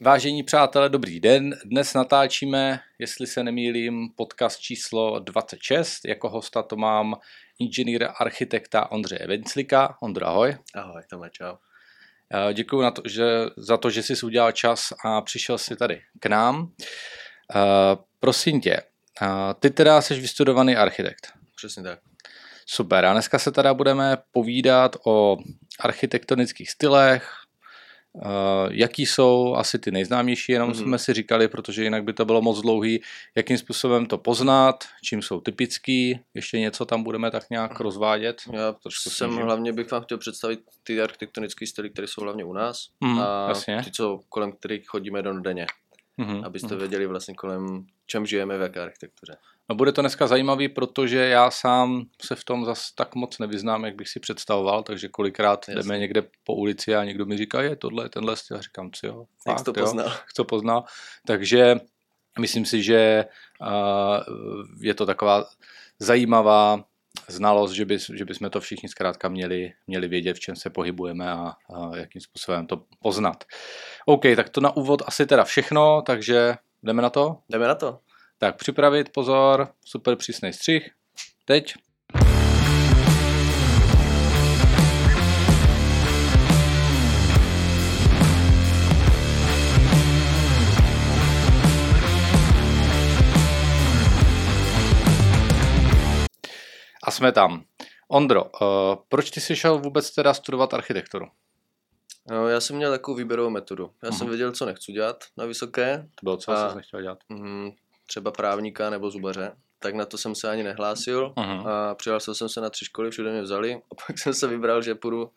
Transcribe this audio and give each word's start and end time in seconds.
Vážení 0.00 0.42
přátelé, 0.42 0.88
dobrý 0.88 1.20
den. 1.20 1.54
Dnes 1.64 1.94
natáčíme, 1.94 2.80
jestli 2.98 3.26
se 3.26 3.42
nemýlím, 3.42 4.08
podcast 4.16 4.60
číslo 4.60 5.18
26. 5.18 6.04
Jako 6.04 6.28
hosta 6.28 6.62
to 6.62 6.76
mám 6.76 7.14
inženýra 7.58 8.08
architekta 8.08 8.92
Ondřeje 8.92 9.26
Venclika. 9.26 9.96
Ondra, 10.00 10.26
ahoj. 10.26 10.56
Ahoj, 10.74 11.02
Tome, 11.10 11.30
čau. 11.30 11.56
Děkuji 12.52 12.82
na 12.82 12.90
to, 12.90 13.02
že, 13.04 13.24
za 13.56 13.76
to, 13.76 13.90
že 13.90 14.02
jsi 14.02 14.26
udělal 14.26 14.52
čas 14.52 14.92
a 15.04 15.20
přišel 15.20 15.58
si 15.58 15.76
tady 15.76 16.02
k 16.20 16.26
nám. 16.26 16.60
Uh, 16.60 16.70
prosím 18.20 18.60
tě, 18.60 18.82
uh, 19.22 19.28
ty 19.60 19.70
teda 19.70 20.00
jsi 20.00 20.14
vystudovaný 20.14 20.76
architekt. 20.76 21.32
Přesně 21.56 21.82
tak. 21.82 21.98
Super, 22.66 23.04
a 23.04 23.12
dneska 23.12 23.38
se 23.38 23.52
teda 23.52 23.74
budeme 23.74 24.16
povídat 24.32 24.96
o 25.06 25.36
architektonických 25.80 26.70
stylech, 26.70 27.43
jaký 28.70 29.06
jsou 29.06 29.54
asi 29.54 29.78
ty 29.78 29.90
nejznámější, 29.90 30.52
jenom 30.52 30.70
mm-hmm. 30.70 30.82
jsme 30.82 30.98
si 30.98 31.12
říkali, 31.12 31.48
protože 31.48 31.84
jinak 31.84 32.04
by 32.04 32.12
to 32.12 32.24
bylo 32.24 32.42
moc 32.42 32.60
dlouhý, 32.60 33.00
jakým 33.34 33.58
způsobem 33.58 34.06
to 34.06 34.18
poznat, 34.18 34.84
čím 35.02 35.22
jsou 35.22 35.40
typický, 35.40 36.20
ještě 36.34 36.58
něco 36.58 36.84
tam 36.84 37.02
budeme 37.02 37.30
tak 37.30 37.50
nějak 37.50 37.80
rozvádět. 37.80 38.42
Já 38.52 38.72
trošku 38.72 39.10
jsem 39.10 39.30
snížím. 39.30 39.44
hlavně 39.44 39.72
bych 39.72 39.90
vám 39.90 40.02
chtěl 40.02 40.18
představit 40.18 40.60
ty 40.82 41.02
architektonické 41.02 41.66
styly, 41.66 41.90
které 41.90 42.06
jsou 42.06 42.22
hlavně 42.22 42.44
u 42.44 42.52
nás 42.52 42.88
mm, 43.00 43.18
a 43.18 43.48
jasně. 43.48 43.82
ty, 43.84 43.90
co 43.90 44.20
kolem 44.28 44.52
kterých 44.52 44.88
chodíme 44.88 45.22
do 45.22 45.40
denně, 45.40 45.66
mm-hmm. 46.18 46.46
abyste 46.46 46.68
mm-hmm. 46.68 46.78
věděli 46.78 47.06
vlastně 47.06 47.34
kolem 47.34 47.86
čem 48.06 48.26
žijeme 48.26 48.58
v 48.58 48.60
jaké 48.60 48.80
architektuře. 48.80 49.36
No 49.68 49.76
bude 49.76 49.92
to 49.92 50.00
dneska 50.00 50.26
zajímavý, 50.26 50.68
protože 50.68 51.18
já 51.18 51.50
sám 51.50 52.04
se 52.22 52.34
v 52.34 52.44
tom 52.44 52.64
zas 52.64 52.92
tak 52.94 53.14
moc 53.14 53.38
nevyznám, 53.38 53.84
jak 53.84 53.94
bych 53.94 54.08
si 54.08 54.20
představoval, 54.20 54.82
takže 54.82 55.08
kolikrát 55.08 55.68
Jasně. 55.68 55.82
jdeme 55.82 55.98
někde 55.98 56.22
po 56.44 56.54
ulici 56.54 56.94
a 56.94 57.04
někdo 57.04 57.26
mi 57.26 57.36
říká, 57.36 57.62
je 57.62 57.76
tohle, 57.76 58.08
tenhle 58.08 58.36
styl, 58.36 58.56
a 58.56 58.60
říkám, 58.60 58.90
co 58.92 59.06
jo, 59.06 59.24
fakt, 59.44 59.58
jak 59.58 59.64
to 59.64 59.80
jo, 59.80 59.84
poznal. 59.86 60.12
to 60.36 60.44
poznal. 60.44 60.84
Takže 61.26 61.76
myslím 62.38 62.64
si, 62.64 62.82
že 62.82 63.24
uh, 63.60 63.68
je 64.80 64.94
to 64.94 65.06
taková 65.06 65.44
zajímavá 65.98 66.84
znalost, 67.28 67.72
že, 67.72 67.84
by, 67.84 67.98
že 68.14 68.24
bychom 68.24 68.50
to 68.50 68.60
všichni 68.60 68.88
zkrátka 68.88 69.28
měli, 69.28 69.72
měli 69.86 70.08
vědět, 70.08 70.34
v 70.36 70.40
čem 70.40 70.56
se 70.56 70.70
pohybujeme 70.70 71.30
a, 71.30 71.52
a 71.74 71.96
jakým 71.96 72.20
způsobem 72.20 72.66
to 72.66 72.82
poznat. 73.02 73.44
OK, 74.06 74.22
tak 74.36 74.48
to 74.48 74.60
na 74.60 74.76
úvod 74.76 75.02
asi 75.06 75.26
teda 75.26 75.44
všechno, 75.44 76.02
takže 76.02 76.54
jdeme 76.82 77.02
na 77.02 77.10
to? 77.10 77.38
Jdeme 77.48 77.68
na 77.68 77.74
to. 77.74 77.98
Tak 78.44 78.56
připravit, 78.56 79.08
pozor, 79.12 79.68
super 79.84 80.16
přísný 80.16 80.52
střih. 80.52 80.90
Teď. 81.44 81.74
A 97.04 97.10
jsme 97.10 97.32
tam. 97.32 97.64
Ondro, 98.08 98.44
uh, 98.44 98.48
proč 99.08 99.30
ty 99.30 99.40
jsi 99.40 99.56
šel 99.56 99.78
vůbec 99.78 100.14
teda 100.14 100.34
studovat 100.34 100.74
architekturu? 100.74 101.26
No, 102.30 102.48
já 102.48 102.60
jsem 102.60 102.76
měl 102.76 102.90
takovou 102.90 103.16
výběrovou 103.16 103.50
metodu. 103.50 103.90
Já 104.02 104.10
uh-huh. 104.10 104.18
jsem 104.18 104.28
věděl, 104.28 104.52
co 104.52 104.66
nechci 104.66 104.92
dělat 104.92 105.24
na 105.36 105.44
vysoké. 105.44 105.98
To 105.98 106.24
bylo, 106.24 106.36
co 106.36 106.52
a, 106.52 106.70
jsi 106.70 106.76
nechtěl 106.76 107.02
dělat? 107.02 107.18
Mm, 107.28 107.70
třeba 108.06 108.30
právníka 108.30 108.90
nebo 108.90 109.10
zubaře, 109.10 109.56
tak 109.78 109.94
na 109.94 110.04
to 110.06 110.18
jsem 110.18 110.34
se 110.34 110.50
ani 110.50 110.62
nehlásil 110.62 111.34
uh-huh. 111.36 111.68
a 111.68 111.94
přihlásil 111.94 112.34
jsem 112.34 112.48
se 112.48 112.60
na 112.60 112.70
tři 112.70 112.84
školy, 112.84 113.10
všude 113.10 113.32
mě 113.32 113.42
vzali 113.42 113.74
a 113.74 113.94
pak 114.06 114.18
jsem 114.18 114.34
se 114.34 114.46
vybral, 114.46 114.82
že 114.82 114.94
půjdu 114.94 115.30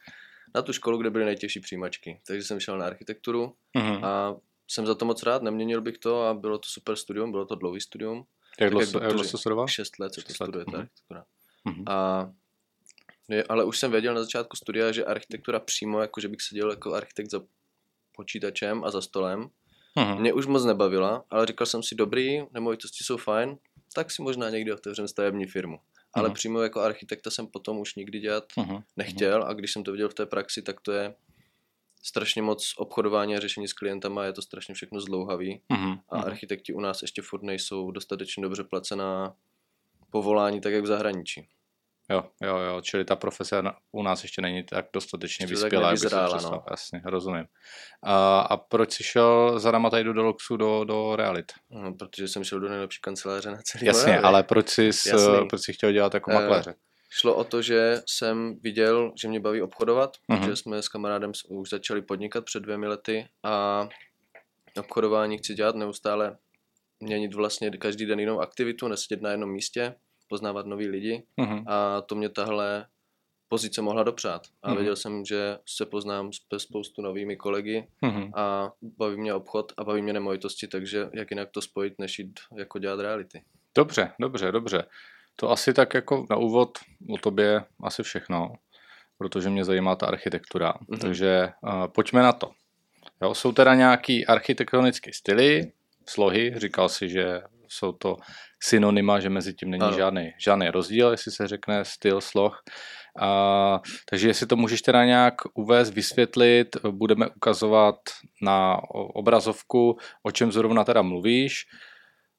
na 0.55 0.61
tu 0.61 0.73
školu, 0.73 0.97
kde 0.97 1.09
byly 1.09 1.25
nejtěžší 1.25 1.59
přijímačky. 1.59 2.21
Takže 2.27 2.43
jsem 2.43 2.59
šel 2.59 2.77
na 2.77 2.85
architekturu 2.85 3.55
uh-huh. 3.77 4.05
a 4.05 4.35
jsem 4.67 4.85
za 4.85 4.95
to 4.95 5.05
moc 5.05 5.23
rád, 5.23 5.41
neměnil 5.41 5.81
bych 5.81 5.97
to 5.97 6.23
a 6.23 6.33
bylo 6.33 6.57
to 6.57 6.67
super 6.69 6.95
studium, 6.95 7.31
bylo 7.31 7.45
to 7.45 7.55
dlouhý 7.55 7.81
studium. 7.81 8.25
Jak 8.59 8.69
dlouho 8.69 9.23
to 9.31 9.37
studoval? 9.37 9.67
Šest 9.67 9.99
let 9.99 10.13
se 10.13 10.21
to 10.21 10.33
studuje, 10.33 10.65
uh-huh. 10.65 10.87
Uh-huh. 11.65 11.83
A 11.87 12.29
je, 13.29 13.43
ale 13.49 13.63
už 13.63 13.79
jsem 13.79 13.91
věděl 13.91 14.13
na 14.13 14.21
začátku 14.21 14.55
studia, 14.55 14.91
že 14.91 15.05
architektura 15.05 15.59
přímo, 15.59 16.01
jako 16.01 16.21
že 16.21 16.27
bych 16.27 16.41
seděl 16.41 16.69
jako 16.69 16.93
architekt 16.93 17.31
za 17.31 17.41
počítačem 18.15 18.83
a 18.83 18.91
za 18.91 19.01
stolem, 19.01 19.49
Mhm. 19.97 20.19
Mě 20.19 20.33
už 20.33 20.45
moc 20.47 20.65
nebavila, 20.65 21.23
ale 21.29 21.45
říkal 21.45 21.67
jsem 21.67 21.83
si, 21.83 21.95
dobrý, 21.95 22.41
nemovitosti 22.53 23.03
jsou 23.03 23.17
fajn, 23.17 23.57
tak 23.95 24.11
si 24.11 24.21
možná 24.21 24.49
někdy 24.49 24.73
otevřem 24.73 25.07
stavební 25.07 25.45
firmu. 25.47 25.79
Ale 26.13 26.27
Mhm. 26.29 26.33
přímo 26.33 26.61
jako 26.61 26.81
architekta 26.81 27.31
jsem 27.31 27.47
potom 27.47 27.77
už 27.79 27.95
nikdy 27.95 28.19
dělat 28.19 28.43
Mhm. 28.57 28.79
nechtěl 28.97 29.43
a 29.43 29.53
když 29.53 29.73
jsem 29.73 29.83
to 29.83 29.91
viděl 29.91 30.09
v 30.09 30.13
té 30.13 30.25
praxi, 30.25 30.61
tak 30.61 30.81
to 30.81 30.91
je 30.91 31.15
strašně 32.03 32.41
moc 32.41 32.73
obchodování 32.77 33.35
a 33.35 33.39
řešení 33.39 33.67
s 33.67 33.73
klientama, 33.73 34.25
je 34.25 34.33
to 34.33 34.41
strašně 34.41 34.73
všechno 34.75 35.01
zdlouhavý 35.01 35.61
Mhm. 35.69 35.99
a 36.09 36.21
architekti 36.21 36.73
u 36.73 36.79
nás 36.79 37.01
ještě 37.01 37.21
furt 37.21 37.43
nejsou 37.43 37.91
dostatečně 37.91 38.43
dobře 38.43 38.63
placená 38.63 39.35
povolání, 40.11 40.61
tak 40.61 40.73
jak 40.73 40.83
v 40.83 40.87
zahraničí. 40.87 41.47
Jo, 42.09 42.23
jo, 42.41 42.57
jo, 42.57 42.81
čili 42.81 43.05
ta 43.05 43.15
profese 43.15 43.61
u 43.91 44.03
nás 44.03 44.23
ještě 44.23 44.41
není 44.41 44.63
tak 44.63 44.85
dostatečně 44.93 45.43
Ještě 45.43 45.55
tak 45.55 45.63
vyspělá, 45.63 45.83
jak 45.87 45.93
by 45.93 45.97
si 45.97 46.03
nevyzrála, 46.05 46.27
představil. 46.27 46.57
no. 46.59 46.65
Jasně, 46.71 47.01
rozumím. 47.05 47.45
A, 48.03 48.39
a 48.39 48.57
proč 48.57 48.93
jsi 48.93 49.03
šel 49.03 49.59
za 49.59 49.71
náma 49.71 49.89
tady 49.89 50.03
do 50.03 50.13
Deluxu 50.13 50.57
do, 50.57 50.83
do 50.83 51.15
Realit? 51.15 51.51
No, 51.69 51.93
protože 51.93 52.27
jsem 52.27 52.43
šel 52.43 52.59
do 52.59 52.69
nejlepší 52.69 52.99
kanceláře 53.01 53.51
na 53.51 53.57
celý 53.63 53.85
Jasně, 53.85 54.01
Moravě. 54.11 54.21
ale 54.27 54.43
proč 54.43 54.69
jsi, 54.69 54.83
Jasný. 54.85 55.47
proč 55.49 55.61
jsi 55.61 55.73
chtěl 55.73 55.91
dělat 55.91 56.13
jako 56.13 56.31
Eh, 56.31 56.33
makléře? 56.33 56.75
Šlo 57.09 57.35
o 57.35 57.43
to, 57.43 57.61
že 57.61 58.01
jsem 58.09 58.59
viděl, 58.59 59.11
že 59.21 59.27
mě 59.27 59.39
baví 59.39 59.61
obchodovat, 59.61 60.17
Mhm. 60.27 60.39
protože 60.39 60.55
jsme 60.55 60.81
s 60.81 60.87
kamarádem 60.87 61.31
už 61.49 61.69
začali 61.69 62.01
podnikat 62.01 62.45
před 62.45 62.59
dvěmi 62.63 62.87
lety 62.87 63.27
a 63.43 63.87
obchodování 64.79 65.37
chci 65.37 65.53
dělat 65.53 65.75
neustále, 65.75 66.37
měnit 66.99 67.33
vlastně 67.33 67.69
každý 67.71 68.05
den 68.05 68.19
jinou 68.19 68.39
aktivitu, 68.39 68.87
nesedět 68.87 69.21
na 69.21 69.31
jednom 69.31 69.51
místě, 69.51 69.95
poznávat 70.27 70.65
nový 70.65 70.87
lidi 70.87 71.23
Mhm. 71.37 71.63
a 71.67 72.01
to 72.01 72.15
mě 72.15 72.29
tahle 72.29 72.85
pozice 73.49 73.81
mohla 73.81 74.03
dopřát. 74.03 74.41
A 74.63 74.67
Mhm. 74.67 74.77
věděl 74.77 74.95
jsem, 74.95 75.25
že 75.25 75.57
se 75.65 75.85
poznám 75.85 76.33
s 76.33 76.39
spoustu 76.57 77.01
novými 77.01 77.35
kolegy 77.37 77.87
Mhm. 78.01 78.31
a 78.35 78.71
baví 78.81 79.17
mě 79.17 79.33
obchod 79.33 79.71
a 79.77 79.83
baví 79.83 80.01
mě 80.01 80.13
nemovitosti, 80.13 80.67
takže 80.67 81.09
jak 81.13 81.31
jinak 81.31 81.49
to 81.51 81.61
spojit, 81.61 81.99
než 81.99 82.19
jít 82.19 82.39
jako 82.57 82.79
dělat 82.79 82.99
reality. 82.99 83.41
Dobře, 83.75 84.11
dobře, 84.19 84.51
dobře. 84.51 84.83
To 85.35 85.51
asi 85.51 85.73
tak 85.73 85.93
jako 85.93 86.25
na 86.29 86.35
úvod 86.35 86.77
o 87.13 87.17
tobě 87.17 87.63
asi 87.83 88.03
všechno, 88.03 88.53
protože 89.17 89.49
mě 89.49 89.65
zajímá 89.65 89.95
ta 89.95 90.05
architektura. 90.07 90.73
Mhm. 90.87 90.99
Takže 90.99 91.49
uh, 91.61 91.87
pojďme 91.87 92.21
na 92.21 92.33
to. 92.33 92.51
Jo, 93.21 93.33
jsou 93.33 93.51
teda 93.51 93.75
nějaký 93.75 94.25
architektonické 94.25 95.13
styly, 95.13 95.71
slohy, 96.09 96.53
říkal 96.57 96.89
si, 96.89 97.09
že 97.09 97.41
jsou 97.67 97.91
to 97.91 98.17
synonyma, 98.63 99.19
že 99.19 99.29
mezi 99.29 99.53
tím 99.53 99.69
není 99.69 99.83
Ano. 99.83 99.97
žádný, 99.97 100.33
žádný 100.37 100.69
rozdíl, 100.69 101.11
jestli 101.11 101.31
se 101.31 101.47
řekne 101.47 101.85
styl, 101.85 102.21
sloh. 102.21 102.63
A, 103.19 103.81
takže 104.09 104.27
jestli 104.27 104.47
to 104.47 104.55
můžeš 104.55 104.81
teda 104.81 105.05
nějak 105.05 105.35
uvést, 105.53 105.93
vysvětlit, 105.93 106.77
budeme 106.91 107.27
ukazovat 107.29 107.95
na 108.41 108.81
obrazovku, 108.93 109.97
o 110.23 110.31
čem 110.31 110.51
zrovna 110.51 110.83
teda 110.83 111.01
mluvíš. 111.01 111.65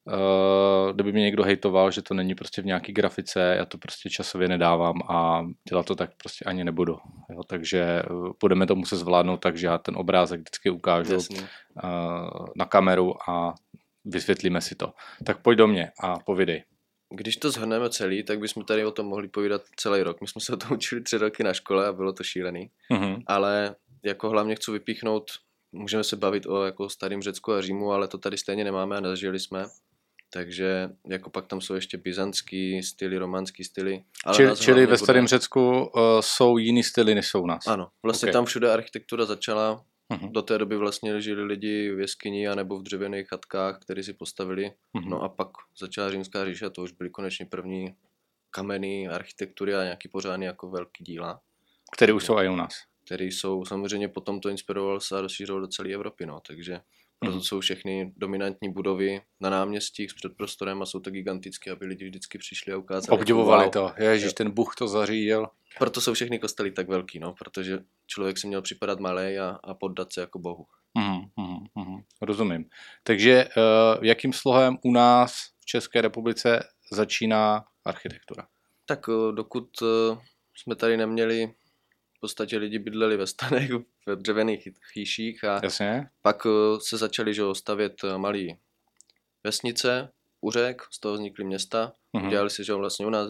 Uh, 0.07 0.91
kdyby 0.93 1.11
mě 1.11 1.21
někdo 1.21 1.43
hejtoval, 1.43 1.91
že 1.91 2.01
to 2.01 2.13
není 2.13 2.35
prostě 2.35 2.61
v 2.61 2.65
nějaký 2.65 2.91
grafice, 2.91 3.55
já 3.57 3.65
to 3.65 3.77
prostě 3.77 4.09
časově 4.09 4.47
nedávám 4.47 4.95
a 5.09 5.45
dělat 5.69 5.85
to 5.85 5.95
tak 5.95 6.09
prostě 6.17 6.45
ani 6.45 6.63
nebudu. 6.63 6.97
Jo, 7.29 7.43
takže 7.47 7.79
eh, 7.81 8.03
budeme 8.41 8.67
to 8.67 8.75
muset 8.75 8.97
zvládnout, 8.97 9.37
takže 9.37 9.67
já 9.67 9.77
ten 9.77 9.97
obrázek 9.97 10.39
vždycky 10.39 10.69
ukážu 10.69 11.15
uh, 11.15 11.23
na 12.55 12.65
kameru 12.65 13.29
a 13.29 13.53
vysvětlíme 14.09 14.61
si 14.61 14.75
to. 14.75 14.93
Tak 15.23 15.41
pojď 15.41 15.57
do 15.57 15.67
mě 15.67 15.91
a 15.99 16.19
povidej. 16.19 16.63
Když 17.15 17.37
to 17.37 17.51
zhrneme 17.51 17.89
celý, 17.89 18.23
tak 18.23 18.39
bychom 18.39 18.65
tady 18.65 18.85
o 18.85 18.91
tom 18.91 19.05
mohli 19.05 19.27
povídat 19.27 19.61
celý 19.75 20.01
rok. 20.03 20.21
My 20.21 20.27
jsme 20.27 20.41
se 20.41 20.53
o 20.53 20.57
tom 20.57 20.73
učili 20.77 21.01
tři 21.01 21.17
roky 21.17 21.43
na 21.43 21.53
škole 21.53 21.87
a 21.87 21.93
bylo 21.93 22.13
to 22.13 22.23
šílený. 22.23 22.71
Mhm. 22.91 23.21
Ale 23.27 23.75
jako 24.03 24.29
hlavně 24.29 24.55
chci 24.55 24.71
vypíchnout, 24.71 25.31
můžeme 25.71 26.03
se 26.03 26.15
bavit 26.15 26.45
o 26.45 26.65
jako 26.65 26.89
starým 26.89 27.21
Řecku 27.21 27.53
a 27.53 27.61
Římu, 27.61 27.91
ale 27.91 28.07
to 28.07 28.17
tady 28.17 28.37
stejně 28.37 28.63
nemáme 28.63 28.97
a 28.97 28.99
nezažili 28.99 29.39
jsme. 29.39 29.65
Takže 30.33 30.89
jako 31.09 31.29
pak 31.29 31.47
tam 31.47 31.61
jsou 31.61 31.73
ještě 31.73 31.97
byzantský 31.97 32.83
styly, 32.83 33.17
románský 33.17 33.63
styly. 33.63 34.03
Ale 34.25 34.35
Čili, 34.35 34.57
čili 34.57 34.81
ve 34.81 34.85
bude- 34.87 34.97
starém 34.97 35.27
Řecku 35.27 35.69
uh, 35.69 36.01
jsou 36.19 36.57
jiný 36.57 36.83
styly, 36.83 37.15
než 37.15 37.27
jsou 37.27 37.41
u 37.41 37.47
nás. 37.47 37.67
Ano, 37.67 37.87
vlastně 38.03 38.29
Ok. 38.29 38.33
tam 38.33 38.45
všude 38.45 38.71
architektura 38.73 39.25
začala. 39.25 39.83
Mhm. 40.09 40.31
Do 40.33 40.41
té 40.41 40.57
doby 40.57 40.77
vlastně 40.77 41.21
žili 41.21 41.43
lidi 41.43 41.91
v 41.95 41.99
jeskyni 41.99 42.47
anebo 42.47 42.79
v 42.79 42.83
dřevěných 42.83 43.27
chatkách, 43.27 43.79
které 43.79 44.03
si 44.03 44.13
postavili. 44.13 44.71
Mhm. 44.93 45.09
No 45.09 45.21
a 45.21 45.29
pak 45.29 45.47
začala 45.79 46.11
římská 46.11 46.45
říše 46.45 46.65
a 46.65 46.69
to 46.69 46.81
už 46.83 46.91
byly 46.91 47.09
konečně 47.09 47.45
první 47.45 47.95
kameny, 48.51 49.07
architektury 49.07 49.75
a 49.75 49.83
nějaký 49.83 50.07
pořádný 50.09 50.45
jako 50.45 50.69
velký 50.69 51.03
díla, 51.03 51.41
Které 51.95 52.13
už 52.13 52.25
jsou 52.25 52.37
i 52.37 52.49
u 52.49 52.55
nás. 52.55 52.73
které 53.05 53.25
jsou 53.25 53.65
samozřejmě 53.65 54.07
potom 54.07 54.39
to 54.39 54.49
inspirovalo 54.49 54.99
se 54.99 55.17
a 55.17 55.21
rozšířilo 55.21 55.59
do 55.59 55.67
celé 55.67 55.89
Evropy, 55.93 56.25
no, 56.25 56.39
takže 56.47 56.79
proto 57.19 57.35
Mhm. 57.35 57.43
jsou 57.43 57.59
všechny 57.59 58.13
dominantní 58.17 58.73
budovy 58.73 59.21
na 59.39 59.49
náměstích 59.49 60.11
s 60.11 60.13
předprostorem 60.13 60.81
a 60.81 60.85
jsou 60.85 60.99
to 60.99 61.09
gigantické, 61.11 61.71
aby 61.71 61.85
lidi 61.85 62.05
vždycky 62.05 62.37
přišli 62.37 62.73
a 62.73 62.77
ukázali. 62.77 63.19
Obdivovali 63.19 63.63
wow. 63.63 63.71
to. 63.71 63.91
Ježíš, 63.97 64.25
Jo. 64.25 64.31
ten 64.33 64.51
Bůh 64.51 64.75
to 64.75 64.87
zařídil. 64.87 65.47
Proto 65.79 66.01
jsou 66.01 66.13
všechny 66.13 66.39
kostely 66.39 66.71
tak 66.71 66.87
velký, 66.87 67.19
no, 67.19 67.33
protože 67.33 67.79
člověk 68.09 68.37
si 68.37 68.47
měl 68.47 68.61
připadat 68.61 68.99
malý 68.99 69.37
a, 69.39 69.59
a 69.63 69.73
poddat 69.73 70.13
se 70.13 70.21
jako 70.21 70.39
bohu. 70.39 70.65
Mhm, 70.97 71.19
mhm, 71.37 71.65
mhm. 71.75 72.01
rozumím. 72.21 72.65
Takže 73.03 73.45
uh, 73.45 74.05
jakým 74.05 74.33
slohem 74.33 74.77
u 74.83 74.91
nás 74.91 75.33
v 75.59 75.65
České 75.65 76.01
republice 76.01 76.63
začíná 76.91 77.65
architektura? 77.85 78.47
Tak 78.85 79.07
uh, 79.07 79.31
dokud 79.31 79.81
uh, 79.81 79.87
jsme 80.57 80.75
tady 80.75 80.97
neměli 80.97 81.53
v 82.17 82.19
podstatě 82.21 82.57
lidi 82.57 82.79
bydleli 82.79 83.17
ve 83.17 83.27
stanech, 83.27 83.69
ve 84.05 84.15
dřevěných 84.15 84.67
chýších 84.93 85.43
a 85.43 85.59
Jasně. 85.63 86.09
pak 86.21 86.47
se 86.79 86.97
začali 86.97 87.33
že, 87.33 87.43
stavět 87.53 87.93
malý 88.17 88.57
vesnice, 89.43 90.11
u 90.41 90.51
řek, 90.51 90.81
z 90.91 90.99
toho 90.99 91.13
vznikly 91.13 91.45
města, 91.45 91.93
mm-hmm. 92.17 92.27
udělali 92.27 92.49
si, 92.49 92.63
že 92.63 92.73
vlastně 92.73 93.05
u 93.05 93.09
nás 93.09 93.27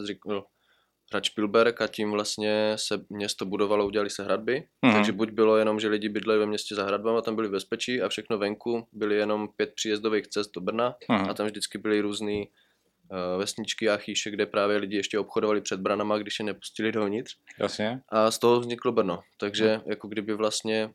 hrad 1.11 1.25
Spielberg 1.25 1.81
a 1.81 1.87
tím 1.87 2.11
vlastně 2.11 2.73
se 2.75 3.05
město 3.09 3.45
budovalo, 3.45 3.85
udělali 3.85 4.09
se 4.09 4.23
hradby, 4.23 4.67
mm-hmm. 4.85 4.93
takže 4.93 5.11
buď 5.11 5.31
bylo 5.31 5.57
jenom, 5.57 5.79
že 5.79 5.87
lidi 5.87 6.09
bydleli 6.09 6.39
ve 6.39 6.45
městě 6.45 6.75
za 6.75 6.83
hradbama, 6.83 7.21
tam 7.21 7.35
byli 7.35 7.47
v 7.47 7.51
bezpečí 7.51 8.01
a 8.01 8.09
všechno 8.09 8.37
venku 8.37 8.87
byly 8.91 9.15
jenom 9.15 9.47
pět 9.55 9.73
příjezdových 9.75 10.27
cest 10.27 10.51
do 10.51 10.61
Brna 10.61 10.95
mm-hmm. 11.09 11.29
a 11.29 11.33
tam 11.33 11.45
vždycky 11.47 11.77
byly 11.77 12.01
různý 12.01 12.47
uh, 12.47 13.39
vesničky 13.39 13.89
a 13.89 13.97
chýše, 13.97 14.31
kde 14.31 14.45
právě 14.45 14.77
lidi 14.77 14.97
ještě 14.97 15.19
obchodovali 15.19 15.61
před 15.61 15.79
branama, 15.79 16.17
když 16.17 16.39
je 16.39 16.45
nepustili 16.45 16.91
dovnitř. 16.91 17.37
Jasně. 17.59 18.01
A 18.09 18.31
z 18.31 18.39
toho 18.39 18.59
vzniklo 18.59 18.91
Brno, 18.91 19.19
takže 19.37 19.77
mm. 19.77 19.91
jako 19.91 20.07
kdyby 20.07 20.33
vlastně 20.33 20.89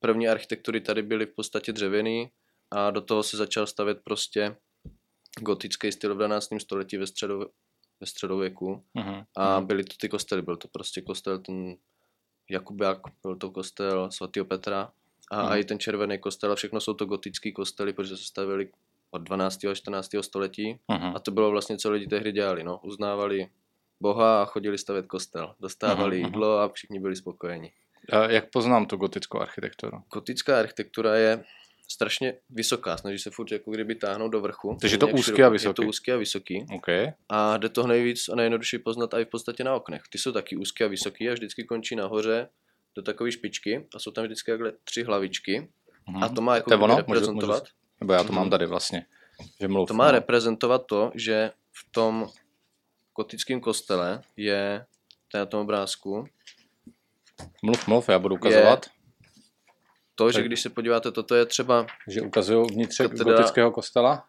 první 0.00 0.28
architektury 0.28 0.80
tady 0.80 1.02
byly 1.02 1.26
v 1.26 1.34
podstatě 1.34 1.72
dřevěný 1.72 2.30
a 2.70 2.90
do 2.90 3.00
toho 3.00 3.22
se 3.22 3.36
začal 3.36 3.66
stavět 3.66 3.98
prostě 4.04 4.56
gotický 5.40 5.92
styl 5.92 6.14
v 6.14 6.16
12. 6.16 6.48
století 6.58 6.96
ve, 6.96 7.06
středo, 7.06 7.46
ve 8.00 8.06
středověku 8.06 8.82
uh-huh. 8.96 9.24
a 9.36 9.60
byly 9.60 9.84
to 9.84 9.94
ty 10.00 10.08
kostely, 10.08 10.42
byl 10.42 10.56
to 10.56 10.68
prostě 10.68 11.00
kostel 11.00 11.38
ten 11.38 11.76
Jakubiak, 12.50 12.98
byl 13.22 13.36
to 13.36 13.50
kostel 13.50 14.10
svatého 14.10 14.46
Petra 14.46 14.92
a 15.30 15.42
uh-huh. 15.42 15.58
i 15.58 15.64
ten 15.64 15.78
červený 15.78 16.18
kostel 16.18 16.52
a 16.52 16.54
všechno 16.54 16.80
jsou 16.80 16.94
to 16.94 17.06
gotický 17.06 17.52
kostely, 17.52 17.92
protože 17.92 18.16
se 18.16 18.24
stavili 18.24 18.70
od 19.10 19.18
12. 19.18 19.64
a 19.64 19.74
14. 19.74 20.10
století 20.20 20.78
uh-huh. 20.88 21.12
a 21.16 21.18
to 21.18 21.30
bylo 21.30 21.50
vlastně, 21.50 21.76
co 21.76 21.90
lidi 21.90 22.06
tehdy 22.06 22.32
dělali, 22.32 22.64
no, 22.64 22.80
uznávali 22.84 23.48
Boha 24.00 24.42
a 24.42 24.44
chodili 24.44 24.78
stavět 24.78 25.06
kostel, 25.06 25.54
dostávali 25.60 26.16
uh-huh. 26.16 26.24
jídlo 26.24 26.58
a 26.58 26.68
všichni 26.68 27.00
byli 27.00 27.16
spokojeni. 27.16 27.72
A 28.12 28.30
jak 28.30 28.50
poznám 28.50 28.86
tu 28.86 28.96
gotickou 28.96 29.40
architekturu? 29.40 30.02
Gotická 30.12 30.58
architektura 30.58 31.16
je 31.16 31.44
strašně 31.88 32.34
vysoká, 32.50 32.96
snaží 32.96 33.18
se 33.18 33.30
furt 33.30 33.52
jako 33.52 33.70
kdyby 33.70 33.94
táhnout 33.94 34.32
do 34.32 34.40
vrchu. 34.40 34.76
Takže 34.80 34.94
je 34.94 34.98
to 34.98 35.08
úzký 35.08 35.42
a 35.42 35.48
vysoký. 35.48 35.70
Je 35.70 35.74
to 35.74 35.88
úzký 35.88 36.12
a 36.12 36.16
vysoký. 36.16 36.66
Okay. 36.76 37.12
A 37.28 37.56
jde 37.56 37.68
to 37.68 37.86
nejvíc 37.86 38.28
a 38.28 38.34
nejjednodušší 38.36 38.78
poznat 38.78 39.14
i 39.14 39.24
v 39.24 39.28
podstatě 39.28 39.64
na 39.64 39.74
oknech. 39.74 40.02
Ty 40.10 40.18
jsou 40.18 40.32
taky 40.32 40.56
úzké 40.56 40.84
a 40.84 40.88
vysoký 40.88 41.28
a 41.28 41.32
vždycky 41.32 41.64
končí 41.64 41.96
nahoře 41.96 42.48
do 42.94 43.02
takové 43.02 43.32
špičky 43.32 43.86
a 43.94 43.98
jsou 43.98 44.10
tam 44.10 44.24
vždycky 44.24 44.50
takhle 44.50 44.72
tři 44.84 45.02
hlavičky. 45.02 45.68
Hmm. 46.04 46.22
A 46.22 46.28
to 46.28 46.40
má 46.40 46.54
jako 46.54 46.70
to 46.70 46.78
ono? 46.80 46.96
reprezentovat. 46.96 47.62
Můžu, 47.62 47.72
můžu, 47.72 48.00
nebo 48.00 48.12
já 48.12 48.24
to 48.24 48.32
mám 48.32 48.44
mhm. 48.44 48.50
tady 48.50 48.66
vlastně. 48.66 49.06
Že 49.60 49.68
mluv, 49.68 49.88
to 49.88 49.94
má 49.94 50.04
no. 50.04 50.10
reprezentovat 50.10 50.86
to, 50.86 51.12
že 51.14 51.50
v 51.72 51.92
tom 51.92 52.28
gotickém 53.16 53.60
kostele 53.60 54.22
je, 54.36 54.84
na 55.34 55.46
tom 55.46 55.60
obrázku, 55.60 56.24
Mluv, 57.62 57.88
mluv, 57.88 58.08
já 58.08 58.18
budu 58.18 58.34
ukazovat. 58.34 58.86
Je 58.86 58.92
to, 60.18 60.32
že 60.32 60.42
když 60.42 60.60
se 60.60 60.70
podíváte, 60.70 61.12
toto 61.12 61.34
je 61.34 61.46
třeba... 61.46 61.86
Že 62.08 62.20
ukazují 62.22 62.66
vnitřek 62.70 63.10
katedra, 63.10 63.36
gotického 63.36 63.70
kostela? 63.70 64.24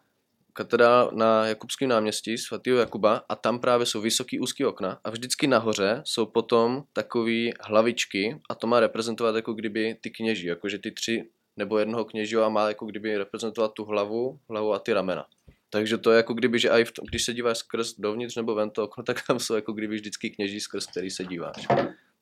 Katedra 0.52 1.08
na 1.12 1.46
Jakubském 1.46 1.88
náměstí 1.88 2.38
svatého 2.38 2.78
Jakuba 2.78 3.22
a 3.28 3.36
tam 3.36 3.58
právě 3.58 3.86
jsou 3.86 4.00
vysoký 4.00 4.40
úzký 4.40 4.64
okna 4.64 5.00
a 5.04 5.10
vždycky 5.10 5.46
nahoře 5.46 6.02
jsou 6.04 6.26
potom 6.26 6.82
takové 6.92 7.50
hlavičky 7.60 8.40
a 8.50 8.54
to 8.54 8.66
má 8.66 8.80
reprezentovat 8.80 9.36
jako 9.36 9.52
kdyby 9.52 9.96
ty 10.00 10.10
kněží, 10.10 10.46
jakože 10.46 10.78
ty 10.78 10.90
tři 10.92 11.24
nebo 11.56 11.78
jednoho 11.78 12.04
kněžího 12.04 12.44
a 12.44 12.48
má 12.48 12.68
jako 12.68 12.86
kdyby 12.86 13.18
reprezentovat 13.18 13.72
tu 13.72 13.84
hlavu, 13.84 14.38
hlavu 14.48 14.72
a 14.72 14.78
ty 14.78 14.92
ramena. 14.92 15.24
Takže 15.70 15.98
to 15.98 16.10
je 16.10 16.16
jako 16.16 16.34
kdyby, 16.34 16.58
že 16.58 16.68
i 16.68 16.84
když 17.08 17.24
se 17.24 17.34
díváš 17.34 17.58
skrz 17.58 17.94
dovnitř 17.98 18.36
nebo 18.36 18.54
ven 18.54 18.70
to 18.70 18.84
okno, 18.84 19.04
tak 19.04 19.26
tam 19.26 19.38
jsou 19.38 19.54
jako 19.54 19.72
kdyby 19.72 19.94
vždycky 19.94 20.30
kněží, 20.30 20.60
skrz 20.60 20.86
který 20.86 21.10
se 21.10 21.24
díváš. 21.24 21.66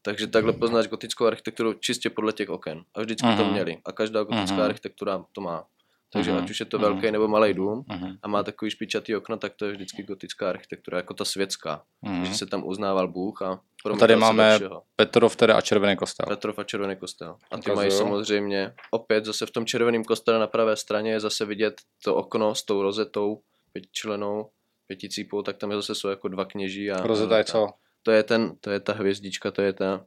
Takže 0.02 0.26
takhle 0.26 0.52
poznáš 0.52 0.86
gotickou 0.86 1.26
architekturu 1.26 1.72
čistě 1.72 2.10
podle 2.10 2.32
těch 2.32 2.48
oken. 2.48 2.84
A 2.94 3.00
vždycky 3.00 3.26
uh-huh. 3.26 3.36
to 3.36 3.44
mhm. 3.44 3.52
měli. 3.52 3.78
A 3.84 3.92
každá 3.92 4.22
gotická 4.22 4.56
uh-huh. 4.56 4.64
architektura 4.64 5.24
to 5.32 5.40
má. 5.40 5.64
Takže 6.12 6.32
uh-huh. 6.32 6.42
ať 6.44 6.50
už 6.50 6.60
je 6.60 6.66
to 6.66 6.78
velký 6.78 7.10
nebo 7.10 7.28
malý 7.28 7.54
dům 7.54 7.84
uh-huh. 7.90 8.18
a 8.22 8.28
má 8.28 8.42
takový 8.42 8.70
špičatý 8.70 9.16
okna, 9.16 9.36
tak 9.36 9.54
to 9.54 9.64
je 9.64 9.72
vždycky 9.72 10.02
gotická 10.02 10.50
architektura, 10.50 10.96
jako 10.96 11.14
ta 11.14 11.24
světská. 11.24 11.82
Uh-huh. 12.04 12.22
Že 12.22 12.34
se 12.34 12.46
tam 12.46 12.66
uznával 12.66 13.08
Bůh 13.08 13.42
a 13.42 13.60
a 13.92 13.96
tady 13.96 14.16
máme 14.16 14.60
Petrov 14.96 15.36
teda 15.36 15.56
a 15.56 15.60
Červený 15.60 15.96
kostel. 15.96 16.26
Petrov 16.28 16.58
a 16.58 16.64
Červený 16.64 16.96
kostel. 16.96 17.36
A 17.50 17.56
ty 17.56 17.60
Ukazuju. 17.60 17.76
mají 17.76 17.90
samozřejmě, 17.90 18.74
opět 18.90 19.24
zase 19.24 19.46
v 19.46 19.50
tom 19.50 19.66
červeném 19.66 20.04
kostele 20.04 20.38
na 20.38 20.46
pravé 20.46 20.76
straně 20.76 21.10
je 21.10 21.20
zase 21.20 21.44
vidět 21.44 21.80
to 22.04 22.14
okno 22.14 22.54
s 22.54 22.62
tou 22.62 22.82
rozetou 22.82 23.40
pětičlenou, 23.72 24.50
pěticípou, 24.86 25.42
tak 25.42 25.56
tam 25.56 25.70
je 25.70 25.76
zase 25.76 25.94
jsou 25.94 26.08
jako 26.08 26.28
dva 26.28 26.44
kněží. 26.44 26.90
A, 26.90 27.06
Rozeta 27.06 27.38
je 27.38 27.44
co? 27.44 27.68
To 28.02 28.10
je, 28.10 28.22
ten, 28.22 28.56
to 28.60 28.70
je 28.70 28.80
ta 28.80 28.92
hvězdička, 28.92 29.50
to 29.50 29.62
je 29.62 29.72
ta 29.72 30.04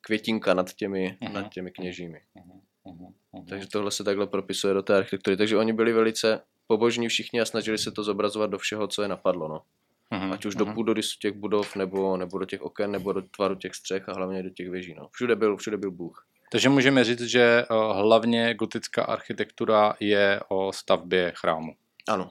květinka 0.00 0.54
nad 0.54 0.72
těmi, 0.72 1.18
uh-huh. 1.22 1.32
nad 1.32 1.52
těmi 1.52 1.70
kněžími. 1.70 2.20
Uh-huh. 2.36 2.60
Uh-huh. 2.86 3.44
Takže 3.48 3.68
tohle 3.68 3.90
se 3.90 4.04
takhle 4.04 4.26
propisuje 4.26 4.74
do 4.74 4.82
té 4.82 4.96
architektury. 4.96 5.36
Takže 5.36 5.56
oni 5.56 5.72
byli 5.72 5.92
velice 5.92 6.40
pobožní 6.66 7.08
všichni 7.08 7.40
a 7.40 7.44
snažili 7.44 7.78
se 7.78 7.90
to 7.90 8.04
zobrazovat 8.04 8.50
do 8.50 8.58
všeho, 8.58 8.88
co 8.88 9.02
je 9.02 9.08
napadlo. 9.08 9.48
No. 9.48 9.62
Uh-huh. 10.12 10.32
Ať 10.32 10.46
už 10.46 10.54
uh-huh. 10.54 10.58
do 10.58 10.66
půdory 10.66 11.00
těch 11.20 11.32
budov, 11.32 11.76
nebo, 11.76 12.16
nebo 12.16 12.38
do 12.38 12.44
těch 12.44 12.62
oken, 12.62 12.90
nebo 12.90 13.12
do 13.12 13.22
tvaru 13.22 13.54
těch 13.54 13.74
střech 13.74 14.08
a 14.08 14.12
hlavně 14.12 14.42
do 14.42 14.50
těch 14.50 14.70
věží. 14.70 14.94
No. 14.94 15.08
Všude, 15.12 15.36
byl, 15.36 15.56
všude 15.56 15.76
byl 15.76 15.90
Bůh. 15.90 16.26
Takže 16.52 16.68
můžeme 16.68 17.04
říct, 17.04 17.20
že 17.20 17.64
uh, 17.70 17.96
hlavně 17.96 18.54
gotická 18.54 19.04
architektura 19.04 19.94
je 20.00 20.40
o 20.48 20.72
stavbě 20.72 21.32
chrámu. 21.36 21.72
Ano, 22.08 22.30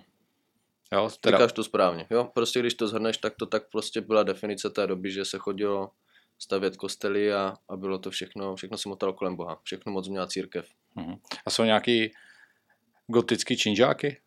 Jo, 0.94 1.10
teda... 1.22 1.38
Říkáš 1.38 1.54
to 1.54 1.64
správně. 1.64 2.08
Jo, 2.10 2.30
prostě 2.34 2.60
když 2.60 2.74
to 2.74 2.88
zhrneš, 2.88 3.18
tak 3.18 3.34
to 3.40 3.46
tak 3.46 3.70
prostě 3.70 4.02
byla 4.02 4.24
definice 4.24 4.70
té 4.70 4.88
doby, 4.88 5.12
že 5.12 5.26
se 5.26 5.38
chodilo 5.38 5.92
stavět 6.40 6.78
kostely 6.78 7.34
a, 7.34 7.54
a 7.70 7.78
bylo 7.78 8.00
to 8.00 8.12
všechno, 8.12 8.56
všechno 8.56 8.78
se 8.78 8.90
motalo 8.90 9.14
kolem 9.14 9.36
Boha. 9.36 9.60
Všechno 9.64 9.92
moc 9.92 10.08
měla 10.08 10.28
církev. 10.28 10.70
Uh-huh. 10.98 11.20
A 11.46 11.50
jsou 11.50 11.64
nějaký 11.64 12.12
gotický 13.08 13.58
činžáky? 13.58 14.22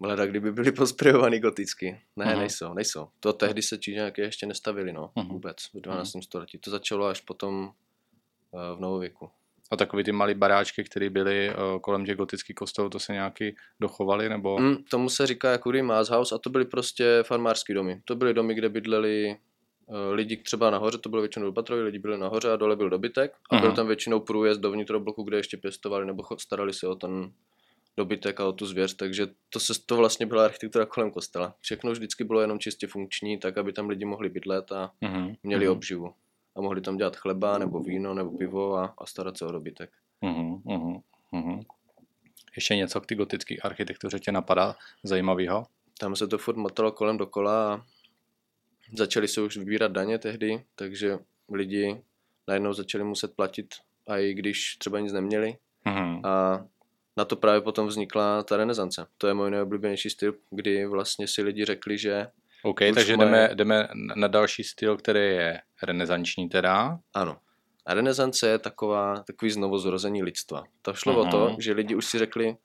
Leda, 0.00 0.26
kdyby 0.26 0.52
byli 0.52 0.72
posprejovaný 0.72 1.40
goticky. 1.40 2.02
Ne, 2.16 2.24
uh-huh. 2.24 2.38
nejsou, 2.38 2.74
nejsou. 2.74 3.08
To 3.20 3.32
tehdy 3.32 3.62
se 3.62 3.78
činžáky 3.78 4.20
ještě 4.20 4.46
nestavili, 4.46 4.92
no, 4.92 5.12
uh-huh. 5.16 5.28
vůbec, 5.28 5.56
v 5.74 5.80
12. 5.80 6.08
Uh-huh. 6.08 6.22
století. 6.22 6.58
To 6.58 6.70
začalo 6.70 7.06
až 7.06 7.20
potom 7.20 7.64
uh, 7.64 8.76
v 8.76 8.80
novověku. 8.80 9.30
A 9.72 9.76
takový 9.76 10.04
ty 10.04 10.12
malé 10.12 10.34
baráčky, 10.34 10.84
které 10.84 11.10
byly 11.10 11.50
uh, 11.50 11.80
kolem 11.80 12.04
těch 12.04 12.16
gotických 12.16 12.56
kostelů, 12.56 12.88
to 12.88 12.98
se 12.98 13.12
nějaký 13.12 13.54
dochovaly, 13.80 14.28
nebo? 14.28 14.58
Mm, 14.58 14.76
tomu 14.90 15.08
se 15.08 15.26
říká 15.26 15.50
jako 15.50 15.72
Mass 15.82 16.10
House 16.10 16.34
a 16.34 16.38
to 16.38 16.50
byly 16.50 16.64
prostě 16.64 17.22
farmářské 17.26 17.74
domy. 17.74 18.00
To 18.04 18.16
byly 18.16 18.34
domy, 18.34 18.54
kde 18.54 18.68
bydleli 18.68 19.36
uh, 19.86 19.96
lidi 20.12 20.36
třeba 20.36 20.70
nahoře, 20.70 20.98
to 20.98 21.08
bylo 21.08 21.22
většinou 21.22 21.46
dopatrový, 21.46 21.82
lidi 21.82 21.98
byli 21.98 22.18
nahoře 22.18 22.52
a 22.52 22.56
dole 22.56 22.76
byl 22.76 22.90
dobytek 22.90 23.32
a 23.50 23.56
uh-huh. 23.56 23.60
byl 23.60 23.72
tam 23.72 23.86
většinou 23.86 24.20
průjezd 24.20 24.60
do 24.60 24.70
vnitrobloku, 24.70 25.22
kde 25.22 25.36
ještě 25.36 25.56
pěstovali 25.56 26.06
nebo 26.06 26.22
starali 26.38 26.72
se 26.72 26.86
o 26.88 26.94
ten 26.94 27.32
dobytek 27.96 28.40
a 28.40 28.46
o 28.46 28.52
tu 28.52 28.66
zvěř, 28.66 28.94
takže 28.96 29.26
to, 29.50 29.60
se, 29.60 29.72
to 29.86 29.96
vlastně 29.96 30.26
byla 30.26 30.44
architektura 30.44 30.86
kolem 30.86 31.10
kostela. 31.10 31.54
Všechno 31.60 31.92
vždycky 31.92 32.24
bylo 32.24 32.40
jenom 32.40 32.58
čistě 32.58 32.86
funkční, 32.86 33.38
tak 33.38 33.58
aby 33.58 33.72
tam 33.72 33.88
lidi 33.88 34.04
mohli 34.04 34.28
bydlet 34.28 34.72
a 34.72 34.90
uh-huh. 35.02 35.36
měli 35.42 35.66
uh-huh. 35.66 35.72
obživu 35.72 36.14
a 36.56 36.60
mohli 36.60 36.80
tam 36.80 36.96
dělat 36.96 37.16
chleba 37.16 37.58
nebo 37.58 37.80
víno 37.80 38.14
nebo 38.14 38.38
pivo 38.38 38.76
a, 38.76 38.94
a 38.98 39.06
starat 39.06 39.38
se 39.38 39.46
o 39.46 39.52
dobytek. 39.52 39.90
Uh-huh, 40.22 40.62
uh-huh. 41.32 41.64
Ještě 42.56 42.76
něco 42.76 43.00
k 43.00 43.06
ty 43.06 43.14
gotické 43.14 43.56
architektuře 43.56 44.18
tě 44.18 44.32
napadá 44.32 44.76
zajímavého? 45.04 45.66
Tam 45.98 46.16
se 46.16 46.28
to 46.28 46.38
furt 46.38 46.56
motalo 46.56 46.92
kolem 46.92 47.16
dokola 47.16 47.74
a 47.74 47.84
začali 48.98 49.28
se 49.28 49.40
už 49.40 49.56
vybírat 49.56 49.92
daně 49.92 50.18
tehdy, 50.18 50.64
takže 50.74 51.18
lidi 51.52 52.02
najednou 52.48 52.72
začali 52.72 53.04
muset 53.04 53.36
platit, 53.36 53.66
a 54.08 54.18
i 54.18 54.34
když 54.34 54.76
třeba 54.76 55.00
nic 55.00 55.12
neměli. 55.12 55.56
Uh-huh. 55.86 56.26
A 56.26 56.64
na 57.16 57.24
to 57.24 57.36
právě 57.36 57.60
potom 57.60 57.86
vznikla 57.86 58.42
ta 58.42 58.56
renesance. 58.56 59.06
To 59.18 59.26
je 59.26 59.34
můj 59.34 59.50
nejoblíbenější 59.50 60.10
styl, 60.10 60.34
kdy 60.50 60.86
vlastně 60.86 61.28
si 61.28 61.42
lidi 61.42 61.64
řekli, 61.64 61.98
že 61.98 62.26
OK, 62.62 62.78
takže 62.94 63.16
mají... 63.16 63.30
jdeme, 63.30 63.50
jdeme 63.54 63.88
na 64.14 64.28
další 64.28 64.64
styl, 64.64 64.96
který 64.96 65.20
je 65.20 65.60
renesanční 65.82 66.48
teda. 66.48 66.98
Ano. 67.14 67.36
A 67.86 67.94
renesance 67.94 68.48
je 68.48 68.58
taková, 68.58 69.22
takový 69.26 69.50
znovuzrození 69.50 70.22
lidstva. 70.22 70.64
To 70.82 70.94
šlo 70.94 71.14
uh-huh. 71.14 71.28
o 71.28 71.30
to, 71.30 71.50
mhm. 71.50 71.60
že 71.60 71.72
lidi 71.72 71.94
už 71.94 72.06
si 72.06 72.18
řekli, 72.18 72.56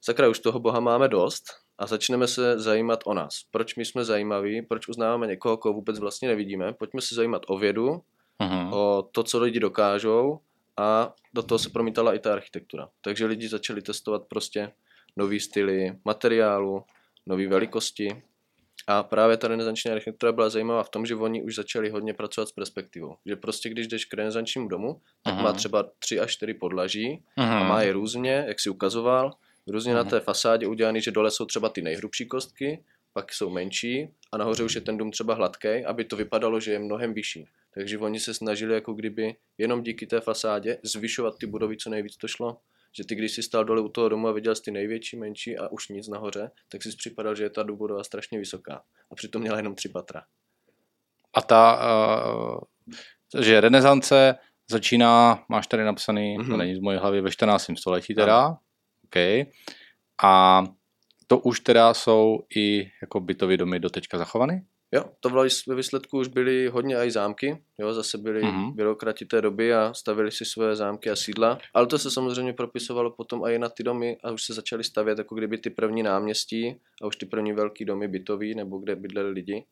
sakra, 0.00 0.28
už 0.28 0.38
toho 0.38 0.60
Boha 0.60 0.80
máme 0.80 1.08
dost 1.08 1.44
a 1.78 1.86
začneme 1.86 2.28
se 2.28 2.58
zajímat 2.58 3.00
o 3.04 3.14
nás. 3.14 3.34
Proč 3.50 3.74
my 3.74 3.84
jsme 3.84 4.04
zajímaví, 4.04 4.62
proč 4.62 4.88
uznáváme 4.88 5.26
někoho, 5.26 5.56
koho 5.56 5.72
vůbec 5.72 5.98
vlastně 5.98 6.28
nevidíme. 6.28 6.72
Pojďme 6.72 7.00
se 7.00 7.14
zajímat 7.14 7.42
o 7.46 7.58
vědu, 7.58 8.02
uh-huh. 8.40 8.74
o 8.74 9.08
to, 9.12 9.22
co 9.22 9.42
lidi 9.42 9.60
dokážou 9.60 10.40
a 10.76 11.14
do 11.34 11.42
toho 11.42 11.58
se 11.58 11.70
promítala 11.70 12.14
i 12.14 12.18
ta 12.18 12.32
architektura. 12.32 12.88
Takže 13.00 13.26
lidi 13.26 13.48
začali 13.48 13.82
testovat 13.82 14.22
prostě 14.28 14.72
nový 15.16 15.40
styly 15.40 15.98
materiálu, 16.04 16.84
nové 17.26 17.46
velikosti 17.46 18.22
A 18.90 19.02
právě 19.02 19.36
ta 19.36 19.48
renesanční 19.48 19.90
architektura 19.90 20.32
byla 20.32 20.48
zajímavá 20.48 20.82
v 20.82 20.88
tom, 20.88 21.06
že 21.06 21.14
oni 21.14 21.42
už 21.42 21.54
začali 21.54 21.90
hodně 21.90 22.14
pracovat 22.14 22.48
s 22.48 22.52
perspektivou. 22.52 23.16
Že 23.26 23.36
prostě 23.36 23.68
když 23.68 23.86
jdeš 23.86 24.04
k 24.04 24.14
renesančnímu 24.14 24.68
domu, 24.68 25.00
tak 25.22 25.34
uh-huh. 25.34 25.42
má 25.42 25.52
třeba 25.52 25.90
tři 25.98 26.20
až 26.20 26.32
čtyři 26.32 26.54
podlaží 26.54 27.22
uh-huh. 27.38 27.60
a 27.60 27.64
má 27.64 27.82
je 27.82 27.92
různě, 27.92 28.44
jak 28.48 28.60
si 28.60 28.70
ukazoval, 28.70 29.32
různě 29.66 29.92
uh-huh. 29.92 29.96
na 29.96 30.04
té 30.04 30.20
fasádě 30.20 30.66
udělaný, 30.66 31.00
že 31.00 31.10
dole 31.10 31.30
jsou 31.30 31.44
třeba 31.44 31.68
ty 31.68 31.82
nejhrubší 31.82 32.26
kostky, 32.26 32.84
pak 33.12 33.32
jsou 33.32 33.50
menší 33.50 34.08
a 34.32 34.38
nahoře 34.38 34.64
už 34.64 34.74
je 34.74 34.80
ten 34.80 34.96
dům 34.96 35.10
třeba 35.10 35.34
hladký, 35.34 35.68
aby 35.68 36.04
to 36.04 36.16
vypadalo, 36.16 36.60
že 36.60 36.72
je 36.72 36.78
mnohem 36.78 37.14
vyšší. 37.14 37.48
Takže 37.74 37.98
oni 37.98 38.20
se 38.20 38.34
snažili 38.34 38.74
jako 38.74 38.92
kdyby 38.92 39.36
jenom 39.58 39.82
díky 39.82 40.06
té 40.06 40.20
fasádě 40.20 40.78
zvyšovat 40.82 41.38
ty 41.38 41.46
budovy, 41.46 41.76
co 41.76 41.90
nejvíc 41.90 42.16
to 42.16 42.28
šlo. 42.28 42.56
Že 42.98 43.04
ty, 43.04 43.14
když 43.14 43.32
jsi 43.32 43.42
stál 43.42 43.64
dole 43.64 43.80
u 43.80 43.88
toho 43.88 44.08
domu 44.08 44.28
a 44.28 44.32
viděl 44.32 44.54
jsi 44.54 44.62
ty 44.62 44.70
největší, 44.70 45.16
menší 45.16 45.58
a 45.58 45.68
už 45.68 45.88
nic 45.88 46.08
nahoře, 46.08 46.50
tak 46.68 46.82
si 46.82 46.88
připadal, 46.96 47.34
že 47.34 47.42
je 47.42 47.50
ta 47.50 47.64
budova 47.64 48.04
strašně 48.04 48.38
vysoká. 48.38 48.82
A 49.12 49.14
přitom 49.14 49.42
měla 49.42 49.56
jenom 49.56 49.74
tři 49.74 49.88
patra. 49.88 50.22
A 51.34 51.42
ta, 51.42 51.80
uh, 52.34 52.60
že 53.42 53.60
renesance 53.60 54.34
začíná, 54.70 55.44
máš 55.48 55.66
tady 55.66 55.84
napsaný, 55.84 56.38
mm-hmm. 56.38 56.44
to 56.46 56.50
mhm. 56.50 56.58
není 56.58 56.74
z 56.76 56.78
mojí 56.78 56.98
hlavy, 56.98 57.20
ve 57.20 57.30
14. 57.30 57.66
století 57.78 58.14
teda. 58.14 58.44
Ano. 58.44 58.56
Okay. 59.04 59.44
A 60.22 60.62
to 61.26 61.38
už 61.38 61.60
teda 61.60 61.94
jsou 61.94 62.38
i 62.56 62.90
jako 63.02 63.20
bytové 63.20 63.56
domy 63.56 63.80
do 63.80 63.90
teďka 63.90 64.18
zachované? 64.18 64.62
Jo, 64.92 65.04
to 65.20 65.30
ve 65.68 65.74
výsledku 65.74 66.18
už 66.18 66.28
byly 66.28 66.68
hodně 66.68 66.96
i 66.96 67.10
zámky, 67.10 67.62
jo, 67.78 67.94
zase 67.94 68.18
byli 68.18 68.42
mm-hmm. 68.42 68.74
byrokrati 68.74 69.24
té 69.24 69.42
doby 69.42 69.74
a 69.74 69.94
stavili 69.94 70.32
si 70.32 70.44
své 70.44 70.76
zámky 70.76 71.10
a 71.10 71.16
sídla, 71.16 71.58
ale 71.74 71.86
to 71.86 71.98
se 71.98 72.10
samozřejmě 72.10 72.52
propisovalo 72.52 73.10
potom 73.10 73.44
i 73.46 73.58
na 73.58 73.68
ty 73.68 73.82
domy 73.82 74.16
a 74.24 74.30
už 74.30 74.44
se 74.44 74.54
začaly 74.54 74.84
stavět 74.84 75.18
jako 75.18 75.34
kdyby 75.34 75.58
ty 75.58 75.70
první 75.70 76.02
náměstí 76.02 76.80
a 77.02 77.06
už 77.06 77.16
ty 77.16 77.26
první 77.26 77.52
velký 77.52 77.84
domy 77.84 78.08
bytový 78.08 78.54
nebo 78.54 78.78
kde 78.78 78.96
bydleli 78.96 79.30
lidi, 79.30 79.64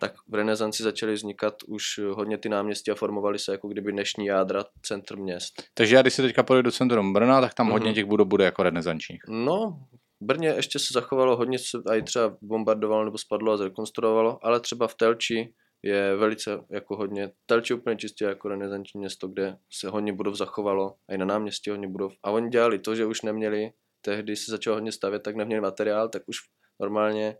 tak 0.00 0.14
v 0.28 0.34
renesanci 0.34 0.82
začaly 0.82 1.12
vznikat 1.12 1.54
už 1.68 2.00
hodně 2.12 2.38
ty 2.38 2.48
náměstí 2.48 2.90
a 2.90 2.94
formovaly 2.94 3.38
se 3.38 3.52
jako 3.52 3.68
kdyby 3.68 3.92
dnešní 3.92 4.26
jádra 4.26 4.64
centr 4.82 5.16
měst. 5.16 5.62
Takže 5.74 5.96
já 5.96 6.02
když 6.02 6.14
se 6.14 6.22
teďka 6.22 6.42
pojdu 6.42 6.62
do 6.62 6.72
centrum 6.72 7.12
Brna, 7.12 7.40
tak 7.40 7.54
tam 7.54 7.68
mm-hmm. 7.68 7.72
hodně 7.72 7.94
těch 7.94 8.04
budov 8.04 8.28
bude 8.28 8.44
jako 8.44 8.62
renesančních. 8.62 9.20
No, 9.28 9.78
Brně 10.20 10.48
ještě 10.48 10.78
se 10.78 10.86
zachovalo 10.92 11.36
hodně, 11.36 11.58
se 11.58 11.78
i 11.96 12.02
třeba 12.02 12.36
bombardovalo 12.42 13.04
nebo 13.04 13.18
spadlo 13.18 13.52
a 13.52 13.56
zrekonstruovalo, 13.56 14.38
ale 14.42 14.60
třeba 14.60 14.88
v 14.88 14.94
Telči 14.94 15.54
je 15.82 16.16
velice 16.16 16.64
jako 16.70 16.96
hodně, 16.96 17.32
Telči 17.46 17.74
úplně 17.74 17.96
čistě 17.96 18.24
jako 18.24 18.48
renesanční 18.48 19.00
město, 19.00 19.28
kde 19.28 19.56
se 19.72 19.88
hodně 19.88 20.12
budov 20.12 20.34
zachovalo, 20.34 20.94
a 21.08 21.14
i 21.14 21.18
na 21.18 21.24
náměstí 21.24 21.70
hodně 21.70 21.88
budov. 21.88 22.12
A 22.22 22.30
oni 22.30 22.48
dělali 22.48 22.78
to, 22.78 22.94
že 22.94 23.06
už 23.06 23.22
neměli, 23.22 23.70
tehdy 24.00 24.36
se 24.36 24.50
začalo 24.50 24.76
hodně 24.76 24.92
stavět, 24.92 25.22
tak 25.22 25.36
neměli 25.36 25.60
materiál, 25.60 26.08
tak 26.08 26.22
už 26.26 26.36
normálně 26.80 27.36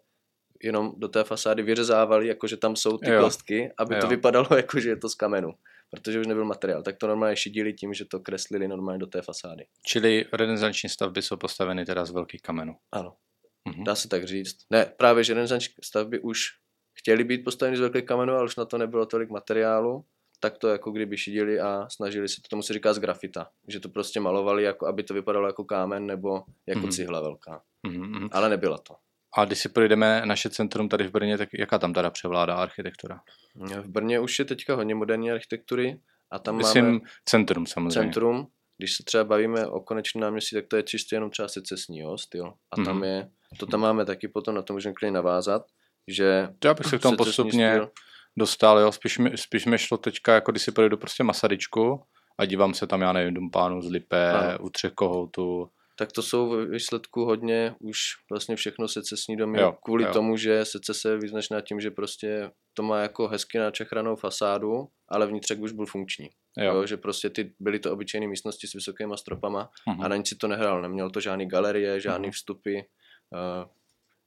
jenom 0.62 0.92
do 0.96 1.08
té 1.08 1.24
fasády 1.24 1.62
vyřezávali, 1.62 2.28
jakože 2.28 2.56
tam 2.56 2.76
jsou 2.76 2.98
ty 2.98 3.10
jo. 3.10 3.22
kostky, 3.22 3.72
aby 3.78 3.94
jo. 3.94 4.00
to 4.00 4.08
vypadalo 4.08 4.48
jako, 4.56 4.80
že 4.80 4.88
je 4.88 4.96
to 4.96 5.08
z 5.08 5.14
kamenu 5.14 5.52
protože 5.90 6.20
už 6.20 6.26
nebyl 6.26 6.44
materiál, 6.44 6.82
tak 6.82 6.96
to 6.96 7.06
normálně 7.06 7.36
šidili 7.36 7.72
tím, 7.72 7.94
že 7.94 8.04
to 8.04 8.20
kreslili 8.20 8.68
normálně 8.68 8.98
do 8.98 9.06
té 9.06 9.22
fasády. 9.22 9.66
Čili 9.86 10.24
renesanční 10.32 10.88
stavby 10.88 11.22
jsou 11.22 11.36
postaveny 11.36 11.84
teda 11.84 12.04
z 12.04 12.10
velkých 12.10 12.42
kamenů. 12.42 12.76
Ano, 12.92 13.16
mm-hmm. 13.68 13.84
dá 13.84 13.94
se 13.94 14.08
tak 14.08 14.24
říct. 14.24 14.56
Ne, 14.70 14.92
právě, 14.96 15.24
že 15.24 15.34
renesanční 15.34 15.74
stavby 15.84 16.20
už 16.20 16.46
chtěli 16.98 17.24
být 17.24 17.44
postaveny 17.44 17.76
z 17.76 17.80
velkých 17.80 18.04
kamenů, 18.04 18.32
ale 18.32 18.44
už 18.44 18.56
na 18.56 18.64
to 18.64 18.78
nebylo 18.78 19.06
tolik 19.06 19.30
materiálu, 19.30 20.04
tak 20.40 20.58
to 20.58 20.68
jako 20.68 20.90
kdyby 20.90 21.16
šidili 21.16 21.60
a 21.60 21.86
snažili 21.90 22.28
se, 22.28 22.42
to 22.42 22.48
tomu 22.48 22.62
se 22.62 22.72
říká 22.72 22.92
z 22.92 22.98
grafita, 22.98 23.50
že 23.68 23.80
to 23.80 23.88
prostě 23.88 24.20
malovali, 24.20 24.62
jako 24.62 24.86
aby 24.86 25.02
to 25.02 25.14
vypadalo 25.14 25.46
jako 25.46 25.64
kámen 25.64 26.06
nebo 26.06 26.44
jako 26.66 26.80
mm-hmm. 26.80 26.92
cihla 26.92 27.20
velká. 27.20 27.62
Mm-hmm. 27.86 28.28
Ale 28.32 28.48
nebyla 28.48 28.78
to. 28.78 28.94
A 29.36 29.44
když 29.44 29.58
si 29.58 29.68
projdeme 29.68 30.22
naše 30.24 30.50
centrum 30.50 30.88
tady 30.88 31.08
v 31.08 31.10
Brně, 31.10 31.38
tak 31.38 31.48
jaká 31.58 31.78
tam 31.78 31.92
teda 31.92 32.10
převládá 32.10 32.54
architektura? 32.54 33.20
V 33.54 33.88
Brně 33.88 34.20
už 34.20 34.38
je 34.38 34.44
teďka 34.44 34.74
hodně 34.74 34.94
moderní 34.94 35.30
architektury 35.30 36.00
a 36.30 36.38
tam 36.38 36.56
Myslím 36.56 36.84
máme... 36.84 37.00
centrum 37.24 37.66
samozřejmě. 37.66 37.92
Centrum, 37.92 38.46
když 38.78 38.96
se 38.96 39.02
třeba 39.04 39.24
bavíme 39.24 39.66
o 39.66 39.80
konečném 39.80 40.22
náměstí, 40.22 40.56
tak 40.56 40.66
to 40.66 40.76
je 40.76 40.82
čistě 40.82 41.16
jenom 41.16 41.30
třeba 41.30 41.48
secesní 41.48 41.98
jo, 41.98 42.18
styl. 42.18 42.52
A 42.70 42.76
tam 42.76 43.00
mm-hmm. 43.00 43.04
je, 43.04 43.28
to 43.58 43.66
tam 43.66 43.80
máme 43.80 44.04
taky 44.04 44.28
potom, 44.28 44.54
na 44.54 44.62
to 44.62 44.72
můžeme 44.72 44.94
klidně 44.94 45.12
navázat, 45.12 45.62
že... 46.08 46.48
Já 46.64 46.74
bych 46.74 46.86
se 46.86 46.98
k 46.98 47.02
tomu 47.02 47.16
postupně 47.16 47.72
styl... 47.72 47.90
dostal, 48.36 48.78
jo, 48.78 48.92
spíš 48.92 49.18
mi, 49.18 49.38
spíš 49.38 49.66
mi 49.66 49.78
šlo 49.78 49.98
teďka, 49.98 50.34
jako 50.34 50.50
když 50.50 50.62
si 50.62 50.72
projdu 50.72 50.96
prostě 50.96 51.24
Masaryčku 51.24 52.02
a 52.38 52.44
dívám 52.44 52.74
se 52.74 52.86
tam, 52.86 53.00
já 53.00 53.12
nevím, 53.12 53.34
Dumpánu 53.34 53.82
z 53.82 53.90
Lipe, 53.90 54.32
ano. 54.32 54.58
u 54.58 54.70
Třech 54.70 54.92
kohoutů, 54.92 55.70
tak 55.98 56.12
to 56.12 56.22
jsou 56.22 56.48
v 56.48 56.66
výsledku 56.66 57.24
hodně 57.24 57.74
už 57.80 57.98
vlastně 58.30 58.56
všechno 58.56 58.88
secesní 58.88 59.36
domy 59.36 59.60
jo, 59.60 59.76
kvůli 59.84 60.04
jo. 60.04 60.12
tomu, 60.12 60.36
že 60.36 60.64
secese 60.64 61.08
je 61.08 61.18
význačná 61.18 61.60
tím, 61.60 61.80
že 61.80 61.90
prostě 61.90 62.50
to 62.74 62.82
má 62.82 62.98
jako 62.98 63.28
hezky 63.28 63.58
načechranou 63.58 64.16
fasádu, 64.16 64.88
ale 65.08 65.26
vnitřek 65.26 65.60
už 65.60 65.72
byl 65.72 65.86
funkční. 65.86 66.28
Jo. 66.58 66.74
Jo, 66.74 66.86
že 66.86 66.96
prostě 66.96 67.30
ty 67.30 67.54
byly 67.60 67.78
to 67.78 67.92
obyčejné 67.92 68.26
místnosti 68.26 68.66
s 68.66 68.72
vysokýma 68.72 69.16
stropama 69.16 69.70
uh-huh. 69.88 70.04
a 70.04 70.08
na 70.08 70.16
nic 70.16 70.28
si 70.28 70.36
to 70.36 70.48
nehrál. 70.48 70.82
Neměl 70.82 71.10
to 71.10 71.20
žádný 71.20 71.48
galerie, 71.48 72.00
žádný 72.00 72.28
uh-huh. 72.28 72.32
vstupy, 72.32 72.76
uh, 72.76 73.70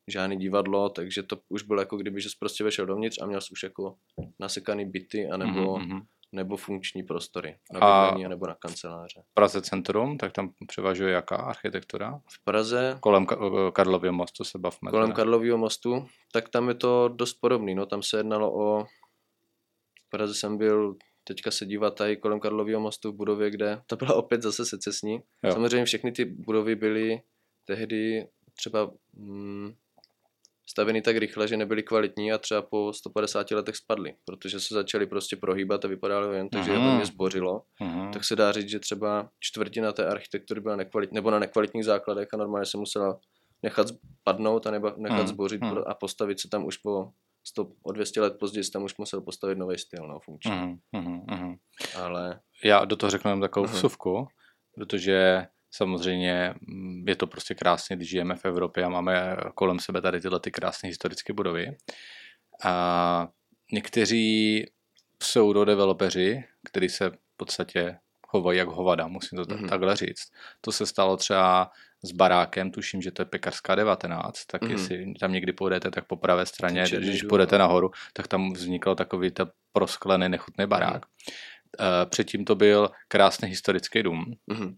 žádný 0.08 0.38
divadlo, 0.38 0.90
takže 0.90 1.24
to 1.24 1.38
už 1.50 1.64
bylo 1.64 1.82
jako 1.82 1.98
kdyby, 1.98 2.22
že 2.22 2.30
jsi 2.30 2.36
prostě 2.40 2.64
vešel 2.64 2.86
dovnitř 2.86 3.22
a 3.22 3.26
měl 3.26 3.42
jsi 3.42 3.52
už 3.52 3.64
jako 3.64 3.96
nasekaný 4.40 4.86
byty 4.86 5.28
anebo 5.28 5.76
uh-huh 5.76 6.02
nebo 6.32 6.58
funkční 6.58 7.04
prostory 7.04 7.58
na 7.74 7.80
bydlení 7.80 8.30
nebo 8.30 8.48
na 8.48 8.56
kanceláře. 8.56 9.22
V 9.32 9.34
Praze 9.34 9.62
centrum, 9.62 10.18
tak 10.18 10.32
tam 10.32 10.54
převažuje 10.68 11.14
jaká 11.14 11.36
architektura? 11.36 12.22
V 12.28 12.44
Praze... 12.44 12.98
Kolem 13.00 13.28
Karlového 13.74 14.14
mostu 14.14 14.44
se 14.44 14.58
bavme. 14.58 14.92
Kolem 14.92 15.12
Karlového 15.12 15.58
mostu, 15.58 16.06
tak 16.32 16.50
tam 16.50 16.70
je 16.70 16.76
to 16.76 17.08
dost 17.08 17.34
podobný. 17.34 17.76
No, 17.76 17.86
tam 17.86 18.04
se 18.04 18.18
jednalo 18.18 18.54
o... 18.54 18.86
V 20.06 20.10
Praze 20.10 20.34
jsem 20.34 20.58
byl 20.58 20.96
teďka 21.24 21.52
se 21.52 21.66
dívat 21.66 21.96
tady 21.96 22.18
kolem 22.18 22.40
Karlového 22.40 22.80
mostu 22.80 23.12
v 23.12 23.16
budově, 23.16 23.52
kde 23.52 23.82
to 23.88 23.96
byla 23.96 24.14
opět 24.14 24.42
zase 24.42 24.66
secesní. 24.66 25.20
Jo. 25.44 25.52
Samozřejmě 25.52 25.86
všechny 25.86 26.12
ty 26.12 26.26
budovy 26.26 26.76
byly 26.76 27.22
tehdy 27.66 28.28
třeba 28.54 28.92
mm, 29.14 29.74
stavěny 30.70 31.02
tak 31.02 31.18
rychle, 31.18 31.48
že 31.48 31.58
nebyly 31.58 31.84
kvalitní 31.84 32.32
a 32.32 32.38
třeba 32.38 32.62
po 32.62 32.94
150 32.94 33.52
letech 33.52 33.76
spadly, 33.76 34.16
protože 34.26 34.60
se 34.60 34.74
začaly 34.74 35.08
prostě 35.08 35.36
prohýbat 35.36 35.86
a 35.86 35.88
vypadaly 35.88 36.38
jen 36.38 36.50
tak, 36.50 36.64
že 36.64 36.72
je 36.72 36.78
hodně 36.78 37.06
zbořilo. 37.06 37.64
Uh-huh. 37.82 38.10
Tak 38.14 38.24
se 38.24 38.36
dá 38.36 38.52
říct, 38.52 38.70
že 38.70 38.80
třeba 38.80 39.30
čtvrtina 39.40 39.92
té 39.92 40.08
architektury 40.08 40.62
byla 40.62 40.76
nekvalitní, 40.76 41.16
nebo 41.16 41.32
na 41.32 41.40
nekvalitních 41.40 41.86
základech 41.86 42.28
a 42.34 42.38
normálně 42.38 42.66
se 42.66 42.78
musela 42.78 43.20
nechat 43.64 43.88
padnout 44.24 44.68
a 44.68 44.72
nebo 44.72 44.92
nechat 44.98 45.22
uh-huh. 45.22 45.28
zbořit 45.28 45.62
uh-huh. 45.62 45.84
a 45.88 45.94
postavit 45.94 46.40
se 46.40 46.50
tam 46.50 46.66
už 46.66 46.78
po 46.78 47.12
100, 47.48 47.72
o 47.84 47.92
200 47.92 48.22
let 48.22 48.34
později 48.40 48.64
tam 48.74 48.84
už 48.84 48.98
musel 48.98 49.22
postavit 49.22 49.58
nový 49.58 49.78
styl, 49.78 50.08
no, 50.08 50.20
funkční. 50.20 50.80
Uh-huh. 50.96 51.58
Ale... 51.98 52.40
Já 52.64 52.86
do 52.86 52.96
toho 52.96 53.10
řeknu 53.10 53.42
takovou 53.42 53.66
uh-huh. 53.66 53.74
vsuvku, 53.74 54.28
protože 54.76 55.48
Samozřejmě 55.72 56.54
mm, 56.62 57.08
je 57.08 57.16
to 57.16 57.28
prostě 57.28 57.56
krásně, 57.56 57.96
když 57.96 58.10
žijeme 58.10 58.36
v 58.36 58.46
Evropě 58.46 58.84
a 58.84 58.90
máme 58.90 59.38
kolem 59.56 59.80
sebe 59.80 60.02
tady 60.02 60.22
tyhle 60.22 60.40
ty 60.40 60.52
krásné 60.52 60.90
historické 60.90 61.34
budovy. 61.34 61.78
A 62.64 63.28
někteří 63.72 64.66
pseudodevelopeři, 65.18 66.44
kteří 66.64 66.90
se 66.90 67.10
v 67.10 67.38
podstatě 67.38 67.98
chovají 68.28 68.58
jak 68.58 68.68
hovada, 68.68 69.08
musím 69.08 69.38
to 69.38 69.44
mm-hmm. 69.44 69.70
takhle 69.70 69.96
říct. 69.96 70.32
To 70.62 70.72
se 70.72 70.86
stalo 70.86 71.18
třeba 71.18 71.72
s 72.04 72.12
barákem, 72.12 72.72
tuším, 72.72 73.02
že 73.02 73.12
to 73.12 73.22
je 73.22 73.26
Pekarská 73.26 73.76
19, 73.76 74.46
tak 74.46 74.62
mm-hmm. 74.62 74.72
jestli 74.72 75.14
tam 75.20 75.32
někdy 75.32 75.54
půjdete, 75.54 75.92
tak 75.92 76.08
po 76.08 76.16
pravé 76.16 76.46
straně, 76.46 76.88
Černý 76.88 77.08
když 77.08 77.24
půjdete 77.24 77.58
nahoru, 77.58 77.92
tak 78.14 78.28
tam 78.28 78.54
vznikl 78.54 78.96
takový 78.96 79.32
ta 79.32 79.52
prosklený 79.74 80.30
nechutný 80.30 80.66
barák. 80.68 81.06
Mm-hmm. 81.06 82.06
Předtím 82.06 82.46
to 82.46 82.56
byl 82.56 82.90
krásný 83.08 83.50
historický 83.50 84.04
dům, 84.04 84.26
mm-hmm 84.52 84.76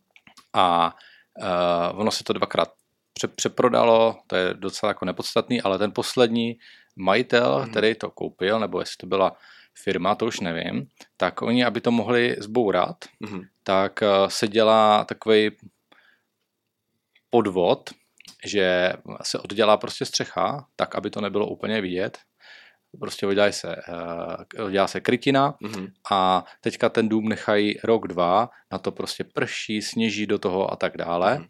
a 0.53 0.95
uh, 1.41 1.99
ono 1.99 2.11
se 2.11 2.23
to 2.23 2.33
dvakrát 2.33 2.69
pře- 3.13 3.27
přeprodalo, 3.27 4.17
to 4.27 4.35
je 4.35 4.53
docela 4.53 4.89
jako 4.89 5.05
nepodstatný, 5.05 5.61
ale 5.61 5.77
ten 5.77 5.91
poslední 5.91 6.57
majitel, 6.95 7.59
mm. 7.59 7.69
který 7.69 7.95
to 7.95 8.11
koupil, 8.11 8.59
nebo 8.59 8.79
jestli 8.79 8.97
to 8.99 9.07
byla 9.07 9.35
firma, 9.83 10.15
to 10.15 10.25
už 10.25 10.39
nevím, 10.39 10.87
tak 11.17 11.41
oni, 11.41 11.65
aby 11.65 11.81
to 11.81 11.91
mohli 11.91 12.35
zbourat, 12.39 12.97
mm. 13.19 13.41
tak 13.63 13.99
uh, 14.01 14.27
se 14.27 14.47
dělá 14.47 15.05
takový 15.05 15.51
podvod, 17.29 17.89
že 18.45 18.93
se 19.21 19.39
oddělá 19.39 19.77
prostě 19.77 20.05
střecha, 20.05 20.65
tak 20.75 20.95
aby 20.95 21.09
to 21.09 21.21
nebylo 21.21 21.47
úplně 21.47 21.81
vidět 21.81 22.17
prostě 22.99 23.27
udělá 23.27 23.51
se, 23.51 23.75
uh, 24.59 24.65
udělá 24.65 24.87
se 24.87 25.01
krytina 25.01 25.51
mm-hmm. 25.51 25.91
a 26.11 26.45
teďka 26.61 26.89
ten 26.89 27.09
dům 27.09 27.29
nechají 27.29 27.79
rok, 27.83 28.07
dva, 28.07 28.49
na 28.71 28.77
to 28.77 28.91
prostě 28.91 29.23
prší, 29.23 29.81
sněží 29.81 30.25
do 30.25 30.39
toho 30.39 30.73
a 30.73 30.75
tak 30.75 30.97
dále. 30.97 31.37
Mm-hmm. 31.37 31.47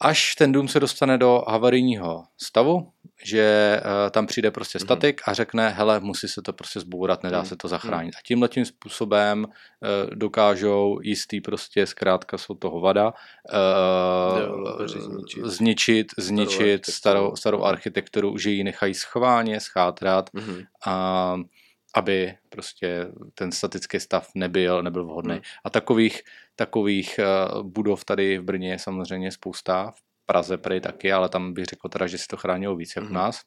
Až 0.00 0.34
ten 0.34 0.52
dům 0.52 0.68
se 0.68 0.80
dostane 0.80 1.18
do 1.18 1.42
havarijního 1.48 2.24
stavu, 2.36 2.92
že 3.24 3.80
uh, 3.84 4.10
tam 4.10 4.26
přijde 4.26 4.50
prostě 4.50 4.78
mhm. 4.78 4.86
statik 4.86 5.20
a 5.26 5.34
řekne, 5.34 5.68
hele, 5.68 6.00
musí 6.00 6.28
se 6.28 6.42
to 6.42 6.52
prostě 6.52 6.80
zbourat, 6.80 7.22
nedá 7.22 7.40
mm. 7.40 7.46
se 7.46 7.56
to 7.56 7.68
zachránit. 7.68 8.14
A 8.14 8.18
tímhle 8.26 8.48
tím 8.48 8.64
způsobem 8.64 9.44
uh, 9.44 9.50
dokážou 10.14 10.98
jistý 11.02 11.40
prostě, 11.40 11.86
zkrátka 11.86 12.38
jsou 12.38 12.54
toho 12.54 12.80
vada, 12.80 13.12
uh, 13.52 14.86
zničit, 14.86 15.44
zničit, 15.44 16.06
zničit 16.18 16.86
starou, 16.86 17.36
starou 17.36 17.62
architekturu, 17.62 18.38
že 18.38 18.50
ji 18.50 18.64
nechají 18.64 18.94
schválně, 18.94 19.60
schátrat 19.60 20.30
mm. 20.32 20.62
a 20.86 21.36
aby 21.94 22.34
prostě 22.48 23.06
ten 23.34 23.52
statický 23.52 24.00
stav 24.00 24.30
nebyl, 24.34 24.82
nebyl 24.82 25.04
vhodný. 25.04 25.32
Hmm. 25.32 25.42
A 25.64 25.70
takových, 25.70 26.22
takových 26.56 27.20
budov 27.62 28.04
tady 28.04 28.38
v 28.38 28.42
Brně 28.42 28.70
je 28.70 28.78
samozřejmě 28.78 29.32
spousta. 29.32 29.90
V 29.90 30.02
Praze 30.26 30.58
prej 30.58 30.80
taky, 30.80 31.12
ale 31.12 31.28
tam 31.28 31.52
bych 31.52 31.64
řekl 31.64 31.88
teda, 31.88 32.06
že 32.06 32.18
si 32.18 32.26
to 32.26 32.36
chránilo 32.36 32.76
víc 32.76 32.92
jak 32.96 33.04
u 33.04 33.06
mhm. 33.06 33.14
nás. 33.14 33.40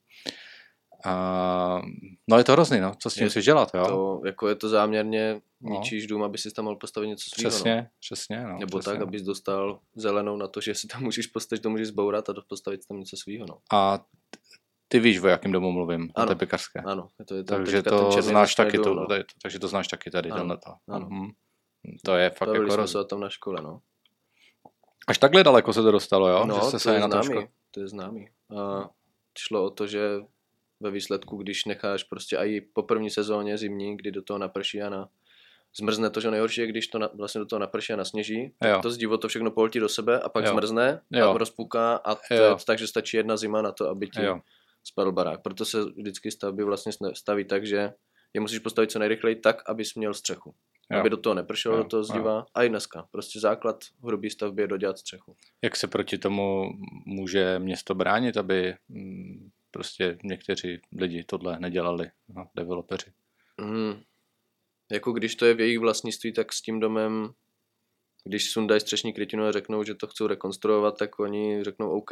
A, 1.06 1.82
no 2.30 2.38
je 2.38 2.44
to 2.44 2.52
hrozný, 2.52 2.80
no. 2.80 2.92
Co 3.00 3.10
s 3.10 3.14
tím 3.14 3.30
chceš 3.30 3.46
dělat, 3.46 3.72
jo? 3.74 3.86
To, 3.88 4.22
jako 4.26 4.48
je 4.48 4.56
to 4.56 4.70
záměrně, 4.70 5.42
no. 5.62 5.72
ničíš 5.72 6.08
dům, 6.08 6.24
aby 6.24 6.38
si 6.38 6.52
tam 6.52 6.66
mohl 6.66 6.78
postavit 6.78 7.08
něco 7.08 7.30
svého. 7.30 7.50
Přesně, 7.50 7.76
no. 7.76 7.88
přesně, 8.00 8.44
no. 8.44 8.58
Nebo 8.60 8.80
přesně, 8.80 8.92
tak, 8.92 9.00
no. 9.00 9.08
abys 9.08 9.22
dostal 9.22 9.80
zelenou 9.96 10.38
na 10.38 10.48
to, 10.48 10.62
že 10.62 10.76
si 10.76 10.88
tam 10.88 11.04
můžeš 11.04 11.28
postavit, 11.28 11.62
to 11.62 11.70
můžeš 11.70 11.88
zbourat 11.88 12.30
a 12.30 12.34
postavit 12.48 12.88
tam 12.88 13.00
něco 13.00 13.18
svého, 13.18 13.46
no. 13.50 13.58
A 13.74 14.06
ty 14.94 15.00
víš, 15.00 15.22
o 15.24 15.28
jakém 15.28 15.52
domu 15.52 15.72
mluvím, 15.72 16.12
ano. 16.16 16.28
té 16.28 16.36
pekařské. 16.36 16.80
Ano, 16.86 17.08
je 17.20 17.26
to, 17.26 17.36
je 17.36 17.44
to 17.44 17.56
takže 17.56 17.84
to 17.84 18.22
znáš 18.22 18.56
taky, 18.56 18.78
dům, 18.78 18.84
to, 18.84 18.94
no. 18.94 19.08
takže 19.42 19.60
to 19.60 19.68
znáš 19.68 19.88
taky 19.88 20.12
tady, 20.12 20.30
ano. 20.30 20.58
to. 20.58 20.94
Ano. 20.94 21.08
Mhm. 21.10 21.32
To 22.06 22.16
je 22.16 22.30
fakt 22.30 22.48
Bavili 22.48 22.66
jako 22.66 22.74
jsme 22.74 22.88
se 22.88 23.00
o 23.00 23.04
tom 23.04 23.22
na 23.22 23.30
škole, 23.30 23.62
no. 23.62 23.80
Až 25.08 25.18
takhle 25.18 25.44
daleko 25.44 25.74
se 25.74 25.82
to 25.82 25.92
dostalo, 25.92 26.28
jo? 26.28 26.46
No, 26.46 26.56
že 26.56 26.72
to, 26.72 26.80
se 26.80 26.96
je 26.96 27.02
známý, 27.02 27.48
to 27.72 27.80
je 27.80 27.88
známý. 27.88 28.30
A 28.58 28.90
šlo 29.38 29.64
o 29.66 29.70
to, 29.70 29.88
že 29.88 30.20
ve 30.80 30.92
výsledku, 30.92 31.38
když 31.38 31.66
necháš 31.66 32.04
prostě 32.04 32.38
i 32.38 32.62
po 32.62 32.84
první 32.84 33.10
sezóně 33.10 33.58
zimní, 33.58 33.98
kdy 33.98 34.12
do 34.12 34.22
toho 34.22 34.38
naprší 34.38 34.82
a 34.82 34.90
na 34.90 35.10
zmrzne 35.78 36.10
to, 36.10 36.22
že 36.22 36.32
nejhorší 36.32 36.62
je, 36.62 36.68
když 36.68 36.88
to 36.88 37.00
na, 37.00 37.10
vlastně 37.14 37.40
do 37.40 37.46
toho 37.46 37.60
naprší 37.60 37.94
a 37.94 37.96
nasněží, 37.96 38.54
tak 38.60 38.82
to 38.82 38.92
zdivo 38.92 39.18
to 39.18 39.28
všechno 39.28 39.52
poltí 39.52 39.80
do 39.80 39.90
sebe 39.90 40.20
a 40.20 40.30
pak 40.30 40.46
jo. 40.46 40.52
zmrzne 40.52 41.02
jo. 41.12 41.30
a 41.30 41.38
rozpuká 41.38 41.96
a 41.96 42.16
to 42.16 42.34
jo. 42.34 42.44
je 42.44 42.56
tak, 42.66 42.80
že 42.80 42.88
stačí 42.88 43.18
jedna 43.18 43.38
zima 43.38 43.62
na 43.62 43.72
to, 43.72 43.90
aby 43.90 44.08
ti 44.08 44.24
jo. 44.24 44.40
Spadl 44.84 45.12
barák. 45.12 45.42
Proto 45.42 45.66
se 45.66 45.86
vždycky 45.86 46.32
stavby 46.32 46.64
vlastně 46.64 46.92
staví 47.14 47.46
tak, 47.46 47.66
že 47.66 47.94
je 48.34 48.42
musíš 48.42 48.60
postavit 48.60 48.92
co 48.92 49.00
nejrychleji 49.00 49.36
tak, 49.36 49.70
abys 49.70 49.96
měl 49.96 50.14
střechu. 50.14 50.56
Jo. 50.92 51.00
Aby 51.00 51.10
do 51.10 51.18
toho 51.18 51.34
nepršelo, 51.34 51.78
jo. 51.78 51.84
do 51.84 51.90
toho 51.90 52.04
zdiva. 52.04 52.34
Jo. 52.34 52.46
A 52.54 52.64
i 52.64 52.70
dneska. 52.70 53.08
Prostě 53.12 53.40
základ 53.40 53.84
hrubý 54.04 54.30
stavby 54.30 54.62
je 54.62 54.68
dodělat 54.68 54.98
střechu. 54.98 55.36
Jak 55.62 55.76
se 55.76 55.88
proti 55.88 56.18
tomu 56.18 56.70
může 57.06 57.60
město 57.60 57.96
bránit, 57.96 58.38
aby 58.38 58.76
mm, 58.90 59.50
prostě 59.72 60.18
někteří 60.24 60.82
lidi 60.98 61.24
tohle 61.24 61.60
nedělali, 61.60 62.12
no, 62.30 62.50
developeři? 62.56 63.12
Mm. 63.62 64.02
Jako 64.92 65.12
když 65.12 65.36
to 65.36 65.46
je 65.46 65.54
v 65.54 65.60
jejich 65.60 65.80
vlastnictví, 65.80 66.34
tak 66.34 66.54
s 66.54 66.62
tím 66.62 66.80
domem, 66.80 67.34
když 68.24 68.52
sundají 68.52 68.82
střešní 68.82 69.14
krytinu 69.14 69.44
a 69.44 69.52
řeknou, 69.52 69.84
že 69.84 69.96
to 69.96 70.08
chcou 70.08 70.28
rekonstruovat, 70.28 70.98
tak 70.98 71.20
oni 71.20 71.64
řeknou 71.64 71.90
OK, 71.90 72.12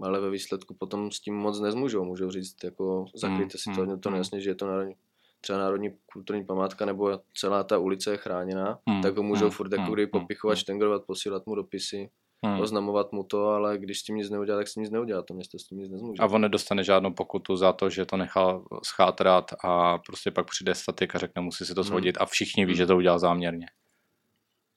ale 0.00 0.20
ve 0.20 0.30
výsledku 0.30 0.74
potom 0.74 1.10
s 1.10 1.20
tím 1.20 1.34
moc 1.34 1.60
nezmůžou. 1.60 2.04
Můžou 2.04 2.30
říct, 2.30 2.64
jako 2.64 3.04
zakryjte 3.14 3.58
si 3.58 3.70
to, 3.74 3.84
mm, 3.84 4.00
to 4.00 4.08
mm. 4.08 4.12
nejasně, 4.12 4.40
že 4.40 4.50
je 4.50 4.54
to 4.54 4.66
národní 4.66 4.94
třeba 5.42 5.58
národní 5.58 5.90
kulturní 6.12 6.44
památka 6.44 6.84
nebo 6.84 7.20
celá 7.36 7.64
ta 7.64 7.78
ulice 7.78 8.10
je 8.10 8.16
chráněná, 8.16 8.78
hmm. 8.88 9.02
tak 9.02 9.16
ho 9.16 9.22
můžou 9.22 9.44
hmm. 9.44 9.50
furt 9.50 9.72
jako 9.72 9.84
hmm. 9.84 9.92
kdyby 9.92 10.06
popichovat, 10.06 10.54
hmm. 10.54 10.60
štengrovat, 10.60 11.02
posílat 11.06 11.46
mu 11.46 11.54
dopisy, 11.54 12.10
hmm. 12.46 12.60
oznamovat 12.60 13.12
mu 13.12 13.24
to, 13.24 13.48
ale 13.48 13.78
když 13.78 13.98
s 13.98 14.02
tím 14.02 14.16
nic 14.16 14.30
neudělá, 14.30 14.58
tak 14.58 14.68
s 14.68 14.74
tím 14.74 14.82
nic 14.82 14.92
neudělá, 14.92 15.22
to 15.22 15.34
město 15.34 15.58
s 15.58 15.64
tím 15.64 15.78
nic 15.78 15.90
nezmůže. 15.90 16.22
A 16.22 16.26
on 16.26 16.40
nedostane 16.40 16.84
žádnou 16.84 17.12
pokutu 17.12 17.56
za 17.56 17.72
to, 17.72 17.90
že 17.90 18.06
to 18.06 18.16
nechal 18.16 18.64
schátrat 18.84 19.50
a 19.64 19.98
prostě 19.98 20.30
pak 20.30 20.46
přijde 20.46 20.74
statik 20.74 21.14
a 21.14 21.18
řekne, 21.18 21.42
musí 21.42 21.64
si 21.64 21.74
to 21.74 21.82
shodit 21.82 22.16
hmm. 22.16 22.22
a 22.22 22.26
všichni 22.26 22.66
ví, 22.66 22.72
hmm. 22.72 22.76
že 22.76 22.86
to 22.86 22.96
udělal 22.96 23.18
záměrně 23.18 23.66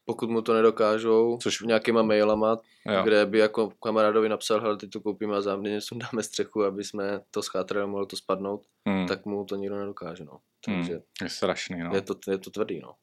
pokud 0.05 0.29
mu 0.29 0.41
to 0.41 0.53
nedokážou, 0.53 1.37
což 1.41 1.61
nějakýma 1.61 2.03
mailama, 2.03 2.59
jo. 2.85 3.03
kde 3.03 3.25
by 3.25 3.39
jako 3.39 3.69
kamarádovi 3.83 4.29
napsal, 4.29 4.61
hele, 4.61 4.77
teď 4.77 4.89
to 4.89 5.01
koupíme 5.01 5.37
a 5.37 5.41
záměrně 5.41 5.81
sundáme 5.81 6.23
střechu, 6.23 6.63
aby 6.63 6.83
jsme 6.83 7.19
to 7.31 7.43
schátrali, 7.43 7.87
mohlo 7.87 8.05
to 8.05 8.17
spadnout, 8.17 8.61
hmm. 8.87 9.07
tak 9.07 9.25
mu 9.25 9.45
to 9.45 9.55
nikdo 9.55 9.75
nedokáže, 9.79 10.23
no. 10.23 10.39
Hmm. 10.67 10.77
Takže 10.77 10.93
hmm. 10.93 11.01
je 11.21 11.29
strašný, 11.29 11.79
no. 11.79 11.95
Je 11.95 12.01
to, 12.01 12.15
je 12.31 12.37
to 12.37 12.49
tvrdý, 12.49 12.79
no. 12.79 12.93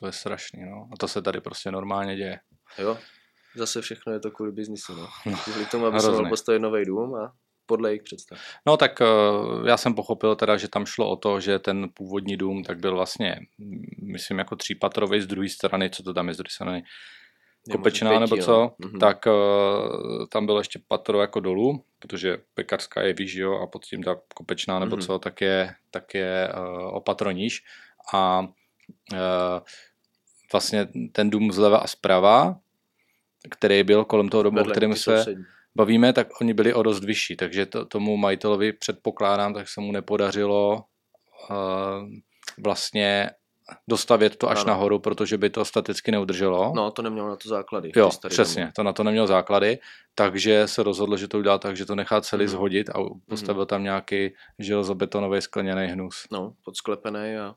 To 0.00 0.06
je 0.06 0.12
strašný, 0.12 0.64
no. 0.70 0.88
A 0.92 0.96
to 0.96 1.08
se 1.08 1.22
tady 1.22 1.40
prostě 1.40 1.70
normálně 1.70 2.16
děje. 2.16 2.40
Jo, 2.78 2.98
zase 3.56 3.80
všechno 3.80 4.12
je 4.12 4.20
to 4.20 4.30
kvůli 4.30 4.52
biznisu, 4.52 4.94
no. 4.94 5.08
no 5.26 5.36
kvůli 5.44 5.66
tomu, 5.66 5.86
aby 5.86 6.00
se 6.00 6.10
mohl 6.10 6.28
postavit 6.28 6.58
nový 6.58 6.84
dům 6.84 7.14
a 7.14 7.32
podle 7.68 7.90
jejich 7.90 8.02
představ. 8.02 8.38
No 8.66 8.76
tak 8.76 9.00
eh, 9.00 9.04
já 9.68 9.76
jsem 9.76 9.94
pochopil 9.94 10.36
teda, 10.36 10.56
že 10.56 10.68
tam 10.68 10.86
šlo 10.86 11.10
o 11.10 11.16
to, 11.16 11.40
že 11.40 11.58
ten 11.58 11.88
původní 11.94 12.36
dům 12.36 12.64
tak 12.64 12.78
byl 12.78 12.94
vlastně, 12.94 13.40
myslím, 14.02 14.38
jako 14.38 14.56
třípatrový 14.56 15.20
z 15.20 15.26
druhé 15.26 15.48
strany, 15.48 15.90
co 15.90 16.02
to 16.02 16.14
tam 16.14 16.28
je 16.28 16.34
z 16.34 16.36
druhé 16.36 16.50
strany, 16.50 16.82
Kopečná 17.72 18.18
nebo 18.18 18.36
co. 18.36 18.72
Mhm. 18.78 18.98
tak 18.98 19.26
uh, 19.26 20.26
tam 20.26 20.46
bylo 20.46 20.58
ještě 20.58 20.80
patro 20.88 21.20
jako 21.20 21.40
dolů, 21.40 21.84
protože 21.98 22.38
pekařská 22.54 23.02
je 23.02 23.12
výš, 23.12 23.34
jo, 23.34 23.58
a 23.58 23.66
pod 23.66 23.84
tím 23.84 24.02
ta 24.02 24.16
kopečná 24.34 24.78
nebo 24.78 24.96
mm-hmm. 24.96 25.06
co, 25.06 25.18
tak 25.18 25.40
je, 25.40 25.74
tak 25.90 26.14
je 26.14 26.52
uh, 26.56 26.96
o 26.96 27.00
patro 27.00 27.30
níž. 27.30 27.64
A 28.14 28.40
uh, 28.40 29.18
vlastně 30.52 30.88
ten 31.12 31.30
dům 31.30 31.52
zleva 31.52 31.78
a 31.78 31.86
zprava, 31.86 32.56
který 33.50 33.82
byl 33.82 34.04
kolem 34.04 34.28
toho 34.28 34.42
domu, 34.42 34.64
kterým 34.64 34.94
se, 34.94 35.18
sousední 35.18 35.44
bavíme, 35.78 36.12
tak 36.12 36.40
oni 36.40 36.54
byli 36.54 36.74
o 36.74 36.82
dost 36.82 37.04
vyšší, 37.04 37.36
takže 37.36 37.66
to, 37.66 37.84
tomu 37.84 38.16
majitelovi 38.16 38.72
předpokládám, 38.72 39.54
tak 39.54 39.68
se 39.68 39.80
mu 39.80 39.92
nepodařilo 39.92 40.84
uh, 41.50 41.56
vlastně 42.58 43.30
dostavět 43.88 44.36
to 44.36 44.50
až 44.50 44.58
ano. 44.58 44.66
nahoru, 44.66 44.98
protože 44.98 45.38
by 45.38 45.50
to 45.50 45.64
staticky 45.64 46.10
neudrželo. 46.10 46.72
No, 46.76 46.90
to 46.90 47.02
nemělo 47.02 47.28
na 47.28 47.36
to 47.36 47.48
základy. 47.48 47.92
Jo, 47.96 48.10
přesně, 48.28 48.62
domy. 48.62 48.72
to 48.72 48.82
na 48.82 48.92
to 48.92 49.04
nemělo 49.04 49.26
základy, 49.26 49.78
takže 50.14 50.68
se 50.68 50.82
rozhodl, 50.82 51.16
že 51.16 51.28
to 51.28 51.38
udělá 51.38 51.58
tak, 51.58 51.76
že 51.76 51.86
to 51.86 51.94
nechá 51.94 52.20
celý 52.20 52.44
mm. 52.44 52.48
zhodit 52.48 52.90
a 52.90 52.98
postavil 53.28 53.62
mm. 53.62 53.66
tam 53.66 53.82
nějaký 53.82 54.34
železobetonový 54.58 55.42
skleněný 55.42 55.86
hnus. 55.86 56.26
No, 56.32 56.52
podsklepený 56.64 57.36
a 57.36 57.54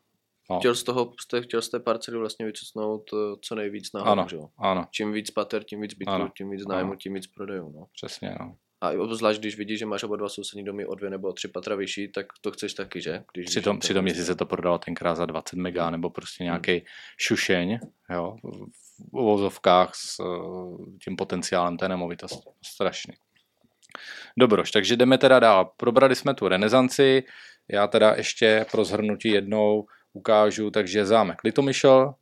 No. 0.51 0.59
Chtěl 0.59 0.75
z 0.75 0.83
toho, 0.83 1.13
chtěl 1.41 1.61
z 1.61 1.69
té 1.69 1.79
parcely 1.79 2.17
vlastně 2.17 2.45
vycucnout 2.45 3.01
eh, 3.13 3.35
co 3.41 3.55
nejvíc 3.55 3.93
nahoru, 3.93 4.11
ano, 4.11 4.27
že? 4.29 4.37
ano. 4.57 4.87
Čím 4.91 5.13
víc 5.13 5.31
pater, 5.31 5.63
tím 5.63 5.81
víc 5.81 5.93
bytů, 5.93 6.29
tím 6.37 6.49
víc 6.49 6.67
nájmu, 6.67 6.95
tím 6.95 7.13
víc 7.13 7.27
prodejů, 7.27 7.73
no. 7.75 7.85
Přesně, 7.93 8.35
no. 8.39 8.55
A 8.83 8.89
obzvlášť, 8.89 9.39
když 9.39 9.57
vidíš, 9.57 9.79
že 9.79 9.85
máš 9.85 10.03
oba 10.03 10.15
dva 10.15 10.29
sousední 10.29 10.63
domy 10.63 10.85
o 10.85 10.95
dvě 10.95 11.09
nebo 11.09 11.27
o 11.27 11.33
tři 11.33 11.47
patra 11.47 11.75
vyšší, 11.75 12.11
tak 12.11 12.25
to 12.41 12.51
chceš 12.51 12.73
taky, 12.73 13.01
že? 13.01 13.23
Když 13.33 13.45
přitom, 13.45 13.75
víš, 13.75 13.79
přitom 13.79 14.07
jestli 14.07 14.23
se 14.23 14.35
to 14.35 14.45
prodalo 14.45 14.77
tenkrát 14.77 15.15
za 15.15 15.25
20 15.25 15.55
mega 15.55 15.89
nebo 15.89 16.09
prostě 16.09 16.43
nějaký 16.43 16.71
hmm. 16.71 16.81
šušeň, 17.17 17.79
jo, 18.09 18.35
v 19.13 19.17
uvozovkách 19.17 19.95
s 19.95 20.19
eh, 20.19 20.97
tím 21.03 21.15
potenciálem 21.15 21.77
té 21.77 21.89
nemovitosti. 21.89 22.49
Strašný. 22.65 23.13
Dobroš, 24.37 24.71
takže 24.71 24.95
jdeme 24.95 25.17
teda 25.17 25.39
dál. 25.39 25.71
Probrali 25.77 26.15
jsme 26.15 26.33
tu 26.33 26.47
renesanci, 26.47 27.23
já 27.71 27.87
teda 27.87 28.13
ještě 28.15 28.65
pro 28.71 28.85
zhrnutí 28.85 29.29
jednou 29.29 29.85
ukážu, 30.13 30.71
takže 30.71 31.05
zámek 31.05 31.43
Litomyšl, 31.43 32.13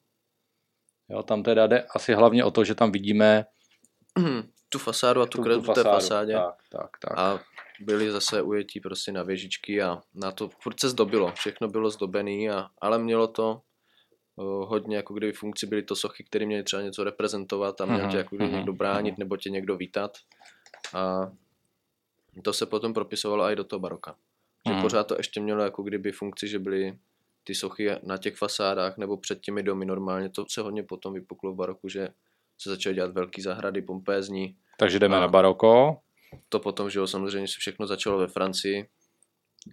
jo, 1.09 1.23
tam 1.23 1.43
teda 1.43 1.67
jde 1.67 1.85
asi 1.95 2.13
hlavně 2.13 2.43
o 2.43 2.51
to, 2.51 2.63
že 2.63 2.75
tam 2.75 2.91
vidíme 2.91 3.45
tu 4.69 4.79
fasádu 4.79 5.21
a 5.21 5.25
tu, 5.25 5.37
tu 5.37 5.43
kresbu 5.43 5.73
té 5.73 5.83
fasádě. 5.83 6.33
Tak, 6.33 6.55
tak, 6.71 6.89
tak. 6.99 7.17
A 7.17 7.39
byli 7.79 8.11
zase 8.11 8.41
ujetí 8.41 8.79
prostě 8.79 9.11
na 9.11 9.23
věžičky 9.23 9.81
a 9.81 10.01
na 10.13 10.31
to 10.31 10.49
furt 10.61 10.79
se 10.79 10.89
zdobilo, 10.89 11.31
všechno 11.31 11.67
bylo 11.67 11.89
zdobené, 11.89 12.49
a, 12.53 12.69
ale 12.81 12.99
mělo 12.99 13.27
to 13.27 13.61
uh, 14.35 14.69
hodně, 14.69 14.97
jako 14.97 15.13
kdyby 15.13 15.33
funkci 15.33 15.67
byly 15.67 15.83
to 15.83 15.95
sochy, 15.95 16.23
které 16.23 16.45
měly 16.45 16.63
třeba 16.63 16.81
něco 16.81 17.03
reprezentovat 17.03 17.81
a 17.81 17.85
měl 17.85 18.11
tě 18.11 18.17
jako 18.17 18.35
kdyby 18.35 18.51
uh-huh, 18.51 18.55
někdo 18.55 18.73
bránit 18.73 19.17
nebo 19.17 19.37
tě 19.37 19.49
někdo 19.49 19.77
vítat. 19.77 20.17
A 20.93 21.31
to 22.43 22.53
se 22.53 22.65
potom 22.65 22.93
propisovalo 22.93 23.43
i 23.43 23.55
do 23.55 23.63
toho 23.63 23.79
baroka. 23.79 24.15
Že 24.67 24.81
pořád 24.81 25.07
to 25.07 25.15
ještě 25.17 25.41
mělo 25.41 25.63
jako 25.63 25.83
kdyby 25.83 26.11
funkci, 26.11 26.47
že 26.47 26.59
byly 26.59 26.97
ty 27.49 27.55
sochy 27.55 27.89
na 28.03 28.17
těch 28.17 28.35
fasádách 28.35 28.97
nebo 28.97 29.17
před 29.17 29.39
těmi 29.39 29.63
domy 29.63 29.85
normálně. 29.85 30.29
To 30.29 30.45
se 30.49 30.61
hodně 30.61 30.83
potom 30.83 31.13
vypuklo 31.13 31.53
v 31.53 31.55
baroku, 31.55 31.89
že 31.89 32.09
se 32.61 32.69
začaly 32.69 32.95
dělat 32.95 33.13
velký 33.13 33.41
zahrady, 33.41 33.81
pompézní. 33.81 34.55
Takže 34.79 34.99
jdeme 34.99 35.17
a 35.17 35.19
na 35.19 35.27
baroko. 35.27 35.97
To 36.49 36.59
potom, 36.59 36.89
že 36.89 36.99
jo, 36.99 37.07
samozřejmě 37.07 37.47
se 37.47 37.55
všechno 37.59 37.87
začalo 37.87 38.17
ve 38.17 38.27
Francii. 38.27 38.85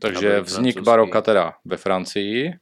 Takže 0.00 0.40
vznik 0.40 0.80
baroka 0.80 1.22
teda 1.22 1.52
ve 1.64 1.76
Francii. 1.76 2.52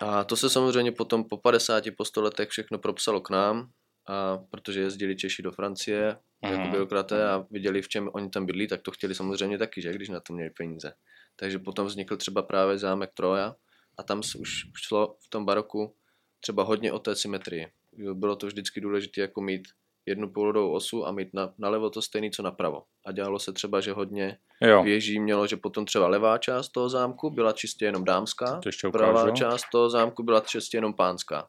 A 0.00 0.24
to 0.24 0.36
se 0.36 0.50
samozřejmě 0.50 0.92
potom 0.92 1.24
po 1.24 1.36
50, 1.36 1.84
po 1.96 2.04
100 2.04 2.22
letech 2.22 2.48
všechno 2.48 2.78
propsalo 2.78 3.20
k 3.20 3.30
nám, 3.30 3.70
a 4.08 4.38
protože 4.50 4.80
jezdili 4.80 5.16
Češi 5.16 5.42
do 5.42 5.52
Francie 5.52 6.16
mm. 6.42 6.52
jako 6.52 6.70
byrokraté 6.70 7.28
a 7.28 7.46
viděli, 7.50 7.82
v 7.82 7.88
čem 7.88 8.10
oni 8.12 8.30
tam 8.30 8.46
bydlí, 8.46 8.66
tak 8.68 8.82
to 8.82 8.90
chtěli 8.90 9.14
samozřejmě 9.14 9.58
taky, 9.58 9.82
že, 9.82 9.92
když 9.92 10.08
na 10.08 10.20
to 10.20 10.32
měli 10.32 10.50
peníze. 10.50 10.92
Takže 11.36 11.58
potom 11.58 11.86
vznikl 11.86 12.16
třeba 12.16 12.42
právě 12.42 12.78
zámek 12.78 13.10
Troja, 13.14 13.54
a 13.98 14.02
tam 14.02 14.22
se 14.22 14.38
už 14.38 14.50
šlo 14.76 15.16
v 15.26 15.30
tom 15.30 15.44
baroku 15.44 15.94
třeba 16.40 16.62
hodně 16.62 16.92
o 16.92 16.98
té 16.98 17.16
symetrii. 17.16 17.68
Bylo 18.12 18.36
to 18.36 18.46
vždycky 18.46 18.80
důležité 18.80 19.20
jako 19.20 19.40
mít 19.40 19.62
jednu 20.06 20.32
půlodou 20.32 20.72
osu 20.72 21.06
a 21.06 21.12
mít 21.12 21.34
na, 21.34 21.52
nalevo 21.58 21.90
to 21.90 22.02
stejný, 22.02 22.30
co 22.30 22.42
napravo. 22.42 22.82
A 23.06 23.12
dělalo 23.12 23.38
se 23.38 23.52
třeba, 23.52 23.80
že 23.80 23.92
hodně 23.92 24.38
Jo, 24.62 24.82
věží 24.82 25.20
mělo, 25.20 25.46
že 25.46 25.56
potom 25.56 25.84
třeba 25.84 26.08
levá 26.08 26.38
část 26.38 26.68
toho 26.68 26.88
zámku 26.88 27.30
byla 27.30 27.52
čistě 27.52 27.84
jenom 27.84 28.04
dámská, 28.04 28.60
to 28.82 28.90
pravá 28.90 29.30
část 29.30 29.64
toho 29.72 29.90
zámku 29.90 30.22
byla 30.22 30.40
čistě 30.40 30.76
jenom 30.76 30.94
pánská. 30.94 31.48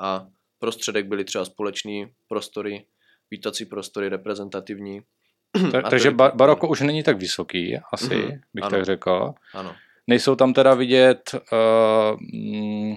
A 0.00 0.26
prostředek 0.58 1.06
byly 1.06 1.24
třeba 1.24 1.44
společný 1.44 2.12
prostory, 2.28 2.86
vítací 3.30 3.64
prostory 3.66 4.08
reprezentativní. 4.08 5.00
Ta, 5.72 5.82
takže 5.82 6.10
baroko 6.10 6.68
už 6.68 6.80
není 6.80 7.02
tak 7.02 7.18
vysoký, 7.18 7.78
asi, 7.92 8.16
Mhm, 8.16 8.40
bych 8.54 8.64
ano. 8.64 8.70
tak 8.76 8.84
řekl. 8.84 9.34
Ano, 9.54 9.76
Nejsou 10.06 10.34
tam 10.34 10.52
teda 10.52 10.74
vidět 10.74 11.34
uh, 11.34 12.20
mm, 12.34 12.96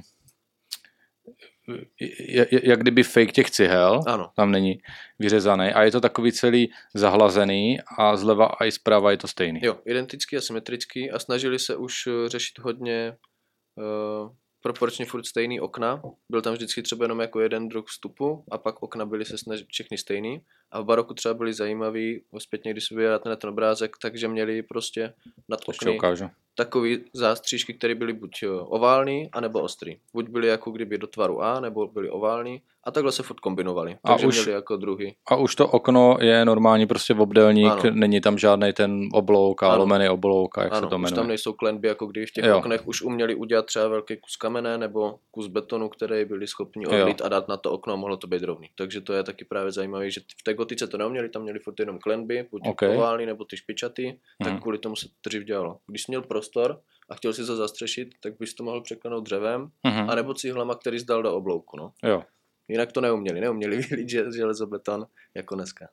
jak 2.63 2.80
kdyby 2.80 3.04
fake 3.04 3.32
těch 3.32 3.52
cihel, 3.52 4.02
ano, 4.08 4.32
tam 4.36 4.52
není 4.52 4.80
vyřezaný 5.20 5.70
a 5.70 5.84
je 5.84 5.91
to 5.91 6.02
takový 6.02 6.32
celý 6.32 6.72
zahlazený 6.93 7.80
a 7.98 8.17
zleva 8.17 8.46
a 8.46 8.65
i 8.65 8.72
zprava 8.72 9.12
je 9.12 9.17
to 9.17 9.28
stejný. 9.28 9.60
jo, 9.63 9.80
identický 9.86 10.38
a 10.38 10.41
symetrický 10.41 11.12
a 11.12 11.20
snažili 11.20 11.60
se 11.60 11.76
už 11.76 12.08
eh, 12.08 12.30
řešit 12.30 12.60
hodně 12.60 13.17
uh, 13.76 14.30
proporčně 14.62 15.06
furt 15.06 15.26
stejný 15.26 15.60
okna. 15.60 16.02
Byl 16.30 16.41
tam 16.41 16.54
vždycky 16.54 16.82
třeba 16.82 17.06
jenom 17.06 17.20
jako 17.20 17.39
jeden 17.39 17.67
druh 17.67 17.86
vstupu 17.88 18.46
a 18.52 18.58
pak 18.58 18.84
okna 18.84 19.06
byly 19.06 19.26
se 19.26 19.38
snažit 19.38 19.67
všechny 19.70 19.98
stejný. 19.98 20.41
A 20.71 20.82
v 20.82 20.86
baroku 20.86 21.13
třeba 21.13 21.34
byly 21.34 21.53
zajímavý, 21.53 22.21
zpětně 22.38 22.71
když 22.71 22.86
si 22.88 22.95
vyjádáte 22.95 23.30
na 23.30 23.36
ten 23.36 23.49
obrázek, 23.49 23.95
takže 24.01 24.27
měli 24.27 24.63
prostě 24.63 25.13
nad 25.49 25.60
To 25.65 25.71
okny 25.71 25.99
takový 26.58 27.03
zástřížky, 27.13 27.73
které 27.73 27.95
byly 27.95 28.13
buď 28.13 28.32
ovální, 28.60 29.30
anebo 29.32 29.60
ostrý. 29.62 29.97
Buď 30.13 30.30
byly 30.30 30.47
jako 30.47 30.71
kdyby 30.71 30.97
do 30.97 31.08
tvaru 31.08 31.41
A, 31.41 31.60
nebo 31.60 31.88
byly 31.88 32.10
ovální 32.10 32.62
a 32.84 32.91
takhle 32.91 33.12
se 33.12 33.23
furt 33.23 33.39
kombinovali. 33.39 33.97
A 34.03 34.08
Takže 34.08 34.27
už- 34.27 34.36
měli 34.36 34.51
jako 34.51 34.77
druhy. 34.77 35.15
A 35.27 35.36
už 35.36 35.56
to 35.56 35.67
okno 35.67 36.17
je 36.21 36.45
normální 36.45 36.88
prostě 36.88 37.13
v 37.13 37.21
obdélník, 37.21 37.71
Ano. 37.71 37.82
není 37.91 38.21
tam 38.21 38.38
žádný 38.38 38.73
ten 38.73 39.01
oblouk 39.13 39.63
a 39.63 39.67
Ano. 39.67 39.77
lomený 39.80 40.10
oblouk 40.10 40.58
a 40.58 40.63
jak 40.63 40.71
se 40.73 40.77
ano, 40.77 40.89
to 40.89 40.95
už 40.95 41.01
jmenuje. 41.01 41.15
tam 41.15 41.27
nejsou 41.27 41.53
klenby, 41.53 41.88
jako 41.88 42.06
kdyby 42.06 42.25
v 42.25 42.32
těch 42.32 42.45
jo. 42.45 42.58
oknech 42.58 42.88
už 42.88 43.01
uměli 43.01 43.36
udělat 43.36 43.65
třeba 43.65 43.88
velký 43.88 44.17
kus 44.17 44.36
kamene 44.36 44.77
nebo 44.77 45.19
kus 45.32 45.47
betonu, 45.47 45.89
který 45.89 46.25
byli 46.25 46.47
schopni 46.47 46.88
odlít 46.88 47.21
a 47.21 47.30
dát 47.30 47.47
na 47.47 47.58
to 47.58 47.71
okno 47.71 47.93
a 47.93 47.95
mohlo 47.95 48.17
to 48.17 48.27
být 48.27 48.43
rovný. 48.43 48.67
Takže 48.77 49.01
to 49.01 49.13
je 49.13 49.23
taky 49.23 49.45
právě 49.45 49.71
zajímavé, 49.71 50.12
že 50.12 50.21
v 50.39 50.43
té 50.43 50.53
gotice 50.67 50.88
to 50.88 50.97
neuměli, 50.97 51.30
tam 51.30 51.41
měli 51.41 51.60
furt 51.60 51.80
jenom 51.80 51.99
klenby, 51.99 52.47
buď 52.51 52.62
Ok. 52.62 52.67
okay. 52.71 52.97
ovální 52.97 53.25
nebo 53.25 53.45
ty 53.45 53.58
špičatý, 53.58 54.13
tak 54.43 54.51
Mhm. 54.53 54.62
kvůli 54.62 54.77
tomu 54.77 54.95
se 54.95 55.08
to 55.21 55.30
dřív 55.30 55.43
dělalo. 55.43 55.80
Když 55.88 56.01
jsi 56.03 56.12
měl 56.12 56.21
prostor 56.21 56.82
a 57.10 57.15
chtěl 57.15 57.34
si 57.34 57.45
to 57.45 57.56
zastřešit, 57.56 58.10
tak 58.23 58.34
bys 58.39 58.53
to 58.53 58.63
mohl 58.63 58.82
překlenout 58.82 59.23
dřevem, 59.23 59.67
Mhm. 59.84 60.10
anebo 60.10 60.34
cihlama, 60.34 60.75
který 60.75 60.99
zdal 60.99 61.23
do 61.23 61.34
oblouku. 61.36 61.77
No. 61.77 61.91
Jo. 62.03 62.23
Jinak 62.67 62.91
to 62.91 63.01
neuměli, 63.01 63.41
neuměli 63.41 63.77
vylít 63.91 64.10
že- 64.10 64.25
železobeton 64.36 65.06
jako 65.36 65.56
dneska. 65.56 65.88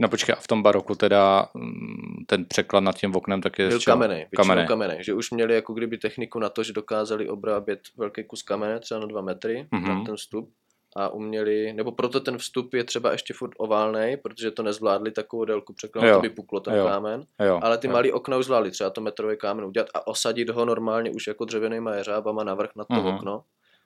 No 0.00 0.08
počkej, 0.08 0.32
a 0.38 0.40
v 0.40 0.46
tom 0.46 0.62
baroku 0.62 0.94
teda 0.94 1.48
mm, 1.54 2.24
ten 2.26 2.44
překlad 2.44 2.80
nad 2.80 2.98
tím 2.98 3.16
oknem 3.16 3.40
tak 3.40 3.58
je 3.58 3.68
Byl 3.68 3.80
kamenej, 3.84 4.26
Kamenej. 4.36 4.66
kamenej. 4.66 5.04
že 5.04 5.14
už 5.14 5.30
měli 5.30 5.54
jako 5.54 5.74
kdyby 5.74 5.98
techniku 5.98 6.38
na 6.38 6.48
to, 6.48 6.62
že 6.62 6.72
dokázali 6.72 7.28
obrábět 7.28 7.80
velký 7.96 8.24
kus 8.24 8.42
kamene, 8.42 8.80
třeba 8.80 9.00
na 9.00 9.06
dva 9.06 9.20
metry, 9.20 9.68
Mhm. 9.72 9.84
mm-hmm. 9.84 9.98
na 9.98 10.04
ten 10.04 10.16
vstup 10.16 10.52
a 10.96 11.08
uměli, 11.08 11.72
nebo 11.72 11.92
proto 11.92 12.20
ten 12.20 12.38
vstup 12.38 12.74
je 12.74 12.84
třeba 12.84 13.12
ještě 13.12 13.34
furt 13.34 13.52
oválnej, 13.58 14.16
protože 14.16 14.50
to 14.50 14.62
nezvládli 14.62 15.10
takovou 15.10 15.44
délku 15.44 15.72
překlenout, 15.72 16.12
to 16.14 16.20
by 16.20 16.30
puklo 16.30 16.60
ten 16.60 16.74
Jo. 16.74 16.86
kámen, 16.86 17.26
Jo, 17.40 17.60
ale 17.62 17.78
ty 17.78 17.86
jo. 17.86 17.92
malý 17.92 18.12
okna 18.12 18.36
už 18.36 18.44
zvládli 18.44 18.70
třeba 18.70 18.90
to 18.90 19.00
metrový 19.00 19.36
kámen 19.36 19.64
udělat 19.64 19.88
a 19.94 20.06
osadit 20.06 20.50
ho 20.50 20.64
normálně 20.64 21.10
už 21.10 21.26
jako 21.26 21.44
dřevěnýma 21.44 21.94
jeřábama 21.94 22.44
navrch 22.44 22.70
na 22.76 22.84
to 22.84 22.94
Mhm. 22.94 23.06
okno, 23.06 23.44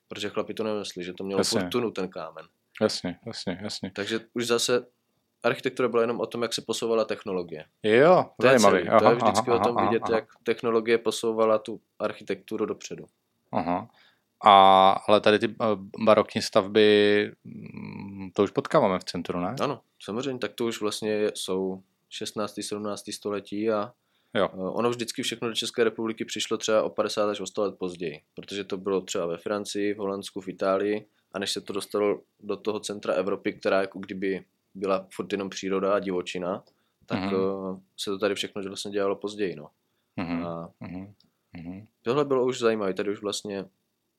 protože 0.08 0.28
chlapi 0.28 0.54
to 0.54 0.64
nevnesli, 0.64 1.04
že 1.04 1.12
to 1.12 1.24
mělo 1.24 1.40
Jasně. 1.40 1.60
furt 1.60 1.68
tunu 1.70 1.90
ten 1.90 2.08
kámen. 2.08 2.46
Jasně, 2.82 3.18
jasně, 3.26 3.58
jasně. 3.62 3.90
Takže 3.94 4.20
už 4.34 4.46
zase 4.46 4.86
architektura 5.42 5.88
byla 5.88 6.02
jenom 6.02 6.20
o 6.20 6.26
tom, 6.26 6.42
jak 6.42 6.52
se 6.54 6.62
posouvala 6.66 7.04
technologie. 7.04 7.64
Jo, 7.82 8.24
To 8.40 8.46
je, 8.46 8.60
celý. 8.60 8.86
to 8.98 9.08
je 9.08 9.14
vždycky 9.14 9.50
aha, 9.50 9.60
o 9.60 9.64
tom 9.64 9.78
aha, 9.78 9.86
vidět, 9.88 10.02
aha, 10.04 10.14
jak 10.14 10.24
technologie 10.42 10.98
posouvala 10.98 11.58
tu 11.58 11.80
architekturu 11.98 12.66
dopředu. 12.66 13.04
Aha. 13.52 13.88
A, 14.44 14.90
ale 15.08 15.20
tady 15.20 15.38
ty 15.38 15.46
eh, 15.48 15.64
barokní 16.04 16.42
stavby, 16.42 17.30
mm, 17.44 18.30
to 18.34 18.42
už 18.42 18.50
potkáváme 18.50 18.98
v 18.98 19.04
centru, 19.04 19.40
ne? 19.40 19.54
Ano, 19.60 19.80
samozřejmě, 20.02 20.38
tak 20.38 20.52
to 20.52 20.64
už 20.66 20.80
vlastně 20.80 21.30
jsou 21.34 21.82
16. 22.08 22.54
17. 22.62 23.12
století 23.12 23.70
a 23.70 23.92
Jo. 24.34 24.48
eh, 24.52 24.56
ono 24.56 24.90
vždycky 24.90 25.22
všechno 25.22 25.48
do 25.48 25.54
České 25.54 25.84
republiky 25.84 26.24
přišlo 26.24 26.56
třeba 26.56 26.82
o 26.82 26.90
50 26.90 27.28
až 27.30 27.40
o 27.40 27.46
100 27.46 27.62
let 27.62 27.74
později, 27.78 28.20
protože 28.34 28.64
to 28.64 28.76
bylo 28.76 29.00
třeba 29.00 29.26
ve 29.26 29.38
Francii, 29.38 29.94
v 29.94 29.98
Holandsku, 29.98 30.40
v 30.40 30.48
Itálii 30.48 31.06
a 31.32 31.38
než 31.38 31.50
se 31.52 31.60
to 31.60 31.72
dostalo 31.72 32.20
do 32.40 32.56
toho 32.56 32.80
centra 32.80 33.14
Evropy, 33.14 33.52
která 33.52 33.80
jako 33.80 33.98
kdyby 33.98 34.44
byla 34.74 35.06
furt 35.14 35.32
jenom 35.32 35.50
příroda 35.50 35.94
a 35.94 35.98
divočina, 35.98 36.64
tak 37.06 37.18
Mhm. 37.20 37.34
mm-hmm. 37.34 37.80
se 37.96 38.10
to 38.10 38.18
tady 38.18 38.34
všechno 38.34 38.62
vlastně 38.62 38.90
dělalo 38.90 39.16
později. 39.16 39.56
No. 39.56 39.68
Mhm, 40.16 40.46
A 40.46 40.68
mhm, 40.80 41.14
mhm. 41.56 41.86
tohle 42.02 42.24
bylo 42.24 42.44
už 42.46 42.58
zajímavé, 42.58 42.94
tady 42.94 43.10
už 43.12 43.22
vlastně 43.22 43.64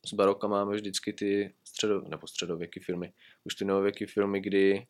z 0.06 0.14
baroka 0.14 0.48
máme 0.48 0.76
vždycky 0.76 1.14
ty 1.14 1.54
středo, 1.64 2.02
nebo 2.10 2.28
středověké 2.28 2.80
filmy, 2.80 3.14
už 3.44 3.56
ty 3.56 3.66
novověké 3.66 4.06
filmy, 4.08 4.40
kdy 4.42 4.88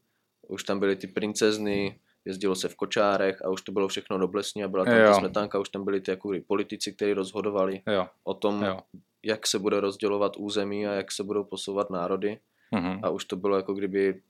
už 0.47 0.63
tam 0.63 0.79
byly 0.79 0.95
ty 0.95 1.07
princezny, 1.07 1.99
jezdilo 2.25 2.55
se 2.55 2.69
v 2.69 2.75
kočárech 2.75 3.41
a 3.45 3.49
už 3.49 3.61
to 3.61 3.71
bylo 3.71 3.87
všechno 3.87 4.17
noblesní 4.17 4.63
a 4.63 4.67
byla 4.67 4.85
tam 4.85 4.93
Jo. 4.97 5.05
ta 5.05 5.13
smetánka, 5.13 5.59
už 5.59 5.69
tam 5.69 5.85
byli 5.85 6.01
ty 6.01 6.11
jako 6.11 6.31
politici, 6.47 6.93
kteří 6.93 7.13
rozhodovali 7.13 7.81
Jo, 7.87 8.07
o 8.23 8.33
tom, 8.33 8.63
jo. 8.63 8.79
jak 9.23 9.47
se 9.47 9.59
bude 9.59 9.79
rozdělovat 9.79 10.37
území 10.37 10.87
a 10.87 10.91
jak 10.93 11.11
se 11.11 11.23
budou 11.23 11.43
posouvat 11.43 11.89
národy 11.89 12.39
Mhm. 12.71 12.99
a 13.03 13.09
už 13.09 13.25
to 13.25 13.35
bylo 13.35 13.55
jako 13.57 13.73
kdyby 13.73 14.21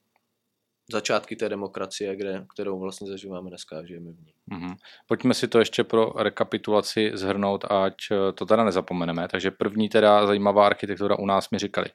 začátky 0.93 1.35
té 1.35 1.49
demokracie, 1.49 2.15
kde, 2.15 2.45
kterou 2.53 2.79
vlastně 2.79 3.07
zažíváme 3.11 3.49
dneska 3.49 3.77
a 3.79 3.85
žijeme 3.85 4.11
v 4.11 4.19
ní. 4.19 4.33
Mhm. 4.47 4.75
Pojďme 5.07 5.33
si 5.33 5.47
to 5.47 5.59
ještě 5.59 5.83
pro 5.83 6.13
rekapitulaci 6.17 7.11
zhrnout, 7.13 7.65
ať 7.71 7.93
eh, 8.11 8.31
to 8.31 8.45
teda 8.45 8.63
nezapomeneme. 8.63 9.27
Takže 9.27 9.51
první 9.51 9.89
teda 9.89 10.27
zajímavá 10.27 10.65
architektura 10.65 11.15
u 11.19 11.25
nás 11.25 11.49
mi 11.49 11.59
říkali. 11.59 11.87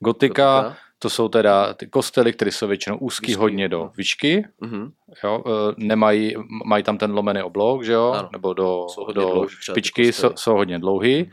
Gotika, 0.00 0.60
Gotika. 0.62 0.76
to 0.98 1.10
jsou 1.10 1.28
teda 1.28 1.74
ty 1.74 1.86
kostely, 1.86 2.32
které 2.32 2.52
jsou 2.52 2.66
většinou 2.68 2.96
úzký 2.98 3.26
Výšky, 3.26 3.40
hodně 3.40 3.68
do 3.68 3.78
no. 3.78 3.92
výšky, 3.96 4.44
Mhm. 4.60 4.92
jo, 5.24 5.44
eh, 5.46 5.74
nemají, 5.76 6.34
mají 6.66 6.82
tam 6.82 6.98
ten 6.98 7.12
lomený 7.12 7.42
oblouk, 7.42 7.84
že 7.84 7.92
jo, 7.92 8.12
Ano. 8.12 8.28
nebo 8.32 8.54
do, 8.54 8.86
Jsou 8.88 9.06
do 9.06 9.12
dlouhý 9.12 9.48
špičky 9.60 10.12
jsou, 10.12 10.30
jsou 10.36 10.54
hodně 10.54 10.78
dlouhý. 10.78 11.22
Mhm. 11.22 11.30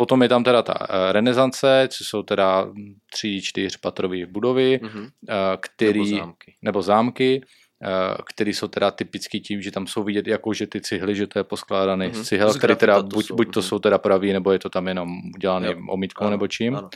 Potom 0.00 0.22
je 0.22 0.28
tam 0.28 0.44
teda 0.44 0.62
ta 0.62 0.74
eh, 0.80 1.12
renesance, 1.12 1.88
což 1.92 2.06
jsou 2.06 2.22
teda 2.22 2.68
tři, 3.12 3.40
čtyř 3.42 3.76
patrové 3.76 4.26
budovy, 4.26 4.80
Mhm. 4.82 5.08
eh, 5.28 5.34
který, 5.60 6.00
Nebo 6.12 6.18
zámky. 6.18 6.54
nebo 6.62 6.82
zámky, 6.82 7.42
eh, 7.84 8.16
který 8.34 8.52
jsou 8.52 8.68
teda 8.68 8.90
typický 8.90 9.40
tím, 9.40 9.62
že 9.62 9.70
tam 9.70 9.86
jsou 9.86 10.02
vidět 10.02 10.26
jako, 10.26 10.54
že 10.54 10.66
ty 10.66 10.80
cihly, 10.80 11.16
že 11.16 11.26
to 11.26 11.38
je 11.38 11.44
poskládaný 11.44 12.06
Mhm. 12.06 12.14
z 12.14 12.28
cihel, 12.28 12.54
který 12.54 12.76
teda 12.76 13.02
buď, 13.02 13.26
jsou, 13.26 13.36
buď 13.36 13.52
to 13.54 13.60
mhm. 13.60 13.68
jsou 13.68 13.78
teda 13.78 13.98
pravý, 13.98 14.32
nebo 14.32 14.52
je 14.52 14.58
to 14.58 14.68
tam 14.70 14.88
jenom 14.88 15.08
udělaný 15.36 15.66
Jo. 15.66 15.74
omítkou 15.88 16.24
Ano, 16.24 16.30
nebo 16.30 16.48
čím. 16.48 16.76
Ano. 16.76 16.90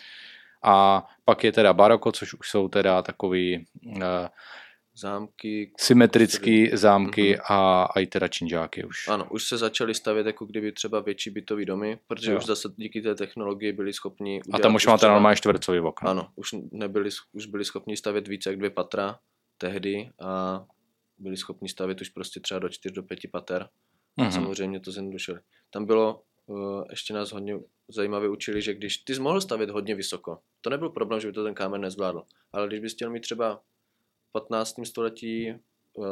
A 0.64 1.04
pak 1.24 1.44
je 1.44 1.52
teda 1.52 1.72
baroko, 1.72 2.12
což 2.12 2.34
už 2.34 2.48
jsou 2.50 2.68
teda 2.68 3.02
takový 3.02 3.64
uh, 3.86 4.02
Zámky, 4.96 5.72
symetrický 5.80 6.70
zámky 6.76 7.30
Mhm. 7.33 7.40
a, 7.48 7.83
a 7.85 8.00
i 8.00 8.07
teda 8.07 8.28
činžáky 8.28 8.85
už. 8.85 9.09
Ano, 9.09 9.26
už 9.30 9.44
se 9.44 9.59
začaly 9.59 9.94
stavět 9.94 10.26
jako 10.26 10.46
kdyby 10.46 10.72
třeba 10.72 11.00
větší 11.00 11.30
bytový 11.30 11.64
domy, 11.64 11.98
protože 12.07 12.30
Jo. 12.33 12.38
už 12.38 12.46
zase 12.46 12.68
díky 12.76 13.02
té 13.02 13.14
technologii 13.14 13.72
byli 13.72 13.92
schopni 13.92 14.40
A 14.52 14.59
tam 14.59 14.74
už 14.74 14.87
máte 14.87 14.96
třeba- 14.98 15.12
normálně 15.12 15.37
čtvercový 15.37 15.80
okno. 15.80 16.11
Ano, 16.11 16.28
už, 16.37 16.50
nebyli, 16.72 17.11
už 17.33 17.46
byli 17.46 17.64
schopni 17.64 17.96
stavět 17.96 18.28
více 18.28 18.50
jak 18.50 18.59
dvě 18.59 18.70
patra 18.70 19.18
tehdy 19.59 20.11
a 20.22 20.64
byli 21.18 21.37
schopni 21.37 21.68
stavět 21.68 22.00
už 22.00 22.09
prostě 22.09 22.40
třeba 22.40 22.61
do 22.61 22.68
čtyř, 22.68 22.92
do 22.92 23.02
pěti 23.02 23.28
pater. 23.28 23.68
Mhm. 24.16 24.33
Samozřejmě 24.33 24.80
to 24.80 24.90
zjednodušili. 24.90 25.38
Tam 25.70 25.85
bylo, 25.87 26.22
uh, 26.46 26.85
ještě 26.90 27.14
nás 27.14 27.33
hodně 27.33 27.59
zajímavě 27.88 28.28
učili, 28.28 28.62
že 28.62 28.74
když 28.74 28.98
ty 28.98 29.14
jsi 29.14 29.20
mohl 29.20 29.40
stavět 29.40 29.70
hodně 29.70 29.94
vysoko, 29.94 30.38
to 30.61 30.70
nebyl 30.70 30.88
problém, 30.88 31.20
že 31.20 31.26
by 31.28 31.33
to 31.33 31.44
ten 31.44 31.54
kámen 31.54 31.80
nezvládl, 31.80 32.22
ale 32.52 32.66
když 32.66 32.80
bys 32.80 32.94
chtěl 32.94 33.11
mít 33.11 33.20
třeba 33.20 33.61
15. 34.38 34.74
století 34.84 35.54
uh, 35.94 36.06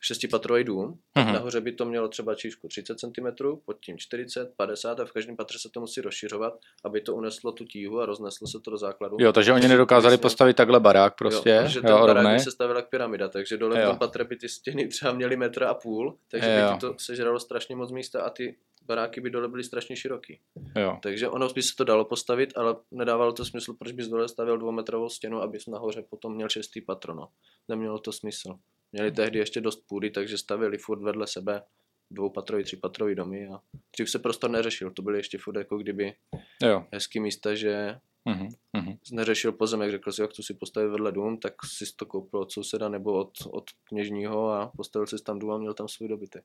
šestipatrový 0.00 0.64
dům, 0.64 0.98
tak 1.14 1.24
Mhm. 1.24 1.34
nahoře 1.34 1.60
by 1.60 1.72
to 1.72 1.84
mělo 1.84 2.08
třeba 2.08 2.34
číšku 2.34 2.68
30 2.68 2.98
cm, 2.98 3.26
pod 3.64 3.76
tím 3.80 3.98
40, 3.98 4.52
50 4.56 5.00
a 5.00 5.04
v 5.04 5.12
každém 5.12 5.36
patře 5.36 5.58
se 5.58 5.68
to 5.74 5.80
musí 5.80 6.00
rozšiřovat, 6.00 6.58
aby 6.84 7.00
to 7.00 7.14
uneslo 7.14 7.52
tu 7.52 7.64
tíhu 7.64 8.00
a 8.00 8.06
rozneslo 8.06 8.46
se 8.48 8.58
to 8.64 8.70
do 8.70 8.76
základu. 8.78 9.16
Jo, 9.20 9.32
takže 9.32 9.52
oni 9.52 9.68
nedokázali 9.68 10.12
měl- 10.12 10.18
postavit 10.22 10.54
takhle 10.56 10.80
barák 10.80 11.14
prostě, 11.18 11.50
jo, 11.50 11.62
protože 11.62 11.80
ten 11.80 11.90
jo, 11.90 12.06
barák 12.06 12.26
by 12.34 12.40
se 12.40 12.50
stavil 12.50 12.76
jak 12.76 12.88
pyramida, 12.90 13.28
takže 13.28 13.56
dole 13.56 13.82
v 13.82 13.86
tom 13.88 13.98
patře 13.98 14.24
by 14.24 14.36
ty 14.36 14.48
stěny 14.48 14.88
třeba 14.88 15.12
měly 15.12 15.36
metr 15.36 15.64
a 15.64 15.74
půl, 15.74 16.18
takže 16.30 16.58
Jo. 16.60 16.68
by 16.70 16.74
ti 16.74 16.80
to 16.80 16.94
sežralo 16.98 17.40
strašně 17.40 17.76
moc 17.76 17.90
místa 17.92 18.22
a 18.22 18.30
ty 18.30 18.56
baráky 18.88 19.20
by 19.20 19.30
dole 19.30 19.48
byly 19.48 19.64
strašně 19.64 19.96
široký. 19.96 20.40
Jo. 20.76 20.98
Takže 21.02 21.28
ono 21.28 21.48
by 21.48 21.62
se 21.62 21.76
to 21.76 21.84
dalo 21.84 22.04
postavit, 22.04 22.52
ale 22.56 22.76
nedávalo 22.90 23.32
to 23.32 23.44
smysl, 23.44 23.74
proč 23.78 23.92
bys 23.92 24.08
dole 24.08 24.28
stavil 24.28 24.58
dvoumetrovou 24.58 25.08
stěnu, 25.08 25.42
abys 25.42 25.66
nahoře 25.66 26.02
potom 26.10 26.34
měl 26.34 26.48
šestý 26.48 26.80
patro. 26.80 27.14
No. 27.14 27.28
Nemělo 27.68 27.98
to 27.98 28.12
smysl. 28.12 28.58
Měli 28.92 29.12
tehdy 29.12 29.38
ještě 29.38 29.60
dost 29.60 29.76
půdy, 29.88 30.10
takže 30.10 30.38
stavili 30.38 30.78
furt 30.78 31.02
vedle 31.02 31.26
sebe 31.26 31.62
dvoupatrový, 32.10 32.64
třípatrový 32.64 33.14
domy 33.14 33.48
a 33.48 33.60
dřív 33.92 34.10
se 34.10 34.18
prostor 34.18 34.50
neřešil, 34.50 34.90
to 34.90 35.02
byly 35.02 35.18
ještě 35.18 35.38
furt 35.38 35.56
jako 35.56 35.78
kdyby 35.78 36.14
jo. 36.62 36.84
hezký 36.92 37.20
místa, 37.20 37.54
že 37.54 37.98
Mm-hmm. 38.28 38.98
Neřešil 39.12 39.52
pozemek, 39.52 39.90
řekl 39.90 40.12
si, 40.12 40.20
jak 40.20 40.30
chci 40.30 40.42
si 40.42 40.54
postavit 40.54 40.88
vedle 40.88 41.12
dům, 41.12 41.38
tak 41.38 41.54
si 41.64 41.84
to 41.96 42.06
koupil 42.06 42.40
od 42.40 42.52
souseda 42.52 42.88
nebo 42.88 43.12
od, 43.12 43.30
od 43.50 43.64
kněžního 43.84 44.50
a 44.50 44.72
postavil 44.76 45.06
si 45.06 45.22
tam 45.22 45.38
dům 45.38 45.50
a 45.50 45.58
měl 45.58 45.74
tam 45.74 45.88
svůj 45.88 46.08
dobytek. 46.08 46.44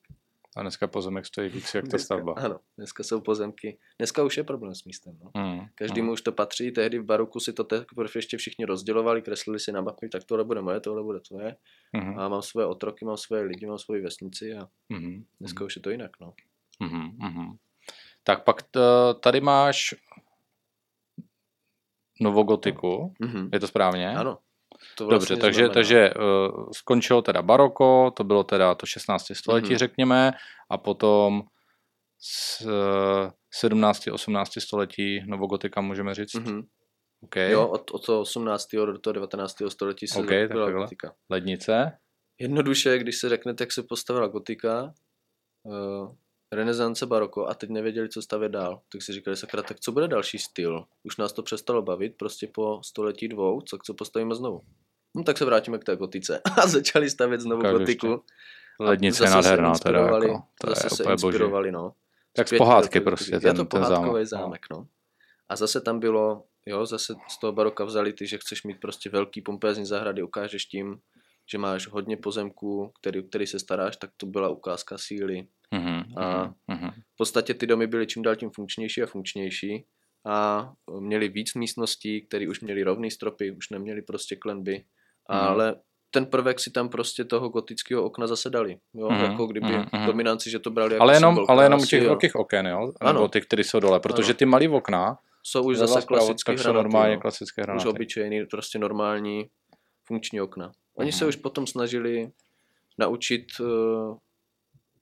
A 0.57 0.61
dneska 0.61 0.87
pozemek 0.87 1.25
stojí 1.25 1.49
víc 1.49 1.73
jak 1.73 1.87
ta 1.87 1.97
stavba. 1.97 2.33
Ano, 2.37 2.59
dneska 2.77 3.03
jsou 3.03 3.21
pozemky. 3.21 3.77
Dneska 3.97 4.23
už 4.23 4.37
je 4.37 4.43
problém 4.43 4.75
s 4.75 4.83
místem. 4.83 5.19
No. 5.23 5.41
Mm, 5.43 5.67
Každému 5.75 6.07
mm. 6.07 6.13
už 6.13 6.21
to 6.21 6.31
patří. 6.31 6.71
Tehdy 6.71 6.99
v 6.99 7.03
baroku 7.03 7.39
si 7.39 7.53
to 7.53 7.63
teprve 7.63 8.09
ještě 8.15 8.37
všichni 8.37 8.65
rozdělovali, 8.65 9.21
kreslili 9.21 9.59
si 9.59 9.71
na 9.71 9.81
mapy, 9.81 10.09
tak 10.09 10.23
tohle 10.23 10.43
bude 10.43 10.61
moje, 10.61 10.79
tohle 10.79 11.03
bude 11.03 11.19
tvoje. 11.19 11.55
Mm. 11.93 12.19
A 12.19 12.29
mám 12.29 12.41
svoje 12.41 12.67
otroky, 12.67 13.05
mám 13.05 13.17
svoje 13.17 13.41
lidi, 13.43 13.65
mám 13.65 13.79
svoji 13.79 14.01
vesnici 14.01 14.53
a 14.53 14.67
mm. 14.89 15.25
dneska 15.39 15.65
už 15.65 15.75
je 15.75 15.81
to 15.81 15.89
jinak. 15.89 16.11
No. 16.21 16.33
Mm. 16.79 17.17
Mm. 17.17 17.55
Tak 18.23 18.43
pak 18.43 18.61
t- 18.61 18.79
tady 19.19 19.41
máš 19.41 19.95
novogotiku, 22.21 23.13
mm-hmm. 23.21 23.49
je 23.53 23.59
to 23.59 23.67
správně? 23.67 24.09
Ano. 24.09 24.37
To 24.97 25.05
vlastně 25.05 25.35
Dobře, 25.35 25.41
takže, 25.41 25.69
takže 25.69 26.13
uh, 26.13 26.69
skončilo 26.71 27.21
teda 27.21 27.41
baroko, 27.41 28.11
to 28.15 28.23
bylo 28.23 28.43
teda 28.43 28.75
to 28.75 28.85
16. 28.85 29.25
století, 29.33 29.67
mm-hmm. 29.67 29.77
řekněme, 29.77 30.31
a 30.69 30.77
potom 30.77 31.43
z 32.19 32.61
uh, 32.61 33.31
17. 33.53 34.07
18. 34.11 34.51
století 34.59 35.19
novogotika 35.27 35.81
můžeme 35.81 36.15
říct. 36.15 36.35
Mm-hmm. 36.35 36.63
Okay. 37.23 37.51
Jo, 37.51 37.67
od, 37.67 37.91
od 37.91 38.05
toho 38.05 38.21
18. 38.21 38.67
do 38.71 38.99
toho 38.99 39.13
19. 39.13 39.55
století 39.69 40.07
se 40.07 40.19
okay, 40.19 40.47
byla 40.47 40.71
gotika. 40.71 41.13
Lednice? 41.29 41.97
Jednoduše, 42.39 42.97
když 42.97 43.19
se 43.19 43.29
řeknete, 43.29 43.63
jak 43.63 43.71
se 43.71 43.83
postavila 43.83 44.27
gotika, 44.27 44.93
uh, 45.63 46.15
renesance, 46.55 47.05
baroko 47.05 47.47
a 47.47 47.53
teď 47.53 47.69
nevěděli, 47.69 48.09
co 48.09 48.21
stavět 48.21 48.49
dál. 48.49 48.81
Tak 48.91 49.01
si 49.01 49.13
říkali, 49.13 49.37
sakra, 49.37 49.63
tak 49.63 49.79
co 49.79 49.91
bude 49.91 50.07
další 50.07 50.37
styl? 50.37 50.85
Už 51.03 51.17
nás 51.17 51.33
to 51.33 51.43
přestalo 51.43 51.81
bavit, 51.81 52.17
prostě 52.17 52.47
po 52.47 52.79
století 52.83 53.27
dvou, 53.27 53.61
co, 53.61 53.77
co 53.85 53.93
postavíme 53.93 54.35
znovu? 54.35 54.61
No 55.15 55.23
tak 55.23 55.37
se 55.37 55.45
vrátíme 55.45 55.77
k 55.77 55.83
té 55.83 55.95
gotice 55.95 56.41
a 56.63 56.67
začali 56.67 57.09
stavět 57.09 57.41
znovu 57.41 57.59
Ukážu 57.59 57.77
gotiku. 57.77 58.23
Lednice 58.79 59.23
je 59.23 59.29
nádherná 59.29 59.73
teda. 59.73 59.99
Jako, 59.99 60.43
to 60.61 60.69
zase 60.69 60.85
je 60.85 60.89
se 60.89 61.03
inspirovali, 61.11 61.67
boží. 61.67 61.73
no. 61.73 61.93
Tak 62.35 62.47
z 62.47 62.57
pohádky 62.57 63.01
prostě 63.01 63.39
ten, 63.39 63.47
Je 63.47 63.53
to 63.53 63.65
pohádkový 63.65 64.25
zámek, 64.25 64.65
no. 64.71 64.87
A 65.49 65.55
zase 65.55 65.81
tam 65.81 65.99
bylo, 65.99 66.43
jo, 66.65 66.85
zase 66.85 67.15
z 67.29 67.39
toho 67.39 67.53
baroka 67.53 67.85
vzali 67.85 68.13
ty, 68.13 68.27
že 68.27 68.37
chceš 68.37 68.63
mít 68.63 68.79
prostě 68.79 69.09
velký 69.09 69.41
pompézní 69.41 69.85
zahrady, 69.85 70.23
ukážeš 70.23 70.65
tím, 70.65 70.99
že 71.51 71.57
máš 71.57 71.87
hodně 71.87 72.17
pozemků, 72.17 72.91
který, 73.01 73.27
který 73.29 73.47
se 73.47 73.59
staráš, 73.59 73.97
tak 73.97 74.09
to 74.17 74.25
byla 74.25 74.49
ukázka 74.49 74.97
síly. 74.97 75.47
Mm-hmm, 75.75 76.03
a 76.17 76.47
mm-hmm. 76.47 76.91
v 76.91 77.17
podstatě 77.17 77.53
ty 77.53 77.67
domy 77.67 77.87
byly 77.87 78.07
čím 78.07 78.23
dál 78.23 78.35
tím 78.35 78.49
funkčnější 78.49 79.03
a 79.03 79.05
funkčnější 79.05 79.85
a 80.25 80.71
měli 80.99 81.29
víc 81.29 81.53
místností, 81.53 82.25
které 82.27 82.49
už 82.49 82.61
měli 82.61 82.83
rovné 82.83 83.11
stropy, 83.11 83.51
už 83.51 83.69
neměli 83.69 84.01
prostě 84.01 84.35
klenby, 84.35 84.75
mm-hmm. 84.75 84.83
ale 85.35 85.75
ten 86.11 86.25
prvek 86.25 86.59
si 86.59 86.71
tam 86.71 86.89
prostě 86.89 87.23
toho 87.25 87.49
gotického 87.49 88.03
okna 88.03 88.27
zase 88.27 88.49
dali. 88.49 88.77
Jo? 88.93 89.07
Mm-hmm. 89.07 89.31
Jako 89.31 89.47
kdyby 89.47 89.67
mm-hmm. 89.67 90.05
dominanci, 90.05 90.49
že 90.49 90.59
to 90.59 90.71
brali 90.71 90.93
jako 90.93 91.03
Ale 91.03 91.13
jenom, 91.13 91.39
ale 91.47 91.65
jenom 91.65 91.79
těch 91.79 92.03
velkých 92.03 92.35
oken, 92.35 92.67
jo? 92.67 92.91
Ano. 93.01 93.13
Nebo 93.13 93.27
ty, 93.27 93.41
které 93.41 93.63
jsou 93.63 93.79
dole, 93.79 93.99
protože 93.99 94.31
ano. 94.31 94.37
ty 94.37 94.45
malý 94.45 94.67
okna 94.67 95.17
jsou 95.43 95.63
už 95.63 95.77
zase 95.77 96.01
klasické 96.01 96.51
hranaty. 96.51 96.73
normálně 96.73 97.17
klasické 97.17 97.61
hranaty. 97.61 97.87
Už 97.87 97.93
obyčejný, 97.93 98.45
prostě 98.45 98.79
normální 98.79 99.49
funkční 100.07 100.41
okna. 100.41 100.71
Oni 100.95 101.09
mm-hmm. 101.09 101.17
se 101.17 101.25
už 101.25 101.35
potom 101.35 101.67
snažili 101.67 102.31
naučit 102.97 103.45
uh, 103.59 104.17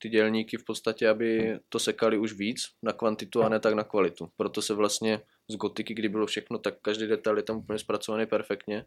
ty 0.01 0.09
dělníky 0.09 0.57
v 0.57 0.65
podstatě, 0.65 1.09
aby 1.09 1.59
to 1.69 1.79
sekali 1.79 2.17
už 2.17 2.33
víc 2.33 2.61
na 2.83 2.93
kvantitu 2.93 3.43
a 3.43 3.49
ne 3.49 3.59
tak 3.59 3.73
na 3.73 3.83
kvalitu. 3.83 4.29
Proto 4.37 4.61
se 4.61 4.73
vlastně 4.73 5.21
z 5.47 5.55
gotiky, 5.55 5.93
kdy 5.93 6.09
bylo 6.09 6.25
všechno, 6.25 6.57
tak 6.57 6.73
každý 6.81 7.07
detail 7.07 7.37
je 7.37 7.43
tam 7.43 7.57
úplně 7.57 7.79
zpracovaný 7.79 8.25
perfektně, 8.25 8.85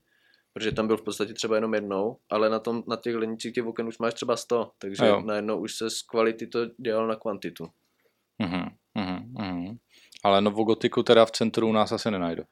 protože 0.52 0.72
tam 0.72 0.86
byl 0.86 0.96
v 0.96 1.02
podstatě 1.02 1.34
třeba 1.34 1.54
jenom 1.54 1.74
jednou, 1.74 2.16
ale 2.30 2.50
na, 2.50 2.58
tom, 2.58 2.82
na 2.88 2.96
těch 2.96 3.14
lenicích 3.14 3.54
těch 3.54 3.66
oken 3.66 3.88
už 3.88 3.98
máš 3.98 4.14
třeba 4.14 4.36
100, 4.36 4.70
takže 4.78 5.06
jo. 5.06 5.20
najednou 5.20 5.58
už 5.58 5.74
se 5.74 5.90
z 5.90 6.02
kvality 6.02 6.46
to 6.46 6.66
dělal 6.66 7.06
na 7.06 7.16
kvantitu. 7.16 7.66
Mm-hmm, 8.42 8.68
mm-hmm. 8.96 9.78
Ale 10.24 10.40
novou 10.40 10.64
gotiku 10.64 11.02
teda 11.02 11.26
v 11.26 11.30
centru 11.30 11.68
u 11.68 11.72
nás 11.72 11.92
asi 11.92 12.10
nenajdu. 12.10 12.42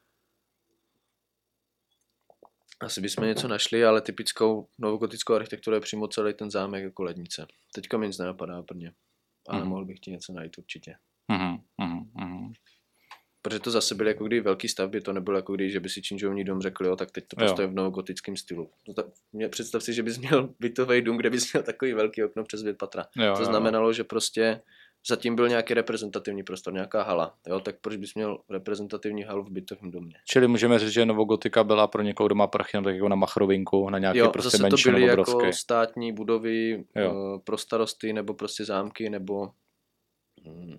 Asi 2.81 3.01
bychom 3.01 3.27
něco 3.27 3.47
našli, 3.47 3.85
ale 3.85 4.01
typickou 4.01 4.67
novogotickou 4.79 5.33
architekturu 5.33 5.75
je 5.75 5.81
přímo 5.81 6.07
celý 6.07 6.33
ten 6.33 6.51
zámek 6.51 6.83
jako 6.83 7.03
lednice. 7.03 7.47
Teďka 7.75 7.97
mi 7.97 8.07
nic 8.07 8.17
nenapadá 8.17 8.63
prvně, 8.63 8.93
ale 9.47 9.61
mm. 9.61 9.69
mohl 9.69 9.85
bych 9.85 9.99
ti 9.99 10.11
něco 10.11 10.33
najít 10.33 10.57
určitě. 10.57 10.95
Mm, 11.27 11.57
mm, 11.87 12.11
mm. 12.25 12.53
Protože 13.41 13.59
to 13.59 13.71
zase 13.71 13.95
byly 13.95 14.09
jako 14.09 14.23
kdy 14.23 14.41
velký 14.41 14.67
stavby, 14.67 15.01
to 15.01 15.13
nebylo 15.13 15.37
jako 15.37 15.53
když, 15.53 15.73
že 15.73 15.79
by 15.79 15.89
si 15.89 16.01
činžovní 16.01 16.43
dom 16.43 16.61
řekl, 16.61 16.85
jo, 16.85 16.95
tak 16.95 17.11
teď 17.11 17.27
to 17.27 17.35
postavím 17.35 17.71
v 17.71 17.75
novogotickém 17.75 18.37
stylu. 18.37 18.71
No, 18.87 18.93
tak, 18.93 19.05
mě, 19.33 19.49
představ 19.49 19.83
si, 19.83 19.93
že 19.93 20.03
bys 20.03 20.17
měl 20.17 20.53
bytový 20.59 21.01
dům, 21.01 21.17
kde 21.17 21.29
bys 21.29 21.53
měl 21.53 21.63
takový 21.63 21.93
velký 21.93 22.23
okno 22.23 22.43
přes 22.43 22.61
dvě 22.61 22.73
patra. 22.73 23.05
Jo, 23.15 23.35
to 23.37 23.45
znamenalo, 23.45 23.87
jo. 23.87 23.93
že 23.93 24.03
prostě 24.03 24.61
zatím 25.07 25.35
byl 25.35 25.49
nějaký 25.49 25.73
reprezentativní 25.73 26.43
prostor, 26.43 26.73
nějaká 26.73 27.03
hala, 27.03 27.35
jo, 27.47 27.59
tak 27.59 27.75
proč 27.81 27.95
bys 27.95 28.15
měl 28.15 28.37
reprezentativní 28.49 29.23
halu 29.23 29.43
v 29.43 29.49
bytovém 29.49 29.91
domě? 29.91 30.15
Čili 30.25 30.47
můžeme 30.47 30.79
říct, 30.79 30.91
že 30.91 31.05
novogotika 31.05 31.63
byla 31.63 31.87
pro 31.87 32.01
někoho 32.01 32.27
doma 32.27 32.47
prachy, 32.47 32.77
tak 32.83 32.95
jako 32.95 33.09
na 33.09 33.15
Machrovinku, 33.15 33.89
na 33.89 33.99
nějaké 33.99 34.19
jo, 34.19 34.29
prostě 34.29 34.57
zase 34.57 34.63
menší 34.63 34.83
to 34.83 34.91
byly 34.91 35.01
jako 35.01 35.51
státní 35.51 36.11
budovy 36.11 36.85
jo. 36.95 37.35
Eh, 37.35 37.39
pro 37.43 37.57
starosty, 37.57 38.13
nebo 38.13 38.33
prostě 38.33 38.65
zámky, 38.65 39.09
nebo 39.09 39.51
hm, 40.47 40.77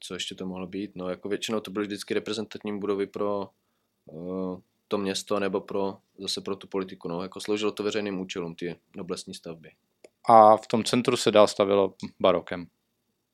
co 0.00 0.14
ještě 0.14 0.34
to 0.34 0.46
mohlo 0.46 0.66
být, 0.66 0.90
no 0.94 1.08
jako 1.08 1.28
většinou 1.28 1.60
to 1.60 1.70
byly 1.70 1.86
vždycky 1.86 2.14
reprezentativní 2.14 2.78
budovy 2.78 3.06
pro 3.06 3.48
uh, 4.04 4.60
to 4.88 4.98
město, 4.98 5.40
nebo 5.40 5.60
pro 5.60 5.98
zase 6.18 6.40
pro 6.40 6.56
tu 6.56 6.66
politiku, 6.66 7.08
no, 7.08 7.22
jako 7.22 7.40
sloužilo 7.40 7.72
to 7.72 7.82
veřejným 7.82 8.20
účelům, 8.20 8.54
ty 8.54 8.76
noblesní 8.96 9.34
stavby. 9.34 9.70
A 10.28 10.56
v 10.56 10.66
tom 10.66 10.84
centru 10.84 11.16
se 11.16 11.30
dál 11.30 11.46
stavilo 11.46 11.94
barokem. 12.20 12.66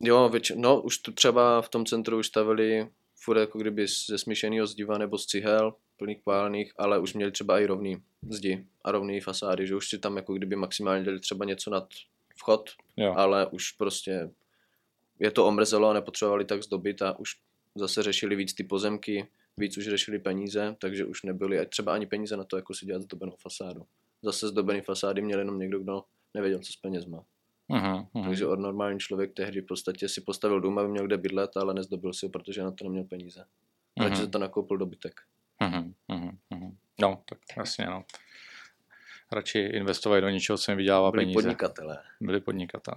Jo, 0.02 0.28
větši, 0.28 0.54
no 0.56 0.82
už 0.82 0.98
tu 0.98 1.12
třeba 1.12 1.62
v 1.62 1.68
tom 1.68 1.86
centru 1.86 2.18
už 2.18 2.26
stavili 2.26 2.88
furt 3.16 3.38
jako 3.38 3.58
kdyby 3.58 3.86
ze 4.08 4.18
smíšeného 4.18 4.66
zdiva 4.66 4.98
nebo 4.98 5.18
z 5.18 5.26
cihel, 5.26 5.74
plných 5.96 6.20
pálených, 6.24 6.72
ale 6.76 6.98
už 6.98 7.14
měli 7.14 7.32
třeba 7.32 7.60
i 7.60 7.66
rovný 7.66 8.02
zdi 8.30 8.66
a 8.84 8.92
rovný 8.92 9.20
fasády, 9.20 9.66
že 9.66 9.76
už 9.76 9.88
si 9.88 9.98
tam 9.98 10.16
jako 10.16 10.34
kdyby 10.34 10.56
maximálně 10.56 11.04
dali 11.04 11.20
třeba 11.20 11.44
něco 11.44 11.70
nad 11.70 11.88
vchod, 12.36 12.70
jo. 12.96 13.14
ale 13.16 13.46
už 13.46 13.72
prostě 13.72 14.30
je 15.18 15.30
to 15.30 15.46
omrzelo 15.46 15.88
a 15.88 15.92
nepotřebovali 15.92 16.44
tak 16.44 16.62
zdobit 16.62 17.02
a 17.02 17.18
už 17.18 17.30
zase 17.74 18.02
řešili 18.02 18.36
víc 18.36 18.54
ty 18.54 18.64
pozemky, 18.64 19.28
víc 19.56 19.76
už 19.76 19.84
řešili 19.84 20.18
peníze, 20.18 20.76
takže 20.80 21.04
už 21.04 21.22
nebyly 21.22 21.66
třeba 21.66 21.94
ani 21.94 22.06
peníze 22.06 22.36
na 22.36 22.44
to, 22.44 22.56
jako 22.56 22.74
si 22.74 22.86
dělat 22.86 23.02
zdobenou 23.02 23.36
fasádu. 23.42 23.86
Zase 24.22 24.48
zdobený 24.48 24.80
fasády 24.80 25.22
měl 25.22 25.38
jenom 25.38 25.58
někdo, 25.58 25.78
kdo 25.78 26.02
nevěděl, 26.34 26.58
co 26.58 26.72
s 26.72 26.76
penězma. 26.76 27.24
Uhum, 27.70 28.06
uhum. 28.12 28.26
Takže 28.26 28.46
od 28.46 28.58
normální 28.58 28.98
člověk 28.98 29.34
tehdy 29.34 29.60
v 29.60 29.66
podstatě 29.66 30.08
si 30.08 30.20
postavil 30.20 30.60
dům, 30.60 30.78
aby 30.78 30.88
měl 30.88 31.06
kde 31.06 31.16
bydlet, 31.16 31.56
ale 31.56 31.74
nezdobil 31.74 32.12
si 32.12 32.26
ho, 32.26 32.30
protože 32.30 32.62
na 32.62 32.70
to 32.70 32.84
neměl 32.84 33.04
peníze. 33.04 33.40
Uhum. 33.40 34.08
Takže 34.08 34.22
se 34.22 34.28
to 34.28 34.38
nakoupil 34.38 34.76
dobytek. 34.76 35.20
Uhum, 35.60 35.94
uhum. 36.08 36.76
No, 37.00 37.22
tak 37.28 37.38
jasně, 37.56 37.86
no. 37.86 38.04
Radši 39.32 39.58
investovali 39.58 40.20
do 40.20 40.28
něčeho, 40.28 40.58
co 40.58 40.70
jim 40.70 40.78
vydělává 40.78 41.10
Byli 41.10 41.22
peníze. 41.22 41.36
podnikatelé. 41.36 41.98
Byli 42.20 42.40
podnikatelé. 42.40 42.96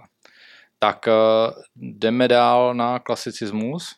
Tak 0.78 1.06
uh, 1.06 1.62
jdeme 1.76 2.28
dál 2.28 2.74
na 2.74 2.98
klasicismus. 2.98 3.96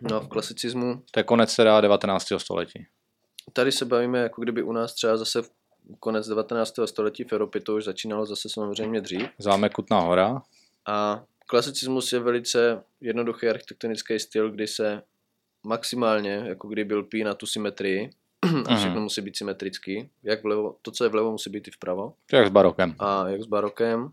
No, 0.00 0.20
v 0.20 0.28
klasicismu... 0.28 1.02
To 1.10 1.20
je 1.20 1.24
konec 1.24 1.56
teda 1.56 1.80
19. 1.80 2.26
století. 2.38 2.86
Tady 3.52 3.72
se 3.72 3.84
bavíme, 3.84 4.18
jako 4.18 4.42
kdyby 4.42 4.62
u 4.62 4.72
nás 4.72 4.94
třeba 4.94 5.16
zase 5.16 5.42
v 5.42 5.50
konec 6.00 6.28
19. 6.28 6.74
století 6.84 7.24
v 7.24 7.32
Evropě 7.32 7.60
to 7.60 7.74
už 7.74 7.84
začínalo 7.84 8.26
zase 8.26 8.48
samozřejmě 8.48 9.00
dřív. 9.00 9.28
Zámek 9.38 9.72
Kutná 9.72 10.00
hora. 10.00 10.42
A 10.86 11.24
klasicismus 11.46 12.12
je 12.12 12.18
velice 12.18 12.82
jednoduchý 13.00 13.48
architektonický 13.48 14.18
styl, 14.18 14.50
kdy 14.50 14.66
se 14.66 15.02
maximálně, 15.62 16.44
jako 16.46 16.68
kdy 16.68 16.84
byl 16.84 17.02
pí 17.02 17.24
na 17.24 17.34
tu 17.34 17.46
symetrii, 17.46 18.10
a 18.66 18.76
všechno 18.76 18.96
mm. 18.96 19.02
musí 19.02 19.20
být 19.20 19.36
symetrický. 19.36 20.10
Jak 20.22 20.42
vlevo, 20.42 20.76
to, 20.82 20.90
co 20.90 21.04
je 21.04 21.10
vlevo, 21.10 21.30
musí 21.30 21.50
být 21.50 21.68
i 21.68 21.70
vpravo. 21.70 22.14
Jak 22.32 22.46
s 22.46 22.50
barokem. 22.50 22.94
A 22.98 23.28
jak 23.28 23.42
s 23.42 23.46
barokem. 23.46 24.12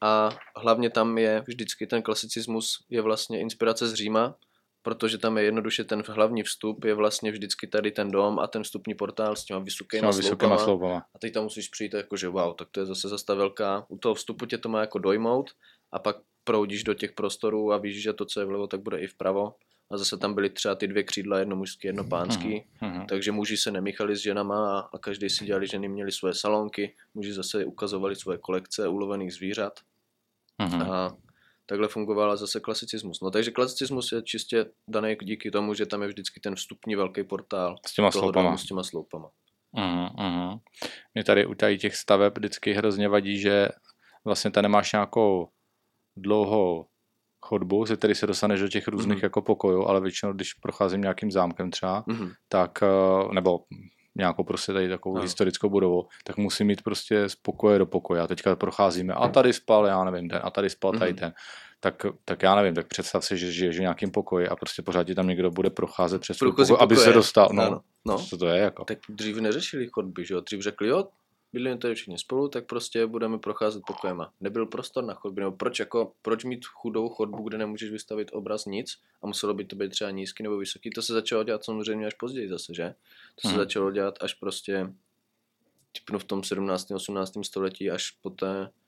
A 0.00 0.30
hlavně 0.56 0.90
tam 0.90 1.18
je 1.18 1.44
vždycky 1.46 1.86
ten 1.86 2.02
klasicismus 2.02 2.84
je 2.90 3.00
vlastně 3.00 3.40
inspirace 3.40 3.88
z 3.88 3.94
Říma, 3.94 4.34
protože 4.82 5.18
tam 5.18 5.38
je 5.38 5.44
jednoduše 5.44 5.84
ten 5.84 6.02
hlavní 6.08 6.42
vstup, 6.42 6.84
je 6.84 6.94
vlastně 6.94 7.32
vždycky 7.32 7.66
tady 7.66 7.90
ten 7.90 8.10
dom 8.10 8.38
a 8.38 8.46
ten 8.46 8.62
vstupní 8.62 8.94
portál 8.94 9.36
s 9.36 9.44
těma 9.44 9.60
vysokýma, 9.60 10.10
vysokýma 10.10 10.58
sloupama. 10.58 10.96
A 11.14 11.18
teď 11.18 11.34
tam 11.34 11.42
musíš 11.42 11.68
přijít 11.68 11.94
jako, 11.94 12.16
že 12.16 12.28
wow, 12.28 12.54
tak 12.54 12.68
to 12.70 12.80
je 12.80 12.86
zase 12.86 13.08
zase 13.08 13.24
ta 13.24 13.34
velká, 13.34 13.86
u 13.88 13.98
toho 13.98 14.14
vstupu 14.14 14.46
tě 14.46 14.58
to 14.58 14.68
má 14.68 14.80
jako 14.80 14.98
dojmout 14.98 15.50
a 15.92 15.98
pak 15.98 16.16
proudíš 16.44 16.84
do 16.84 16.94
těch 16.94 17.12
prostorů 17.12 17.72
a 17.72 17.78
víš, 17.78 18.02
že 18.02 18.12
to, 18.12 18.24
co 18.24 18.40
je 18.40 18.46
vlevo, 18.46 18.66
tak 18.66 18.82
bude 18.82 18.98
i 18.98 19.06
vpravo. 19.06 19.54
A 19.92 19.96
zase 19.96 20.18
tam 20.18 20.34
byly 20.34 20.50
třeba 20.50 20.74
ty 20.74 20.88
dvě 20.88 21.02
křídla, 21.02 21.38
jedno 21.38 21.56
mužský, 21.56 21.86
jedno 21.86 22.04
pánský, 22.04 22.64
mm-hmm. 22.82 23.06
takže 23.06 23.32
muži 23.32 23.56
se 23.56 23.70
nemíchali 23.70 24.16
s 24.16 24.20
ženama 24.20 24.78
a, 24.78 24.88
a 24.94 24.98
každý 24.98 25.30
si 25.30 25.44
dělali, 25.44 25.66
ženy 25.66 25.88
měli 25.88 26.12
svoje 26.12 26.34
salonky, 26.34 26.94
muži 27.14 27.32
zase 27.32 27.64
ukazovali 27.64 28.16
svoje 28.16 28.38
kolekce 28.38 28.88
ulovených 28.88 29.34
zvířat. 29.34 29.72
Mm-hmm. 30.62 30.92
A 30.92 31.16
takhle 31.70 31.88
fungovala 31.88 32.36
zase 32.36 32.60
klasicismus. 32.60 33.20
No 33.20 33.30
takže 33.30 33.50
klasicismus 33.50 34.12
je 34.12 34.22
čistě 34.22 34.66
daný 34.88 35.16
díky 35.22 35.50
tomu, 35.50 35.74
že 35.74 35.86
tam 35.86 36.02
je 36.02 36.08
vždycky 36.08 36.40
ten 36.40 36.54
vstupní 36.54 36.96
velký 36.96 37.24
portál. 37.24 37.76
S 37.86 37.94
těma 37.94 38.10
sloupama. 38.10 38.56
S 38.56 38.64
těma 38.64 38.82
sloupama. 38.82 39.28
Uh-huh, 39.76 40.14
uh-huh. 40.14 40.60
Mě 41.14 41.24
tady 41.24 41.46
u 41.46 41.54
tady 41.54 41.78
těch 41.78 41.96
staveb 41.96 42.38
vždycky 42.38 42.72
hrozně 42.72 43.08
vadí, 43.08 43.38
že 43.38 43.68
vlastně 44.24 44.50
tady 44.50 44.62
nemáš 44.62 44.92
nějakou 44.92 45.48
dlouhou 46.16 46.86
chodbu, 47.40 47.86
ze 47.86 47.96
které 47.96 48.14
se 48.14 48.26
dostaneš 48.26 48.60
do 48.60 48.68
těch 48.68 48.88
různých 48.88 49.18
mm-hmm. 49.18 49.24
jako 49.24 49.42
pokojů, 49.42 49.86
ale 49.86 50.00
většinou, 50.00 50.32
když 50.32 50.54
procházím 50.54 51.00
nějakým 51.00 51.30
zámkem 51.30 51.70
třeba, 51.70 52.02
mm-hmm. 52.02 52.32
tak, 52.48 52.82
eh, 52.82 53.34
nebo 53.34 53.58
nějakou 54.16 54.44
prostě 54.44 54.72
tady 54.72 54.88
takovou 54.88 55.16
no. 55.16 55.22
historickou 55.22 55.68
budovu, 55.68 56.06
tak 56.24 56.36
musím 56.36 56.66
mít 56.66 56.82
prostě 56.82 57.28
z 57.28 57.34
pokoje 57.34 57.78
do 57.78 57.86
pokoje. 57.86 58.20
A 58.20 58.26
teďka 58.26 58.56
procházíme 58.56 59.14
a 59.14 59.28
tady 59.28 59.52
spal, 59.52 59.86
já 59.86 60.04
nevím, 60.04 60.28
ten, 60.28 60.40
a 60.42 60.50
tady 60.50 60.70
spal 60.70 60.92
tady 60.92 61.12
mm-hmm. 61.12 61.18
ten. 61.18 61.32
Tak, 61.82 62.06
tak 62.24 62.42
já 62.42 62.54
nevím, 62.54 62.74
tak 62.74 62.86
představ 62.86 63.24
si, 63.24 63.38
že 63.38 63.52
žiješ 63.52 63.76
v 63.78 63.80
nějakém 63.80 64.10
pokoji 64.10 64.48
a 64.48 64.56
prostě 64.56 64.82
pořád 64.82 65.04
ti 65.04 65.14
tam 65.14 65.26
někdo 65.26 65.50
bude 65.50 65.70
procházet 65.70 66.20
přes 66.20 66.38
pokoj, 66.38 66.76
aby 66.78 66.96
se 66.96 67.12
dostal. 67.12 67.48
No, 67.52 67.70
no, 67.70 67.80
no. 68.06 68.18
Co 68.18 68.38
to 68.38 68.46
je 68.46 68.60
jako? 68.60 68.84
Tak 68.84 68.98
dřív 69.08 69.36
neřešili 69.36 69.88
chodby, 69.92 70.24
že 70.24 70.34
jo? 70.34 70.40
Dřív 70.40 70.60
řekli, 70.60 70.88
jo, 70.88 71.04
bydlíme 71.52 71.78
tady 71.78 71.94
všichni 71.94 72.18
spolu, 72.18 72.48
tak 72.48 72.66
prostě 72.66 73.06
budeme 73.06 73.38
procházet 73.38 73.82
pokojema. 73.86 74.32
Nebyl 74.40 74.66
prostor 74.66 75.04
na 75.04 75.14
chodbě, 75.14 75.44
nebo 75.44 75.56
proč, 75.56 75.78
jako, 75.78 76.12
proč 76.22 76.44
mít 76.44 76.66
chudou 76.66 77.08
chodbu, 77.08 77.42
kde 77.42 77.58
nemůžeš 77.58 77.90
vystavit 77.90 78.30
obraz 78.32 78.66
nic 78.66 78.98
a 79.22 79.26
muselo 79.26 79.54
by 79.54 79.64
to 79.64 79.76
být 79.76 79.88
třeba 79.88 80.10
nízký 80.10 80.42
nebo 80.42 80.58
vysoký. 80.58 80.90
To 80.90 81.02
se 81.02 81.12
začalo 81.12 81.44
dělat 81.44 81.64
samozřejmě 81.64 82.06
až 82.06 82.14
později 82.14 82.48
zase, 82.48 82.74
že? 82.74 82.94
To 83.34 83.48
se 83.48 83.54
hmm. 83.54 83.58
začalo 83.58 83.90
dělat 83.90 84.18
až 84.20 84.34
prostě 84.34 84.92
typnu 85.92 86.18
v 86.18 86.24
tom 86.24 86.44
17. 86.44 86.90
18. 86.90 87.32
století, 87.42 87.90
až 87.90 88.10
poté 88.10 88.70
Eh, 88.70 88.79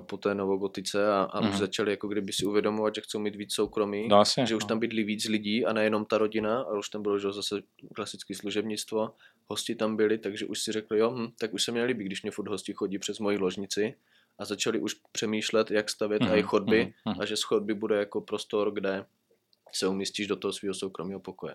po 0.00 0.16
té 0.16 0.34
novogotice 0.34 1.12
a, 1.12 1.22
a 1.22 1.40
mm. 1.40 1.46
už 1.46 1.52
mhm. 1.52 1.60
začali 1.60 1.90
jako 1.90 2.08
kdyby 2.08 2.32
si 2.32 2.46
uvědomovat, 2.46 2.94
že 2.94 3.00
chcou 3.00 3.18
mít 3.18 3.36
víc 3.36 3.54
soukromí, 3.54 4.08
no, 4.08 4.20
asi, 4.20 4.40
že 4.46 4.56
už 4.56 4.62
no. 4.62 4.68
tam 4.68 4.78
bydlí 4.78 5.04
víc 5.04 5.24
lidí 5.28 5.66
a 5.66 5.72
nejenom 5.72 6.04
ta 6.04 6.18
rodina, 6.18 6.62
ale 6.62 6.78
už 6.78 6.88
tam 6.88 7.02
bylo 7.02 7.18
že 7.18 7.32
zase 7.32 7.62
klasické 7.94 8.34
služebnictvo, 8.34 9.14
hosti 9.46 9.74
tam 9.74 9.96
byli, 9.96 10.18
takže 10.18 10.46
už 10.46 10.60
si 10.60 10.72
řekli, 10.72 10.98
jo, 10.98 11.10
hm, 11.10 11.28
tak 11.38 11.54
už 11.54 11.62
se 11.62 11.72
mě 11.72 11.84
líbí, 11.84 12.04
když 12.04 12.22
mě 12.22 12.30
furt 12.30 12.48
hosti 12.48 12.72
chodí 12.72 12.98
přes 12.98 13.18
moji 13.18 13.38
ložnici 13.38 13.94
a 14.38 14.44
začali 14.44 14.80
už 14.80 14.96
přemýšlet, 15.12 15.70
jak 15.70 15.90
stavět 15.90 16.22
mm. 16.22 16.34
i 16.34 16.42
chodby 16.42 16.94
mm. 17.06 17.20
a 17.20 17.24
že 17.24 17.36
z 17.36 17.42
chodby 17.42 17.74
bude 17.74 17.96
jako 17.96 18.20
prostor, 18.20 18.72
kde 18.72 19.04
se 19.72 19.88
umístíš 19.88 20.26
do 20.26 20.36
toho 20.36 20.52
svého 20.52 20.74
soukromého 20.74 21.20
pokoje. 21.20 21.54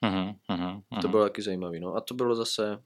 Mm. 0.00 0.34
Mm. 0.56 1.00
To 1.00 1.08
bylo 1.08 1.22
taky 1.22 1.42
zajímavé. 1.42 1.80
No. 1.80 1.94
A 1.94 2.00
to 2.00 2.14
bylo 2.14 2.34
zase 2.34 2.82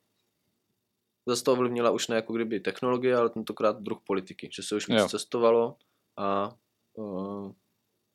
zase 1.27 1.45
to 1.45 1.53
ovlivnila 1.53 1.91
už 1.91 2.09
ne 2.09 2.17
jako 2.17 2.33
kdyby 2.33 2.61
technologie, 2.61 3.17
ale 3.17 3.31
tentokrát 3.31 3.83
druh 3.83 4.01
politiky, 4.07 4.51
že 4.53 4.63
se 4.63 4.75
už 4.75 4.89
víc 4.89 4.99
jo. 4.99 5.09
cestovalo 5.09 5.77
a 6.17 6.57
uh, 6.95 7.53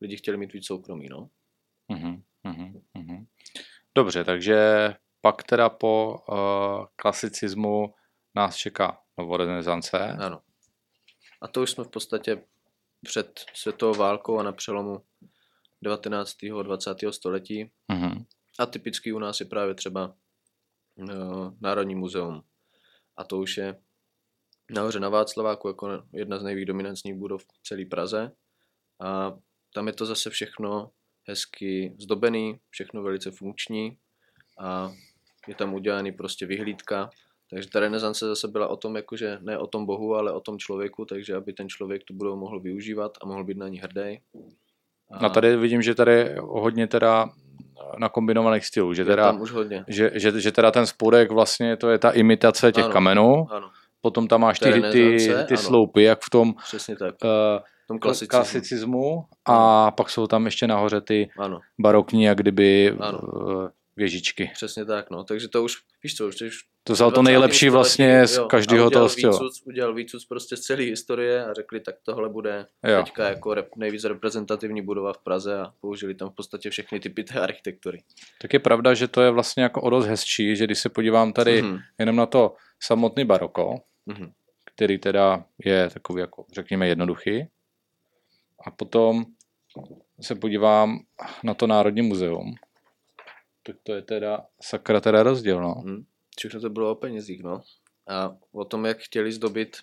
lidi 0.02 0.18
chtěli 0.18 0.38
mít 0.38 0.54
víc 0.54 0.66
soukromí, 0.66 1.08
no. 1.10 1.30
Uh-huh, 1.92 2.22
uh-huh. 2.46 3.26
Dobře, 3.96 4.24
takže 4.24 4.90
pak 5.22 5.44
teda 5.44 5.70
po 5.70 6.24
uh, 6.30 6.86
klasicismu 6.96 7.94
nás 8.36 8.56
čeká 8.56 9.02
novorenesance. 9.18 10.00
Ano. 10.00 10.42
A 11.42 11.48
to 11.48 11.62
už 11.62 11.72
jsme 11.72 11.84
v 11.84 11.90
podstatě 11.90 12.44
před 13.06 13.46
světovou 13.54 13.94
válkou 13.94 14.40
a 14.40 14.44
na 14.44 14.52
přelomu 14.52 15.02
19. 15.82 16.44
a 16.60 16.64
20. 16.64 16.98
století. 17.10 17.72
Uh-huh. 17.94 18.26
A 18.60 18.66
typický 18.66 19.14
u 19.14 19.20
nás 19.20 19.40
je 19.40 19.46
právě 19.46 19.76
třeba 19.76 20.16
uh, 20.96 21.54
Národní 21.62 21.96
muzeum 21.96 22.44
a 23.22 23.24
to 23.24 23.38
už 23.38 23.58
je 23.58 23.78
nahoře 24.72 25.00
na 25.00 25.10
Václaváku 25.10 25.68
jako 25.68 26.04
jedna 26.14 26.40
z 26.40 26.44
nejvíc 26.44 26.68
dominantních 26.68 27.16
budov 27.16 27.44
v 27.44 27.64
celé 27.64 27.86
Praze. 27.86 28.32
A 29.02 29.38
tam 29.74 29.88
je 29.88 29.94
to 29.94 30.06
zase 30.06 30.30
všechno 30.30 30.92
hezky 31.28 31.96
zdobený, 32.00 32.60
všechno 32.70 33.04
velice 33.04 33.32
funkční. 33.32 33.98
A 34.60 34.92
je 35.48 35.56
tam 35.56 35.74
udělaný 35.74 36.12
prostě 36.12 36.46
vyhlídka, 36.46 37.10
takže 37.50 37.70
ta 37.70 37.80
renesance 37.80 38.26
zase 38.26 38.48
byla 38.48 38.68
o 38.68 38.78
tom, 38.78 38.96
jakože 38.96 39.38
ne 39.42 39.58
o 39.58 39.68
tom 39.68 39.86
bohu, 39.86 40.16
ale 40.16 40.32
o 40.32 40.40
tom 40.40 40.60
člověku, 40.60 41.06
takže 41.06 41.36
aby 41.36 41.54
ten 41.54 41.70
člověk 41.70 42.04
tu 42.04 42.14
budou 42.14 42.36
mohl 42.36 42.60
využívat 42.60 43.18
a 43.22 43.26
mohl 43.26 43.44
být 43.44 43.58
na 43.58 43.68
ní 43.68 43.80
hrdý. 43.80 44.22
A... 45.12 45.22
No 45.22 45.30
tady 45.30 45.58
vidím, 45.58 45.82
že 45.82 45.96
tady 45.96 46.36
hodně 46.40 46.88
teda 46.88 47.30
na 47.98 48.10
kombinovaných 48.10 48.66
stylů, 48.66 48.94
že 48.94 49.06
teda, 49.06 49.26
tam 49.26 49.42
už 49.42 49.52
hodně. 49.52 49.86
Že, 49.88 50.12
že, 50.14 50.42
že 50.42 50.52
teda 50.52 50.72
ten 50.72 50.86
spodek 50.86 51.32
vlastně 51.32 51.78
to 51.78 51.90
je 51.90 51.98
ta 51.98 52.10
imitace 52.10 52.72
těch 52.72 52.84
ano, 52.84 52.94
kamenů, 52.94 53.48
ano. 53.52 53.70
potom 54.02 54.28
tam 54.28 54.42
máš 54.42 54.60
ty, 54.60 54.82
ty, 54.92 55.30
ty 55.48 55.58
sloupy, 55.58 56.04
jak 56.04 56.22
v 56.22 56.30
tom, 56.30 56.54
Přesně 56.64 56.96
tak. 56.96 57.16
Uh, 57.24 57.30
tom 57.88 58.00
klasicismu, 58.00 58.30
klasicismu 58.30 59.26
a 59.46 59.84
ano. 59.84 59.92
pak 59.92 60.10
jsou 60.10 60.28
tam 60.28 60.46
ještě 60.46 60.68
nahoře 60.68 61.02
ty 61.02 61.30
ano. 61.40 61.60
barokní, 61.80 62.24
jak 62.24 62.38
kdyby 62.38 62.96
ano. 63.00 63.20
Uh, 63.20 63.68
věžičky. 63.96 64.52
Přesně 64.54 64.86
tak, 64.86 65.10
no. 65.10 65.24
Takže 65.24 65.48
to 65.48 65.64
už, 65.64 65.78
víš 66.04 66.16
co, 66.16 66.28
už 66.28 66.52
to 66.84 66.94
vzal 66.94 67.12
to 67.12 67.22
nejlepší 67.22 67.70
vlastně 67.70 68.28
z 68.28 68.40
každého 68.50 68.90
toho 68.90 69.10
stylu. 69.10 69.34
Výcuc, 69.34 69.62
udělal 69.66 69.94
výcuc 69.94 70.26
prostě 70.26 70.58
z 70.58 70.62
celé 70.62 70.84
historie 70.84 71.46
a 71.46 71.54
řekli, 71.54 71.80
tak 71.80 71.96
tohle 72.04 72.30
bude 72.30 72.66
jo. 72.84 73.04
teďka 73.04 73.30
jako 73.30 73.54
rep, 73.54 73.76
nejvíc 73.76 74.04
reprezentativní 74.04 74.82
budova 74.82 75.14
v 75.14 75.18
Praze 75.18 75.60
a 75.60 75.74
použili 75.82 76.16
tam 76.16 76.30
v 76.30 76.36
podstatě 76.36 76.70
všechny 76.70 77.00
typy 77.00 77.24
té 77.24 77.40
architektury. 77.40 78.04
Tak 78.42 78.54
je 78.54 78.60
pravda, 78.60 78.94
že 78.94 79.08
to 79.08 79.22
je 79.22 79.32
vlastně 79.32 79.64
jako 79.64 79.82
o 79.82 79.90
dost 79.90 80.06
hezčí, 80.06 80.56
že 80.56 80.66
když 80.66 80.80
se 80.80 80.90
podívám 80.90 81.34
tady 81.34 81.64
mm-hmm. 81.64 81.80
jenom 82.00 82.16
na 82.16 82.26
to 82.26 82.56
samotný 82.80 83.26
baroko, 83.26 83.76
mm-hmm. 84.08 84.32
který 84.76 84.98
teda 84.98 85.46
je 85.66 85.90
takový 85.90 86.22
jako 86.22 86.46
řekněme 86.54 86.88
jednoduchý 86.88 87.48
a 88.66 88.72
potom 88.72 89.26
se 90.22 90.36
podívám 90.36 91.00
na 91.44 91.54
to 91.54 91.68
Národní 91.68 92.02
muzeum, 92.02 92.56
tak 93.64 93.76
to 93.84 93.94
je 93.94 94.02
teda 94.02 94.46
sakra 94.62 95.00
teda 95.00 95.24
rozdíl, 95.24 95.62
no. 95.62 95.76
Mm 95.86 96.04
všechno 96.38 96.62
to 96.62 96.70
bylo 96.70 96.92
o 96.92 96.96
penězích, 96.96 97.44
no. 97.44 97.62
A 98.08 98.36
o 98.52 98.66
tom, 98.66 98.86
jak 98.86 98.98
chtěli 99.00 99.32
zdobit 99.32 99.78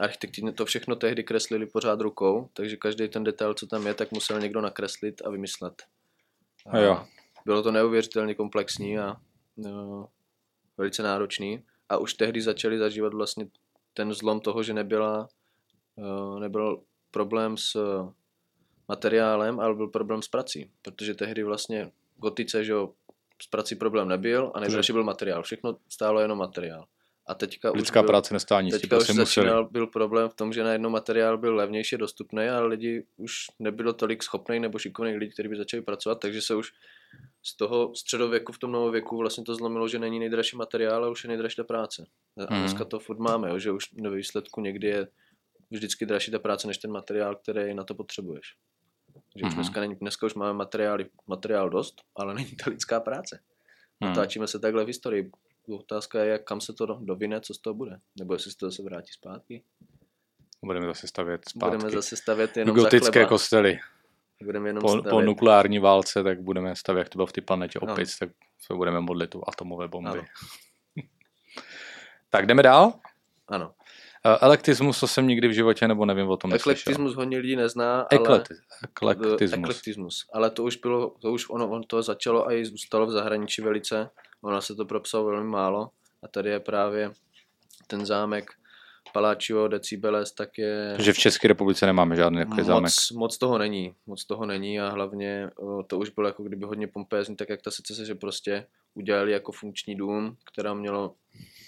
architekti 0.00 0.52
to 0.52 0.64
všechno 0.64 0.96
tehdy 0.96 1.24
kreslili 1.24 1.66
pořád 1.66 2.00
rukou, 2.00 2.48
takže 2.52 2.76
každý 2.76 3.08
ten 3.08 3.24
detail, 3.24 3.54
co 3.54 3.66
tam 3.66 3.86
je, 3.86 3.94
tak 3.94 4.12
musel 4.12 4.40
někdo 4.40 4.60
nakreslit 4.60 5.22
a 5.24 5.30
vymyslet. 5.30 5.82
A 6.66 6.78
jo. 6.78 7.06
Bylo 7.44 7.62
to 7.62 7.72
neuvěřitelně 7.72 8.34
komplexní 8.34 8.98
a 8.98 9.16
no, 9.56 10.08
velice 10.76 11.02
náročný. 11.02 11.64
A 11.88 11.96
už 11.96 12.14
tehdy 12.14 12.42
začali 12.42 12.78
zažívat 12.78 13.14
vlastně 13.14 13.48
ten 13.94 14.12
zlom 14.12 14.40
toho, 14.40 14.62
že 14.62 14.74
nebyla, 14.74 15.28
uh, 15.96 16.40
nebyl 16.40 16.82
problém 17.10 17.56
s 17.56 17.76
materiálem, 18.88 19.60
ale 19.60 19.74
byl 19.74 19.88
problém 19.88 20.22
s 20.22 20.28
prací. 20.28 20.70
Protože 20.82 21.14
tehdy 21.14 21.42
vlastně 21.42 21.92
gotice, 22.16 22.64
že 22.64 22.72
jo, 22.72 22.92
s 23.42 23.46
prací 23.46 23.74
problém 23.74 24.08
nebyl 24.08 24.52
a 24.54 24.60
nejdražší 24.60 24.92
byl 24.92 25.04
materiál. 25.04 25.42
Všechno 25.42 25.76
stálo 25.88 26.20
jenom 26.20 26.38
materiál. 26.38 26.86
A 27.26 27.34
teďka 27.34 27.70
Lidská 27.70 28.00
už 28.00 28.04
byl, 28.04 28.08
práce 28.08 28.34
nestá 28.34 28.60
nic. 28.60 28.80
Teďka 28.80 28.98
už 28.98 29.06
začínal, 29.06 29.68
byl 29.68 29.86
problém 29.86 30.28
v 30.28 30.34
tom, 30.34 30.52
že 30.52 30.64
najednou 30.64 30.90
materiál 30.90 31.38
byl 31.38 31.54
levnější 31.54 31.96
dostupný, 31.96 32.44
ale 32.48 32.66
lidi 32.66 33.04
už 33.16 33.32
nebylo 33.58 33.92
tolik 33.92 34.22
schopných 34.22 34.60
nebo 34.60 34.78
šikovných 34.78 35.16
lidí, 35.16 35.32
kteří 35.32 35.48
by 35.48 35.56
začali 35.56 35.82
pracovat, 35.82 36.20
takže 36.20 36.42
se 36.42 36.54
už 36.54 36.72
z 37.42 37.56
toho 37.56 37.94
středověku 37.94 38.52
v 38.52 38.58
tom 38.58 38.72
novověku 38.72 39.16
vlastně 39.16 39.44
to 39.44 39.54
zlomilo, 39.54 39.88
že 39.88 39.98
není 39.98 40.18
nejdražší 40.18 40.56
materiál, 40.56 40.94
ale 40.94 41.10
už 41.10 41.24
je 41.24 41.28
nejdražší 41.28 41.56
ta 41.56 41.64
práce. 41.64 42.06
A 42.48 42.54
mm. 42.54 42.60
dneska 42.60 42.84
to 42.84 42.98
furt 42.98 43.18
máme, 43.18 43.48
jo, 43.48 43.58
že 43.58 43.70
už 43.70 43.84
ve 44.00 44.16
výsledku 44.16 44.60
někdy 44.60 44.86
je 44.86 45.08
vždycky 45.70 46.06
dražší 46.06 46.30
ta 46.30 46.38
práce 46.38 46.66
než 46.66 46.78
ten 46.78 46.90
materiál, 46.90 47.36
který 47.36 47.74
na 47.74 47.84
to 47.84 47.94
potřebuješ. 47.94 48.54
Že 49.36 49.44
mm-hmm. 49.44 49.46
už 49.46 49.54
mhm. 49.54 49.62
dneska, 49.62 49.80
není, 49.80 49.94
dneska 49.94 50.26
už 50.26 50.34
máme 50.34 50.52
materiály, 50.52 51.06
materiál 51.26 51.70
dost, 51.70 52.02
ale 52.16 52.34
není 52.34 52.56
to 52.64 52.70
lidská 52.70 53.00
práce. 53.00 53.40
Mm. 54.00 54.08
Natáčíme 54.08 54.46
se 54.46 54.58
takhle 54.58 54.84
v 54.84 54.86
historii. 54.86 55.30
Otázka 55.78 56.20
je, 56.20 56.30
jak, 56.30 56.44
kam 56.44 56.60
se 56.60 56.72
to 56.72 56.86
dovine, 56.86 57.40
co 57.40 57.54
z 57.54 57.58
toho 57.58 57.74
bude. 57.74 58.00
Nebo 58.18 58.34
jestli 58.34 58.50
se 58.50 58.56
to 58.56 58.70
zase 58.70 58.82
vrátí 58.82 59.12
zpátky. 59.12 59.62
Budeme 60.64 60.86
zase 60.86 61.06
stavět 61.06 61.48
zpátky. 61.48 61.76
Budeme 61.76 61.90
zase 61.90 62.16
stavět 62.16 62.56
jenom 62.56 62.76
Gotické 62.76 63.24
kostely. 63.26 63.78
Budeme 64.44 64.68
jenom 64.68 64.80
po, 64.80 64.88
stavět. 64.88 65.10
po 65.10 65.20
nukleární 65.20 65.78
válce, 65.78 66.22
tak 66.22 66.40
budeme 66.40 66.76
stavět, 66.76 67.00
jak 67.00 67.08
to 67.08 67.18
bylo 67.18 67.26
v 67.26 67.32
té 67.32 67.40
planetě 67.40 67.78
opět, 67.78 68.08
no. 68.08 68.26
tak 68.26 68.30
se 68.60 68.74
budeme 68.74 69.00
modlit 69.00 69.30
tu 69.30 69.42
atomové 69.48 69.88
bomby. 69.88 70.24
tak 72.30 72.46
jdeme 72.46 72.62
dál? 72.62 72.92
Ano. 73.48 73.74
Eh, 74.26 74.38
Elektismus, 74.40 75.00
to 75.00 75.06
jsem 75.06 75.26
nikdy 75.26 75.48
v 75.48 75.52
životě 75.52 75.88
nebo 75.88 76.06
nevím 76.06 76.28
o 76.28 76.36
tom 76.36 76.54
Eklektismus 76.54 77.14
hodně 77.14 77.38
lidí 77.38 77.56
nezná, 77.56 78.00
ale... 78.00 78.20
Eklektismus. 78.84 79.58
Eklektismus. 79.58 80.26
Ale 80.32 80.50
to 80.50 80.64
už 80.64 80.76
bylo, 80.76 81.14
to 81.20 81.32
už 81.32 81.50
ono, 81.50 81.70
on 81.70 81.82
to 81.82 82.02
začalo 82.02 82.46
a 82.46 82.52
i 82.52 82.64
zůstalo 82.64 83.06
v 83.06 83.10
zahraničí 83.10 83.62
velice. 83.62 84.10
Ono 84.42 84.62
se 84.62 84.74
to 84.74 84.84
propsalo 84.84 85.24
velmi 85.24 85.50
málo. 85.50 85.90
A 86.22 86.28
tady 86.28 86.50
je 86.50 86.60
právě 86.60 87.12
ten 87.86 88.06
zámek 88.06 88.50
Paláčio 89.12 89.68
Decibeles, 89.68 90.32
tak 90.32 90.58
je... 90.58 90.96
Že 90.98 91.12
v 91.12 91.18
České 91.18 91.48
republice 91.48 91.86
nemáme 91.86 92.16
žádný 92.16 92.38
takový 92.38 92.62
zámek. 92.62 92.92
Moc 93.14 93.38
toho 93.38 93.58
není, 93.58 93.94
moc 94.06 94.24
toho 94.24 94.46
není 94.46 94.80
a 94.80 94.88
hlavně 94.88 95.50
to 95.86 95.98
už 95.98 96.10
bylo 96.10 96.26
jako 96.26 96.42
kdyby 96.42 96.66
hodně 96.66 96.86
pompézní, 96.86 97.36
tak 97.36 97.48
jak 97.48 97.62
ta 97.62 97.70
secese, 97.70 98.04
že 98.04 98.14
prostě 98.14 98.66
udělali 98.94 99.32
jako 99.32 99.52
funkční 99.52 99.94
dům, 99.94 100.36
která 100.44 100.74
mělo 100.74 101.14
Eh, 101.34 101.67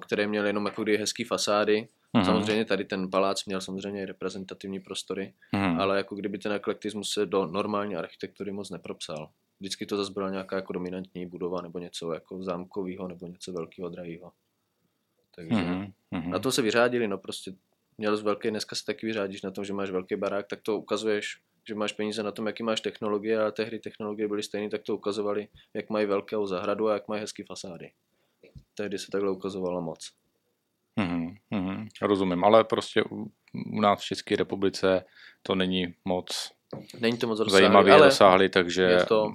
které 0.00 0.26
měly 0.26 0.48
jenom 0.48 0.66
jako 0.66 0.84
hezký 0.98 1.24
fasády 1.24 1.88
Mm-hmm. 2.14 2.24
Samozřejmě 2.24 2.64
tady 2.64 2.84
ten 2.84 3.10
palác 3.10 3.44
měl 3.44 3.60
samozřejmě 3.60 4.02
i 4.02 4.06
reprezentativní 4.06 4.80
prostory, 4.80 5.34
mm-hmm. 5.54 5.80
ale 5.80 5.96
jako 5.96 6.14
kdyby 6.14 6.38
ten 6.38 6.52
eklektismus 6.52 7.12
se 7.12 7.26
do 7.26 7.46
normální 7.46 7.96
architektury 7.96 8.52
moc 8.52 8.70
nepropsal. 8.70 9.30
Vždycky 9.60 9.86
to 9.86 9.96
zase 9.96 10.12
byla 10.12 10.30
nějaká 10.30 10.56
jako 10.56 10.72
dominantní 10.72 11.26
budova 11.26 11.62
nebo 11.62 11.78
něco 11.78 12.12
jako 12.12 12.42
zámkového 12.42 13.08
nebo 13.08 13.26
něco 13.26 13.52
velkého, 13.52 13.88
drahého. 13.88 14.32
Takže 15.34 15.60
mm-hmm. 15.60 16.28
na 16.28 16.38
to 16.38 16.52
se 16.52 16.62
vyřádili, 16.62 17.08
no 17.08 17.18
prostě 17.18 17.52
měl 17.98 18.16
z 18.16 18.22
velký, 18.22 18.50
dneska 18.50 18.76
se 18.76 18.84
taky 18.84 19.06
vyřádíš 19.06 19.42
na 19.42 19.50
tom, 19.50 19.64
že 19.64 19.72
máš 19.72 19.90
velký 19.90 20.16
barák, 20.16 20.46
tak 20.46 20.60
to 20.62 20.78
ukazuješ, 20.78 21.36
že 21.68 21.74
máš 21.74 21.92
peníze 21.92 22.22
na 22.22 22.32
tom, 22.32 22.46
jaký 22.46 22.62
máš 22.62 22.80
technologie, 22.80 23.40
ale 23.40 23.52
tehdy 23.52 23.78
technologie 23.78 24.28
byly 24.28 24.42
stejné, 24.42 24.70
tak 24.70 24.82
to 24.82 24.96
ukazovali, 24.96 25.48
jak 25.74 25.90
mají 25.90 26.06
velkou 26.06 26.46
zahradu 26.46 26.88
a 26.88 26.92
jak 26.92 27.08
mají 27.08 27.20
hezké 27.20 27.44
fasády. 27.44 27.90
Tehdy 28.78 28.98
se 28.98 29.06
takhle 29.12 29.30
ukazovalo 29.30 29.82
moc. 29.82 30.10
Mm-hmm, 31.00 31.34
mm-hmm, 31.52 31.88
rozumím, 32.02 32.44
ale 32.44 32.64
prostě 32.64 33.04
u, 33.10 33.32
u 33.72 33.80
nás 33.80 34.00
v 34.00 34.04
České 34.04 34.36
republice 34.36 35.04
to 35.42 35.54
není 35.54 35.94
moc, 36.04 36.52
není 37.00 37.18
to 37.18 37.26
moc 37.26 37.38
rozsáhlý, 37.38 37.62
zajímavě 37.62 37.92
ale 37.92 38.04
rozsáhlý, 38.04 38.48
takže... 38.48 38.82
Je 38.82 39.04
to, 39.04 39.34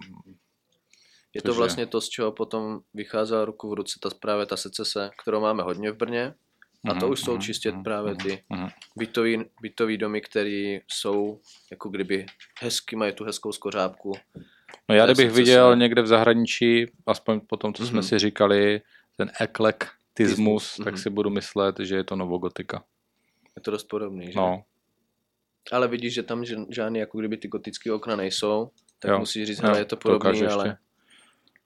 je 1.34 1.42
to 1.42 1.54
vlastně 1.54 1.86
to, 1.86 2.02
z 2.02 2.10
čeho 2.10 2.32
potom 2.32 2.80
vycházela 2.94 3.46
ruku 3.46 3.70
v 3.70 3.74
ruce 3.74 4.00
ta 4.02 4.10
právě 4.20 4.46
ta 4.46 4.58
secese, 4.58 5.10
kterou 5.22 5.42
máme 5.42 5.64
hodně 5.64 5.92
v 5.92 5.98
Brně. 5.98 6.34
A 6.90 6.94
to 6.94 7.10
už 7.10 7.20
jsou 7.20 7.38
čistě 7.38 7.74
právě 7.84 8.16
ty 8.16 8.44
bytový, 8.96 9.46
bytový 9.62 9.98
domy, 9.98 10.22
které 10.22 10.80
jsou 10.88 11.42
jako 11.72 11.90
kdyby 11.90 12.26
hezky, 12.62 12.96
mají 12.96 13.14
tu 13.14 13.24
hezkou 13.24 13.52
skořápku. 13.52 14.14
No 14.90 14.96
já 14.96 15.06
kdybych 15.06 15.32
viděl 15.32 15.76
někde 15.76 16.02
v 16.02 16.08
zahraničí, 16.08 16.86
aspoň 17.08 17.40
po 17.40 17.58
tom, 17.58 17.74
co 17.74 17.86
jsme 17.86 18.04
si 18.04 18.20
říkali, 18.20 18.82
ten 19.18 19.32
eklektismus, 19.40 20.76
tak 20.78 20.94
mm-hmm. 20.94 21.02
si 21.02 21.10
budu 21.10 21.30
myslet, 21.30 21.80
že 21.80 21.96
je 21.96 22.04
to 22.04 22.16
novogotika. 22.16 22.84
Je 23.56 23.62
to 23.62 23.72
dost 23.72 23.84
podobný, 23.84 24.32
že? 24.32 24.40
No. 24.40 24.64
Ale 25.72 25.88
vidíš, 25.88 26.14
že 26.14 26.24
tam 26.24 26.46
žádný 26.70 27.00
jako 27.00 27.20
kdyby 27.20 27.38
ty 27.38 27.48
gotické 27.48 27.92
okna 27.92 28.16
nejsou, 28.16 28.72
tak 29.00 29.12
jo. 29.12 29.20
musíš 29.20 29.48
říct, 29.48 29.62
že 29.62 29.80
je 29.80 29.86
to 29.86 29.98
podobný, 29.98 30.40
to 30.40 30.52
ale 30.52 30.78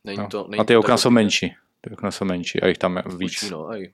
není 0.04 0.28
to, 0.28 0.48
není 0.50 0.60
a 0.60 0.64
ty 0.64 0.74
to 0.74 0.80
okna 0.80 0.98
jsou 0.98 1.10
menší. 1.10 1.56
Ty 1.82 1.90
okna 1.90 2.12
jsou 2.12 2.26
menší 2.26 2.62
a 2.62 2.68
jich 2.68 2.78
tam 2.78 2.98
je 2.98 3.04
víc. 3.18 3.44
Uší, 3.44 3.50
no, 3.50 3.68
aj. 3.68 3.94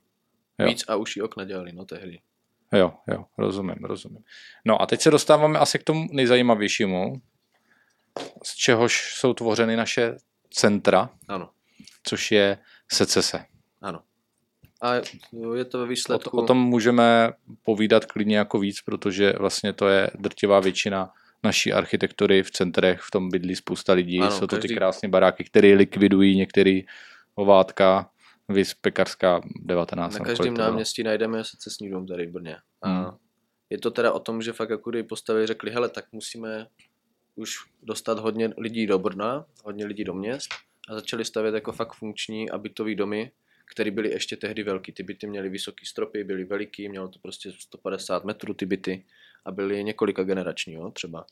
Jo. 0.60 0.68
Víc 0.68 0.84
a 0.88 0.96
uší 0.96 1.22
okna 1.22 1.44
dělali, 1.44 1.72
no 1.74 1.86
tehdy. 1.86 2.20
Jo, 2.74 2.94
jo, 3.08 3.26
rozumím, 3.38 3.76
rozumím. 3.84 4.24
No 4.66 4.82
a 4.82 4.86
teď 4.86 5.02
se 5.02 5.12
dostáváme 5.12 5.60
asi 5.60 5.80
k 5.80 5.84
tomu 5.84 6.08
nejzajímavějšímu, 6.12 7.22
z 8.44 8.56
čehož 8.56 9.16
jsou 9.16 9.34
tvořeny 9.34 9.76
naše 9.76 10.18
centra, 10.50 11.10
ano. 11.28 11.50
což 12.04 12.32
je 12.32 12.58
secese. 12.92 13.46
Ano. 13.82 14.00
A 14.82 14.94
je 15.56 15.66
to 15.66 15.80
ve 15.80 15.88
výsledku... 15.88 16.38
O, 16.38 16.44
o 16.44 16.46
tom 16.46 16.58
můžeme 16.58 17.34
povídat 17.66 18.06
klidně 18.06 18.38
jako 18.38 18.60
víc, 18.60 18.82
protože 18.82 19.34
vlastně 19.40 19.74
to 19.74 19.88
je 19.88 20.12
drtivá 20.20 20.60
většina 20.60 21.10
naší 21.44 21.74
architektury 21.74 22.44
v 22.44 22.52
centrech, 22.52 23.02
v 23.02 23.12
tom 23.12 23.30
bydlí 23.30 23.56
spousta 23.56 23.94
lidí, 23.94 24.20
ano, 24.20 24.32
jsou 24.32 24.48
to 24.48 24.56
každý... 24.56 24.68
ty 24.68 24.76
krásné 24.76 25.10
baráky, 25.10 25.44
které 25.44 25.74
likvidují 25.74 26.38
některé 26.38 26.80
ovátka, 27.36 28.10
Vys 28.50 28.74
Pekarská 28.74 29.42
19. 29.62 30.20
Na 30.20 30.26
každém 30.26 30.54
náměstí 30.54 31.04
najdeme 31.04 31.44
secesní 31.44 31.90
dům 31.90 32.08
tady 32.08 32.28
v 32.28 32.32
Brně. 32.32 32.58
A 32.82 32.90
hmm. 32.90 33.18
je 33.70 33.78
to 33.78 33.92
teda 33.92 34.12
o 34.12 34.20
tom, 34.20 34.42
že 34.42 34.54
fakt 34.54 34.70
jako 34.70 34.90
kdyby 34.90 35.08
postavili 35.08 35.48
řekli, 35.48 35.72
hele, 35.72 35.90
tak 35.90 36.06
musíme 36.12 36.68
už 37.36 37.56
dostat 37.84 38.20
hodně 38.20 38.50
lidí 38.58 38.88
do 38.88 39.00
Brna, 39.00 39.46
hodně 39.64 39.86
lidí 39.86 40.04
do 40.04 40.14
měst 40.14 40.50
a 40.90 40.96
začali 40.96 41.26
stavět 41.26 41.56
jako 41.56 41.72
fakt 41.72 41.94
funkční 41.94 42.50
a 42.50 42.58
bytový 42.58 42.96
domy, 42.96 43.32
které 43.66 43.92
byly 43.92 44.10
ještě 44.10 44.38
tehdy 44.38 44.64
velký. 44.64 44.92
Ty 44.92 45.04
byty 45.04 45.28
měly 45.28 45.50
vysoký 45.50 45.86
stropy, 45.86 46.24
byly 46.24 46.44
veliký, 46.44 46.90
mělo 46.90 47.08
to 47.08 47.20
prostě 47.20 47.52
150 47.52 48.26
metrů 48.26 48.54
ty 48.54 48.66
byty 48.66 49.06
a 49.46 49.52
byly 49.52 49.84
několika 49.84 50.24
generační, 50.24 50.74
jo, 50.74 50.92
třeba. 50.92 51.26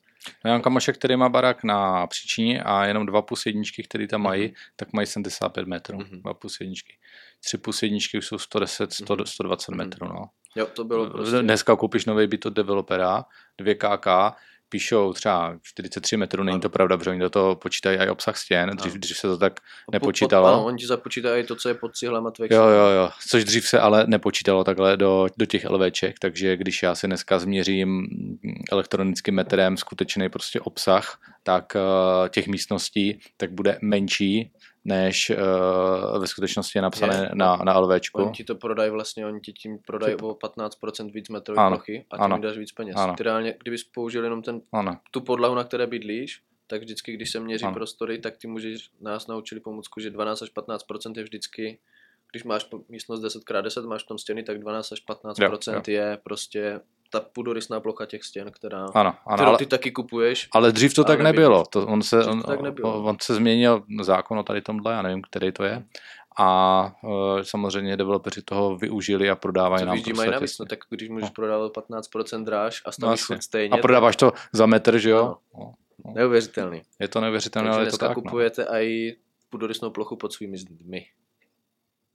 No, 0.45 0.51
Jan 0.51 0.61
Kamošek, 0.61 0.97
který 0.97 1.15
má 1.15 1.29
barák 1.29 1.63
na 1.63 2.07
příčiní 2.07 2.59
a 2.59 2.85
jenom 2.85 3.05
dva 3.05 3.21
plus 3.21 3.45
jedničky, 3.45 3.83
který 3.83 4.07
tam 4.07 4.21
mají, 4.21 4.47
mm-hmm. 4.47 4.71
tak 4.75 4.93
mají 4.93 5.07
75 5.07 5.67
metrů, 5.67 5.97
mm-hmm. 5.97 6.21
dva 6.21 6.33
plus 6.33 6.59
jedničky. 6.59 6.93
Tři 7.39 7.57
plus 7.57 7.83
jedničky 7.83 8.17
už 8.17 8.25
jsou 8.25 8.37
110, 8.37 8.93
100, 8.93 9.03
mm-hmm. 9.03 9.25
120 9.25 9.71
metrů, 9.71 10.07
no. 10.07 10.29
Jo, 10.55 10.65
to 10.65 10.83
bylo 10.83 11.09
prostě... 11.09 11.41
Dneska 11.41 11.75
koupíš 11.75 12.05
nový 12.05 12.27
byt 12.27 12.45
od 12.45 12.53
developera, 12.53 13.25
2KK, 13.61 14.33
píšou 14.71 15.13
třeba 15.13 15.59
43 15.63 16.17
metrů, 16.17 16.43
není 16.43 16.59
to 16.59 16.69
pravda, 16.69 16.97
protože 16.97 17.09
oni 17.09 17.19
do 17.19 17.29
toho 17.29 17.55
počítají 17.55 17.97
i 17.97 18.09
obsah 18.09 18.37
stěn, 18.37 18.69
dřív, 18.69 18.93
dřív 18.93 19.17
se 19.17 19.27
to 19.27 19.37
tak 19.37 19.59
nepočítalo. 19.91 20.47
Ano, 20.47 20.65
oni 20.65 20.77
ti 20.77 20.87
započítají 20.87 21.45
to, 21.45 21.55
co 21.55 21.69
je 21.69 21.75
pod 21.75 21.95
cihlem 21.95 22.27
a 22.27 22.31
Jo, 22.39 22.63
jo, 22.63 22.87
jo, 22.95 23.09
což 23.27 23.43
dřív 23.43 23.67
se 23.67 23.79
ale 23.79 24.03
nepočítalo 24.07 24.63
takhle 24.63 24.97
do, 24.97 25.27
do 25.37 25.45
těch 25.45 25.69
LVček, 25.69 26.19
takže 26.19 26.57
když 26.57 26.83
já 26.83 26.95
si 26.95 27.07
dneska 27.07 27.39
změřím 27.39 28.07
elektronickým 28.71 29.35
metrem 29.35 29.77
skutečný 29.77 30.29
prostě 30.29 30.59
obsah, 30.59 31.19
tak 31.43 31.75
uh, 31.75 32.29
těch 32.29 32.47
místností, 32.47 33.19
tak 33.37 33.51
bude 33.51 33.79
menší 33.81 34.51
než 34.85 35.29
uh, 35.29 36.19
ve 36.21 36.27
skutečnosti 36.27 36.77
je 36.77 36.81
napsané 36.81 37.15
je, 37.15 37.29
na, 37.33 37.57
na 37.57 37.79
LVčku. 37.79 38.21
Oni 38.21 38.31
ti 38.31 38.43
to 38.43 38.55
prodají 38.55 38.91
vlastně, 38.91 39.25
oni 39.25 39.39
ti 39.39 39.53
tím 39.53 39.77
prodají 39.87 40.15
o 40.15 40.33
15% 40.33 41.11
víc 41.13 41.29
metrové 41.29 41.67
plochy 41.67 42.05
a 42.11 42.27
tím 42.27 42.41
dáš 42.41 42.57
víc 42.57 42.71
peněz. 42.71 42.95
Ano. 42.95 43.15
Ty 43.17 43.23
reálně, 43.23 43.55
kdybys 43.61 43.83
použil 43.83 44.23
jenom 44.23 44.41
ten, 44.41 44.61
ano. 44.71 44.97
tu 45.11 45.21
podlahu, 45.21 45.55
na 45.55 45.63
které 45.63 45.87
bydlíš, 45.87 46.41
tak 46.67 46.81
vždycky, 46.81 47.13
když 47.13 47.31
se 47.31 47.39
měří 47.39 47.65
ano. 47.65 47.73
prostory, 47.73 48.17
tak 48.17 48.37
ty 48.37 48.47
můžeš, 48.47 48.89
nás 49.01 49.27
naučili 49.27 49.61
pomůcku, 49.61 49.99
že 49.99 50.09
12 50.09 50.41
až 50.41 50.49
15% 50.53 51.17
je 51.17 51.23
vždycky, 51.23 51.79
když 52.31 52.43
máš 52.43 52.67
místnost 52.89 53.23
10x10, 53.23 53.87
máš 53.87 54.03
v 54.03 54.07
tom 54.07 54.17
stěny, 54.17 54.43
tak 54.43 54.59
12 54.59 54.91
až 54.91 54.99
15% 55.09 55.73
jo, 55.73 55.73
jo. 55.75 55.81
je 55.87 56.17
prostě 56.23 56.79
ta 57.11 57.19
půdorysná 57.19 57.79
plocha 57.79 58.05
těch 58.05 58.23
stěn, 58.23 58.51
která, 58.51 58.85
ano, 58.93 59.13
ano, 59.25 59.35
kterou 59.35 59.49
ale, 59.49 59.57
ty 59.57 59.65
taky 59.65 59.91
kupuješ. 59.91 60.47
Ale 60.51 60.71
dřív 60.71 60.93
to 60.93 61.03
tak 61.03 61.21
nebylo. 61.21 61.65
To, 61.65 61.87
on, 61.87 62.01
se, 62.01 62.25
on, 62.25 62.41
tak 62.41 62.61
nebylo. 62.61 63.03
on 63.03 63.17
se 63.21 63.35
změnil 63.35 63.83
zákon 64.01 64.39
o 64.39 64.43
tady 64.43 64.61
tomhle, 64.61 64.93
já 64.93 65.01
nevím, 65.01 65.21
který 65.21 65.51
to 65.51 65.63
je. 65.63 65.83
A 66.39 66.91
uh, 67.03 67.41
samozřejmě 67.41 67.97
developeri 67.97 68.41
toho 68.41 68.77
využili 68.77 69.29
a 69.29 69.35
prodávají 69.35 69.79
Co 69.79 69.85
nám 69.85 69.95
prostě 69.95 70.13
mají 70.13 70.31
navíc, 70.31 70.59
no, 70.59 70.65
tak 70.65 70.79
když 70.89 71.09
můžeš 71.09 71.29
no. 71.29 71.33
prodávat 71.33 71.71
15% 71.71 72.43
dráž 72.43 72.81
a 72.85 72.91
stavíš 72.91 73.29
no, 73.29 73.41
stejně. 73.41 73.69
A 73.69 73.77
prodáváš 73.77 74.15
to 74.15 74.31
za 74.53 74.65
metr, 74.65 74.97
že 74.97 75.09
jo? 75.09 75.35
No. 75.57 75.73
No. 76.05 76.13
Neuvěřitelný. 76.15 76.81
Je 76.99 77.07
to 77.07 77.21
neuvěřitelné, 77.21 77.69
ale 77.69 77.85
je 77.85 77.91
to 77.91 77.97
tak. 77.97 78.09
No. 78.09 78.15
kupujete 78.15 78.67
no. 78.69 78.75
i 78.75 79.15
půdorysnou 79.49 79.89
plochu 79.89 80.15
pod 80.15 80.33
svými 80.33 80.57
zdmi. 80.57 81.05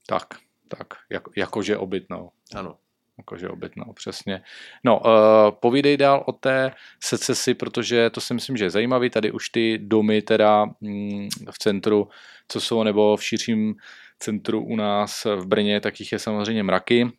Tak, 0.07 0.27
tak, 0.67 0.87
jak, 1.09 1.23
jakože 1.35 1.77
obytnou. 1.77 2.31
Ano 2.55 2.77
jakože 3.17 3.49
obytnou, 3.49 3.93
přesně. 3.93 4.41
No, 4.83 4.99
uh, 4.99 5.11
povídej 5.59 5.97
dál 5.97 6.23
o 6.27 6.31
té 6.31 6.71
secesi, 7.03 7.53
protože 7.53 8.09
to 8.09 8.21
si 8.21 8.33
myslím, 8.33 8.57
že 8.57 8.65
je 8.65 8.69
zajímavý. 8.69 9.09
Tady 9.09 9.31
už 9.31 9.49
ty 9.49 9.77
domy 9.77 10.21
teda 10.21 10.65
mm, 10.81 11.29
v 11.51 11.59
centru, 11.59 12.09
co 12.47 12.61
jsou, 12.61 12.83
nebo 12.83 13.17
v 13.17 13.23
širším 13.23 13.75
centru 14.19 14.61
u 14.65 14.75
nás 14.75 15.25
v 15.25 15.45
Brně, 15.45 15.81
tak 15.81 15.99
jich 15.99 16.11
je 16.11 16.19
samozřejmě 16.19 16.63
mraky. 16.63 17.03
Uh, 17.03 17.11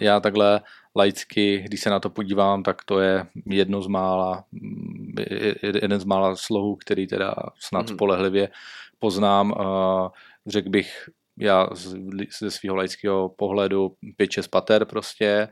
já 0.00 0.20
takhle 0.20 0.60
laicky, 0.96 1.62
když 1.66 1.80
se 1.80 1.90
na 1.90 2.00
to 2.00 2.10
podívám, 2.10 2.62
tak 2.62 2.84
to 2.84 3.00
je 3.00 3.26
jedno 3.46 3.82
z 3.82 3.86
mála, 3.86 4.44
mm, 4.52 5.14
jeden 5.62 6.00
z 6.00 6.04
mála 6.04 6.36
slohů, 6.36 6.76
který 6.76 7.06
teda 7.06 7.34
snad 7.58 7.86
mm-hmm. 7.86 7.94
spolehlivě 7.94 8.48
poznám. 8.98 9.50
Uh, 9.50 10.08
řekl 10.46 10.70
bych 10.70 11.08
já 11.42 11.68
ze 12.40 12.50
svého 12.50 12.76
laického 12.76 13.28
pohledu 13.28 13.96
5-6 14.20 14.48
pater 14.50 14.84
prostě, 14.84 15.48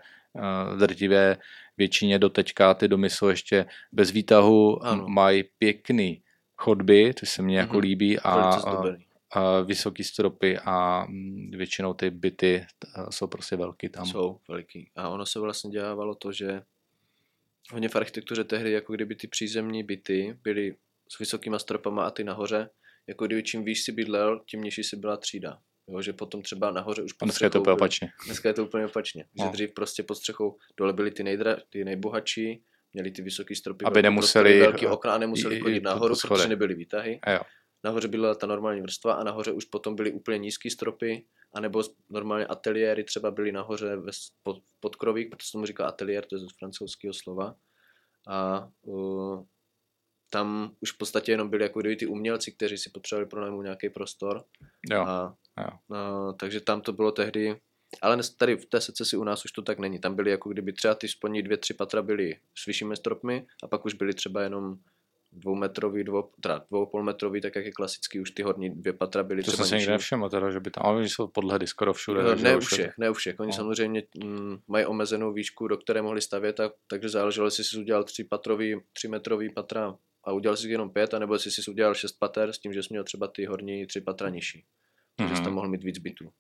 v 0.74 0.76
drtivé 0.78 1.36
většině 1.76 2.18
teďka 2.18 2.74
ty 2.74 2.88
domy 2.88 3.10
jsou 3.10 3.28
ještě 3.28 3.66
bez 3.92 4.10
výtahu, 4.10 4.84
ano. 4.84 5.08
mají 5.08 5.44
pěkný 5.58 6.22
chodby, 6.56 7.14
to 7.14 7.26
se 7.26 7.42
mně 7.42 7.58
jako 7.58 7.76
mm-hmm. 7.76 7.80
líbí 7.80 8.18
a, 8.18 8.30
a, 8.30 8.84
a 9.30 9.60
vysoký 9.60 10.04
stropy 10.04 10.58
a 10.58 11.06
mm, 11.08 11.50
většinou 11.50 11.94
ty 11.94 12.10
byty 12.10 12.66
jsou 13.10 13.26
prostě 13.26 13.56
velký 13.56 13.88
tam. 13.88 14.06
Jsou 14.06 14.40
velký. 14.48 14.90
A 14.96 15.08
ono 15.08 15.26
se 15.26 15.40
vlastně 15.40 15.70
dělávalo 15.70 16.14
to, 16.14 16.32
že 16.32 16.62
hodně 17.72 17.88
v 17.88 17.96
architektuře 17.96 18.44
tehdy, 18.44 18.72
jako 18.72 18.92
kdyby 18.92 19.14
ty 19.14 19.28
přízemní 19.28 19.82
byty 19.82 20.38
byly 20.42 20.76
s 21.08 21.18
vysokýma 21.18 21.58
stropama 21.58 22.04
a 22.04 22.10
ty 22.10 22.24
nahoře, 22.24 22.70
jako 23.06 23.26
kdyby 23.26 23.42
čím 23.42 23.64
výš 23.64 23.82
si 23.82 23.92
bydlel, 23.92 24.40
tím 24.46 24.62
nižší 24.62 24.84
si 24.84 24.96
byla 24.96 25.16
třída. 25.16 25.58
Jo, 25.90 26.02
že 26.02 26.12
potom 26.12 26.42
třeba 26.42 26.70
nahoře 26.70 27.02
už 27.02 27.12
pod 27.12 27.26
Dneska 27.26 27.46
je 27.46 27.50
to 27.50 27.60
úplně 27.60 27.74
opačně. 27.74 28.08
Dneska 28.26 28.48
je 28.48 28.54
to 28.54 28.64
úplně 28.64 28.86
opačně. 28.86 29.24
No. 29.38 29.44
Že 29.44 29.52
dřív 29.52 29.74
prostě 29.74 30.02
pod 30.02 30.14
střechou 30.14 30.56
dole 30.76 30.92
byli 30.92 31.10
ty, 31.10 31.22
nejdra, 31.22 31.56
ty 31.70 31.84
nejbohatší, 31.84 32.62
měli 32.92 33.10
ty 33.10 33.22
vysoké 33.22 33.56
stropy, 33.56 33.84
aby 33.84 34.02
nemuseli 34.02 34.60
velký 34.60 34.86
okna 34.86 35.12
a 35.12 35.18
nemuseli 35.18 35.56
i, 35.56 35.60
chodit 35.60 35.82
nahoru, 35.82 36.14
protože 36.28 36.48
nebyly 36.48 36.74
výtahy. 36.74 37.20
A 37.22 37.32
jo. 37.32 37.40
Nahoře 37.84 38.08
byla 38.08 38.34
ta 38.34 38.46
normální 38.46 38.80
vrstva 38.80 39.12
a 39.12 39.24
nahoře 39.24 39.52
už 39.52 39.64
potom 39.64 39.96
byly 39.96 40.12
úplně 40.12 40.38
nízké 40.38 40.70
stropy, 40.70 41.26
anebo 41.52 41.82
normálně 42.10 42.46
ateliéry 42.46 43.04
třeba 43.04 43.30
byly 43.30 43.52
nahoře 43.52 43.96
ve, 43.96 44.12
pod, 44.42 44.62
podkroví, 44.80 45.26
protože 45.26 45.46
se 45.46 45.52
tomu 45.52 45.66
říká 45.66 45.86
ateliér, 45.86 46.24
to 46.24 46.36
je 46.36 46.38
z 46.38 46.46
francouzského 46.58 47.14
slova. 47.14 47.54
A 48.28 48.68
uh, 48.82 49.44
tam 50.30 50.72
už 50.80 50.92
v 50.92 50.98
podstatě 50.98 51.32
jenom 51.32 51.48
byli 51.50 51.62
jako 51.62 51.82
ty 51.82 52.06
umělci, 52.06 52.52
kteří 52.52 52.78
si 52.78 52.90
potřebovali 52.90 53.26
pronajmout 53.26 53.64
nějaký 53.64 53.88
prostor. 53.88 54.44
Jo. 54.90 55.00
A, 55.00 55.34
jo. 55.60 55.96
A, 55.96 56.32
takže 56.32 56.60
tam 56.60 56.80
to 56.80 56.92
bylo 56.92 57.12
tehdy 57.12 57.56
Ale 58.02 58.18
tady 58.36 58.56
v 58.56 58.66
té 58.66 58.80
secesi 58.80 59.16
u 59.16 59.24
nás 59.24 59.44
už 59.44 59.52
to 59.52 59.62
tak 59.62 59.78
není. 59.78 59.98
Tam 59.98 60.14
byly 60.14 60.30
jako 60.30 60.48
kdyby 60.48 60.72
třeba 60.72 60.94
ty 60.94 61.08
spodní 61.08 61.42
dvě, 61.42 61.56
tři 61.56 61.74
patra 61.74 62.02
byly 62.02 62.36
s 62.58 62.66
vyššími 62.66 62.96
stropmi 62.96 63.46
a 63.62 63.68
pak 63.68 63.84
už 63.84 63.94
byly 63.94 64.14
třeba 64.14 64.42
jenom 64.42 64.76
dvoumetrový, 65.32 66.04
dvou, 66.04 66.30
teda 66.40 66.64
dvoupolmetrový, 66.70 67.40
tak 67.40 67.56
jak 67.56 67.64
je 67.64 67.72
klasický, 67.72 68.20
už 68.20 68.30
ty 68.30 68.42
horní 68.42 68.70
dvě 68.70 68.92
patra 68.92 69.22
byly 69.22 69.42
to 69.42 69.52
třeba 69.52 69.66
jsem 69.66 69.78
někde 69.78 69.92
nevšiml, 69.92 70.30
teda, 70.30 70.50
že 70.50 70.60
by 70.60 70.70
tam, 70.70 70.86
ale 70.86 71.04
jsou 71.04 71.26
podhledy 71.26 71.66
skoro 71.66 71.92
všude. 71.92 72.22
No, 72.22 72.34
ne 72.34 72.56
u 72.56 72.60
všech, 72.60 72.98
ne 72.98 73.10
u 73.10 73.14
všech. 73.14 73.40
Oni 73.40 73.46
no. 73.50 73.56
samozřejmě 73.56 74.02
mm, 74.24 74.58
mají 74.68 74.86
omezenou 74.86 75.32
výšku, 75.32 75.68
do 75.68 75.76
které 75.76 76.02
mohli 76.02 76.20
stavět, 76.20 76.52
tak, 76.52 76.72
takže 76.86 77.08
záleželo, 77.08 77.46
jestli 77.46 77.64
jsi 77.64 77.78
udělal 77.78 78.04
tři 78.04 78.24
patrový, 78.24 78.80
tři 78.92 79.08
metrový 79.08 79.52
patra 79.52 79.96
a 80.24 80.32
udělal 80.32 80.56
jsi 80.56 80.68
jenom 80.70 80.90
pět, 80.90 81.14
anebo 81.14 81.34
jestli 81.34 81.50
jsi 81.50 81.70
udělal 81.70 81.94
šest 81.94 82.12
pater 82.12 82.52
s 82.52 82.58
tím, 82.58 82.72
že 82.72 82.82
jsi 82.82 82.88
měl 82.90 83.04
třeba 83.04 83.28
ty 83.28 83.44
horní 83.44 83.86
tři 83.86 84.00
patra 84.00 84.28
nižší. 84.28 84.64
Takže 85.16 85.34
mm-hmm. 85.34 85.36
jsi 85.36 85.44
tam 85.44 85.52
mohl 85.52 85.68
mít 85.68 85.84
víc 85.84 85.98
bytů. 85.98 86.32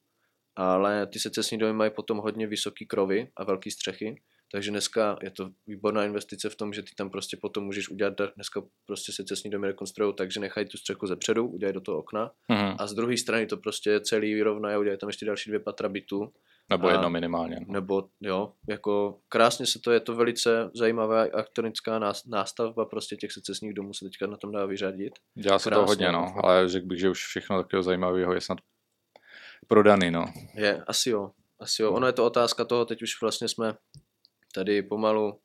Ale 0.56 1.06
ty 1.06 1.18
secesní 1.18 1.58
domy 1.58 1.72
mají 1.72 1.90
potom 1.90 2.18
hodně 2.18 2.46
vysoký 2.46 2.86
krovy 2.86 3.30
a 3.36 3.44
velké 3.44 3.70
střechy, 3.70 4.22
takže 4.52 4.70
dneska 4.70 5.18
je 5.22 5.30
to 5.30 5.50
výborná 5.66 6.04
investice 6.04 6.48
v 6.48 6.56
tom, 6.56 6.72
že 6.72 6.82
ty 6.82 6.90
tam 6.96 7.10
prostě 7.10 7.36
potom 7.36 7.64
můžeš 7.64 7.88
udělat, 7.88 8.14
dneska 8.34 8.62
prostě 8.86 9.12
se 9.12 9.24
cestní 9.24 9.50
domy 9.50 9.66
rekonstruují 9.66 10.14
tak, 10.14 10.32
že 10.32 10.40
nechají 10.40 10.66
tu 10.66 10.76
střechu 10.76 11.06
ze 11.06 11.16
předu, 11.16 11.46
udělají 11.46 11.74
do 11.74 11.80
toho 11.80 11.98
okna 11.98 12.30
mm-hmm. 12.50 12.76
a 12.78 12.86
z 12.86 12.94
druhé 12.94 13.16
strany 13.16 13.46
to 13.46 13.56
prostě 13.56 14.00
celý 14.00 14.34
vyrovnají, 14.34 14.78
udělají 14.78 14.98
tam 14.98 15.08
ještě 15.08 15.26
další 15.26 15.50
dvě 15.50 15.60
patra 15.60 15.88
bytu. 15.88 16.32
Nebo 16.70 16.88
a, 16.88 16.92
jedno 16.92 17.10
minimálně. 17.10 17.56
No. 17.60 17.66
Nebo 17.72 18.08
jo, 18.20 18.52
jako 18.68 19.18
krásně 19.28 19.66
se 19.66 19.78
to, 19.78 19.90
je 19.90 20.00
to 20.00 20.14
velice 20.14 20.70
zajímavá 20.74 21.22
aktonická 21.22 21.98
nástavba 22.26 22.84
prostě 22.84 23.16
těch 23.16 23.32
secesních 23.32 23.74
domů 23.74 23.94
se 23.94 24.04
teďka 24.04 24.26
na 24.26 24.36
tom 24.36 24.52
dá 24.52 24.66
vyřadit. 24.66 25.12
Dělá 25.34 25.58
se 25.58 25.70
krásně, 25.70 25.84
to 25.84 25.88
hodně, 25.88 26.12
no, 26.12 26.34
ale 26.44 26.68
řekl 26.68 26.86
bych, 26.86 26.98
že 26.98 27.10
už 27.10 27.26
všechno 27.26 27.62
takového 27.62 27.82
zajímavého 27.82 28.34
je 28.34 28.40
snad 28.40 28.58
prodaný, 29.68 30.10
no. 30.10 30.24
Je, 30.54 30.84
asi 30.86 31.10
jo, 31.10 31.30
asi 31.60 31.82
jo. 31.82 31.92
Ono 31.92 32.06
je 32.06 32.12
to 32.12 32.26
otázka 32.26 32.64
toho, 32.64 32.84
teď 32.84 33.02
už 33.02 33.20
vlastně 33.22 33.48
jsme 33.48 33.74
tady 34.54 34.82
pomalu 34.82 35.40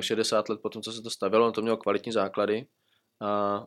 60 0.00 0.48
let 0.48 0.60
po 0.62 0.68
tom, 0.68 0.82
co 0.82 0.92
se 0.92 1.02
to 1.02 1.10
stavilo, 1.10 1.52
to 1.52 1.62
mělo 1.62 1.76
kvalitní 1.76 2.12
základy 2.12 2.66
a 3.22 3.60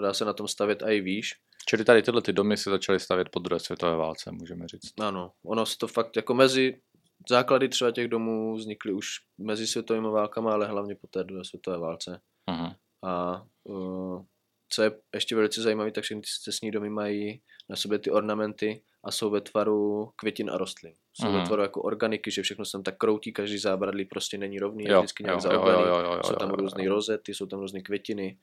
dá 0.00 0.14
se 0.14 0.24
na 0.24 0.32
tom 0.32 0.48
stavět 0.48 0.82
i 0.82 1.00
výš. 1.00 1.34
Čili 1.68 1.84
tady 1.84 2.02
tyhle 2.02 2.22
ty 2.22 2.32
domy 2.32 2.56
se 2.56 2.70
začaly 2.70 3.00
stavět 3.00 3.28
po 3.28 3.38
druhé 3.38 3.60
světové 3.60 3.96
válce, 3.96 4.32
můžeme 4.32 4.68
říct. 4.68 5.00
Ano, 5.00 5.32
ono 5.44 5.66
se 5.66 5.78
to 5.78 5.88
fakt 5.88 6.16
jako 6.16 6.34
mezi 6.34 6.80
základy 7.28 7.68
třeba 7.68 7.90
těch 7.90 8.08
domů 8.08 8.56
vznikly 8.56 8.92
už 8.92 9.06
mezi 9.38 9.66
světovými 9.66 10.08
válkami, 10.08 10.48
ale 10.50 10.66
hlavně 10.66 10.94
po 10.94 11.06
té 11.06 11.24
druhé 11.24 11.44
světové 11.44 11.78
válce. 11.78 12.20
Uh-huh. 12.50 12.76
A 13.04 13.42
uh, 13.64 14.24
co 14.68 14.82
je 14.82 14.90
ještě 15.14 15.36
velice 15.36 15.62
zajímavé, 15.62 15.92
tak 15.92 16.04
všechny 16.04 16.20
ty 16.20 16.28
cestní 16.42 16.70
domy 16.70 16.90
mají 16.90 17.42
na 17.68 17.76
sobě 17.76 17.98
ty 17.98 18.10
ornamenty 18.10 18.82
a 19.04 19.10
jsou 19.10 19.30
ve 19.30 19.40
tvaru 19.40 20.10
květin 20.16 20.50
a 20.50 20.58
rostlin. 20.58 20.94
Jsou 21.20 21.28
mm. 21.28 21.34
ve 21.34 21.42
tvaru 21.42 21.62
jako 21.62 21.82
organiky, 21.82 22.30
že 22.30 22.42
všechno 22.42 22.64
se 22.64 22.72
tam 22.72 22.82
tak 22.82 22.96
kroutí, 22.96 23.32
každý 23.32 23.58
zábradlí 23.58 24.04
prostě 24.04 24.38
není 24.38 24.58
rovný, 24.58 24.84
jo, 24.84 24.92
je 24.92 24.98
vždycky 24.98 25.24
nějak 25.24 25.40
zaoblený. 25.40 25.82
Jsou 26.24 26.34
tam 26.34 26.50
různé 26.50 26.88
rozety, 26.88 27.34
jsou 27.34 27.46
tam 27.46 27.60
různé 27.60 27.80
květiny, 27.80 28.38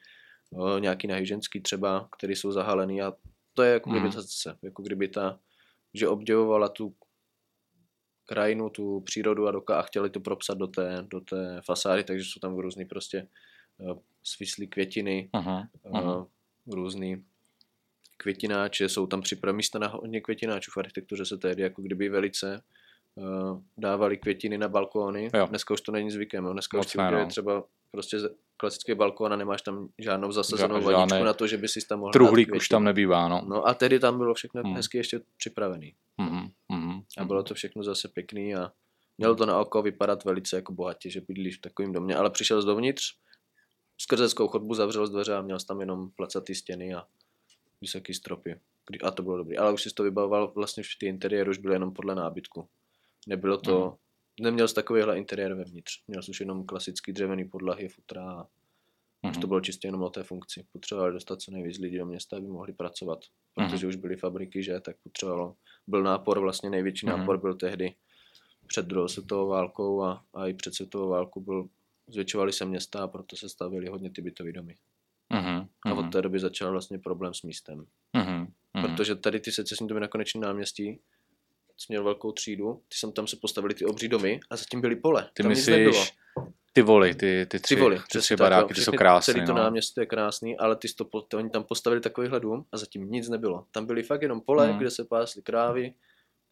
jo, 0.52 0.78
nějaký 0.78 1.08
nahyženský 1.08 1.62
třeba, 1.62 2.10
které 2.18 2.34
jsou 2.34 2.52
zahalený 2.52 3.02
a 3.02 3.14
to 3.54 3.64
je 3.64 3.74
jako 3.74 3.90
kdyby 3.90 4.06
mm. 4.06 4.12
ta 4.12 4.22
zase, 4.22 4.58
jako 4.62 4.84
kdyby 4.84 5.08
ta, 5.08 5.40
že 5.94 6.08
obdivovala 6.08 6.70
tu 6.70 6.96
krajinu, 8.26 8.70
tu 8.70 9.02
přírodu 9.02 9.48
a, 9.48 9.52
doka, 9.52 9.80
a 9.80 9.82
chtěli 9.82 10.10
to 10.10 10.20
propsat 10.20 10.58
do 10.58 10.68
té, 10.68 11.06
do 11.08 11.22
té 11.22 11.62
fasády, 11.66 12.04
takže 12.04 12.26
jsou 12.26 12.40
tam 12.40 12.58
různý 12.58 12.86
prostě 12.86 13.28
svislý 14.24 14.68
květiny, 14.68 15.30
uh-huh, 15.34 15.68
uh, 15.84 16.26
různý 16.68 17.26
květináče, 18.24 18.90
jsou 18.90 19.08
tam 19.08 19.22
připravené 19.22 19.58
místa 19.58 19.80
na 19.80 19.88
hodně 19.88 20.22
květináčů 20.22 20.72
v 20.72 20.78
architektuře 20.78 21.26
se 21.26 21.38
tehdy 21.38 21.64
jako 21.64 21.82
kdyby 21.82 22.10
velice 22.10 22.62
uh, 23.16 23.62
dávali 23.78 24.18
květiny 24.18 24.58
na 24.58 24.68
balkóny. 24.68 25.30
Jo. 25.34 25.48
Dneska 25.48 25.74
už 25.74 25.82
to 25.82 25.92
není 25.92 26.12
zvykem, 26.12 26.46
jo. 26.46 26.54
dneska 26.54 26.78
Moc 26.78 26.88
už 26.88 26.96
no. 27.12 27.28
třeba 27.28 27.64
prostě 27.92 28.18
klasický 28.58 28.94
balkón 28.94 29.34
a 29.34 29.36
nemáš 29.36 29.62
tam 29.62 29.88
žádnou 30.00 30.32
zasazenou 30.32 30.76
Žádný, 30.76 30.94
vaničku 30.94 31.24
na 31.24 31.34
to, 31.34 31.48
že 31.48 31.58
by 31.58 31.68
si 31.68 31.80
tam 31.88 32.00
mohl 32.00 32.12
Truhlík 32.12 32.56
už 32.56 32.68
tam 32.68 32.84
nebývá, 32.84 33.28
no. 33.28 33.42
No 33.48 33.68
a 33.68 33.74
tedy 33.74 34.00
tam 34.00 34.18
bylo 34.18 34.34
všechno 34.34 34.62
hmm. 34.62 34.76
hezky 34.76 34.98
ještě 34.98 35.20
připravený. 35.38 35.96
Hmm. 36.20 36.48
Hmm. 36.72 37.02
A 37.18 37.26
bylo 37.26 37.44
to 37.44 37.54
všechno 37.54 37.84
zase 37.84 38.08
pěkný 38.08 38.56
a 38.56 38.72
mělo 39.18 39.36
to 39.36 39.46
na 39.46 39.60
oko 39.60 39.82
vypadat 39.82 40.24
velice 40.26 40.56
jako 40.56 40.74
bohatě, 40.74 41.10
že 41.10 41.22
bydlíš 41.22 41.58
v 41.58 41.62
takovém 41.62 41.94
domě, 41.94 42.16
ale 42.16 42.30
přišel 42.30 42.62
z 42.62 42.66
dovnitř, 42.66 43.04
skrze 43.98 44.28
chodbu 44.36 44.74
zavřel 44.74 45.08
z 45.08 45.12
dveře 45.12 45.36
a 45.36 45.42
měl 45.42 45.58
tam 45.68 45.80
jenom 45.80 46.10
placatý 46.10 46.56
stěny 46.56 46.94
a 46.94 47.04
vysoký 47.84 48.14
stropy. 48.14 48.60
A 49.04 49.12
to 49.12 49.24
bylo 49.24 49.38
dobré. 49.38 49.58
Ale 49.58 49.74
už 49.74 49.84
si 49.84 49.90
to 49.90 50.04
vybavoval, 50.04 50.52
vlastně 50.56 50.84
ty 51.00 51.06
interiéry 51.06 51.50
už 51.50 51.58
byly 51.58 51.76
jenom 51.76 51.94
podle 51.94 52.16
nábytku. 52.16 52.68
Nebylo 53.28 53.58
to, 53.58 53.98
mm. 54.40 54.46
neměl 54.46 54.68
jsi 54.68 54.76
takovýhle 54.76 55.18
interiér 55.18 55.54
vevnitř. 55.54 56.04
Měl 56.08 56.22
jsi 56.22 56.32
už 56.32 56.40
jenom 56.40 56.66
klasický 56.66 57.14
dřevěný 57.14 57.46
podlahy, 57.46 57.88
futra 57.88 58.32
a 58.32 58.48
mm. 59.24 59.30
už 59.30 59.38
to 59.38 59.40
mhm. 59.40 59.48
bylo 59.48 59.62
čistě 59.62 59.88
jenom 59.88 60.02
o 60.02 60.10
té 60.10 60.24
funkci. 60.24 60.66
Potřebovali 60.72 61.14
dostat 61.14 61.42
co 61.42 61.52
nejvíc 61.52 61.78
lidí 61.78 61.98
do 61.98 62.06
města, 62.06 62.38
aby 62.38 62.48
mohli 62.48 62.74
pracovat. 62.74 63.20
Protože 63.56 63.86
mm. 63.86 63.90
už 63.90 63.96
byly 63.96 64.16
fabriky, 64.16 64.64
že, 64.64 64.80
tak 64.80 64.96
potřebovalo. 65.04 65.56
Byl 65.88 66.04
nápor, 66.04 66.40
vlastně 66.40 66.70
největší 66.70 67.06
mm. 67.06 67.12
nápor 67.12 67.38
byl 67.38 67.56
tehdy 67.56 67.96
před 68.68 68.86
druhou 68.86 69.08
světovou 69.08 69.48
válkou 69.48 70.04
a, 70.04 70.26
a 70.34 70.48
i 70.48 70.54
před 70.54 70.74
světovou 70.74 71.10
válkou 71.10 71.42
byl, 71.42 71.68
zvětšovaly 72.08 72.54
se 72.54 72.66
města 72.66 73.04
a 73.04 73.08
proto 73.08 73.36
se 73.36 73.50
stavily 73.50 73.88
hodně 73.88 74.12
ty 74.12 74.22
bytové 74.22 74.52
domy. 74.52 74.76
Uh-huh, 75.34 75.68
A 75.86 75.94
od 75.94 76.12
té 76.12 76.22
doby 76.22 76.40
začal 76.40 76.72
vlastně 76.72 77.00
problém 77.00 77.34
s 77.34 77.42
místem. 77.42 77.86
Uh-huh, 78.16 78.48
uh-huh. 78.76 78.82
Protože 78.82 79.16
tady 79.16 79.40
ty 79.40 79.52
secesní 79.52 79.88
domy 79.88 80.02
na 80.02 80.08
konečném 80.08 80.42
náměstí, 80.42 81.00
jsi 81.78 81.86
měl 81.90 82.04
velkou 82.04 82.32
třídu, 82.32 82.82
ty 82.88 82.98
jsem 82.98 83.12
tam 83.12 83.28
se 83.28 83.38
postavili 83.42 83.74
ty 83.74 83.86
obří 83.86 84.08
domy 84.08 84.40
a 84.50 84.56
zatím 84.56 84.82
byly 84.82 84.96
pole. 84.96 85.30
Ty 85.34 85.44
tam 85.44 85.50
myslíš 85.50 86.14
ty 86.74 86.82
voly, 86.82 87.16
ty, 87.16 87.46
ty 87.46 87.60
tři, 87.60 87.76
ty, 87.76 87.82
voly, 87.82 88.02
ty 88.12 88.20
tři 88.20 88.36
baráky, 88.36 88.74
ty 88.74 88.82
jsou 88.82 88.92
krásné. 88.92 89.34
Celý 89.34 89.46
to 89.46 89.54
no. 89.54 89.64
náměstí 89.64 90.00
je 90.00 90.06
krásný, 90.06 90.58
ale 90.58 90.76
ty, 90.76 90.88
to, 90.98 91.22
to, 91.22 91.38
oni 91.38 91.50
tam 91.50 91.64
postavili 91.64 92.02
takovýhle 92.02 92.40
dům 92.40 92.66
a 92.72 92.78
zatím 92.78 93.12
nic 93.12 93.30
nebylo. 93.30 93.66
Tam 93.72 93.86
byly 93.86 94.04
fakt 94.04 94.22
jenom 94.22 94.42
pole, 94.42 94.70
uh-huh. 94.70 94.78
kde 94.78 94.92
se 94.92 95.04
pásly 95.06 95.42
krávy, 95.42 95.94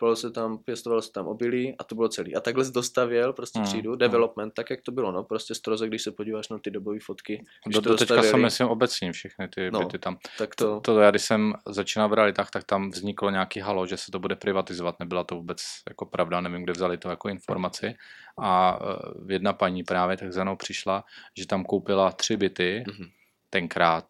bylo 0.01 0.15
se 0.15 0.31
tam, 0.31 0.57
pěstovalo 0.57 1.01
se 1.01 1.11
tam 1.11 1.27
obilí 1.27 1.75
a 1.79 1.83
to 1.83 1.95
bylo 1.95 2.09
celý. 2.09 2.35
A 2.35 2.39
takhle 2.39 2.65
se 2.65 2.71
dostavěl 2.71 3.33
prostě 3.33 3.59
mm, 3.59 3.65
třídu, 3.65 3.95
development, 3.95 4.53
tak 4.53 4.69
jak 4.69 4.81
to 4.81 4.91
bylo, 4.91 5.11
no, 5.11 5.23
prostě 5.23 5.55
stroze, 5.55 5.87
když 5.87 6.01
se 6.01 6.11
podíváš 6.11 6.49
na 6.49 6.57
ty 6.57 6.71
dobové 6.71 6.99
fotky. 6.99 7.43
Do, 7.67 7.81
do 7.81 7.97
teďka 7.97 8.23
jsou 8.23 8.37
myslím 8.37 8.67
obecně 8.67 9.11
všechny 9.11 9.47
ty 9.47 9.71
no, 9.71 9.79
byty 9.79 9.99
tam. 9.99 10.17
Tak 10.37 10.55
to... 10.55 10.65
to... 10.65 10.79
to, 10.81 10.99
já 10.99 11.09
když 11.09 11.21
jsem 11.21 11.53
začínal 11.67 12.09
v 12.09 12.13
realitách, 12.13 12.49
tak 12.49 12.63
tam 12.63 12.89
vzniklo 12.89 13.29
nějaký 13.29 13.59
halo, 13.59 13.87
že 13.87 13.97
se 13.97 14.11
to 14.11 14.19
bude 14.19 14.35
privatizovat, 14.35 14.99
nebyla 14.99 15.23
to 15.23 15.35
vůbec 15.35 15.61
jako 15.89 16.05
pravda, 16.05 16.41
nevím, 16.41 16.63
kde 16.63 16.73
vzali 16.73 16.97
to 16.97 17.09
jako 17.09 17.29
informaci. 17.29 17.93
A 18.37 18.81
uh, 18.81 19.31
jedna 19.31 19.53
paní 19.53 19.83
právě 19.83 20.17
tak 20.17 20.33
za 20.33 20.43
mnou 20.43 20.55
přišla, 20.55 21.03
že 21.37 21.47
tam 21.47 21.63
koupila 21.63 22.11
tři 22.11 22.37
byty, 22.37 22.83
mm-hmm. 22.87 23.11
tenkrát, 23.49 24.05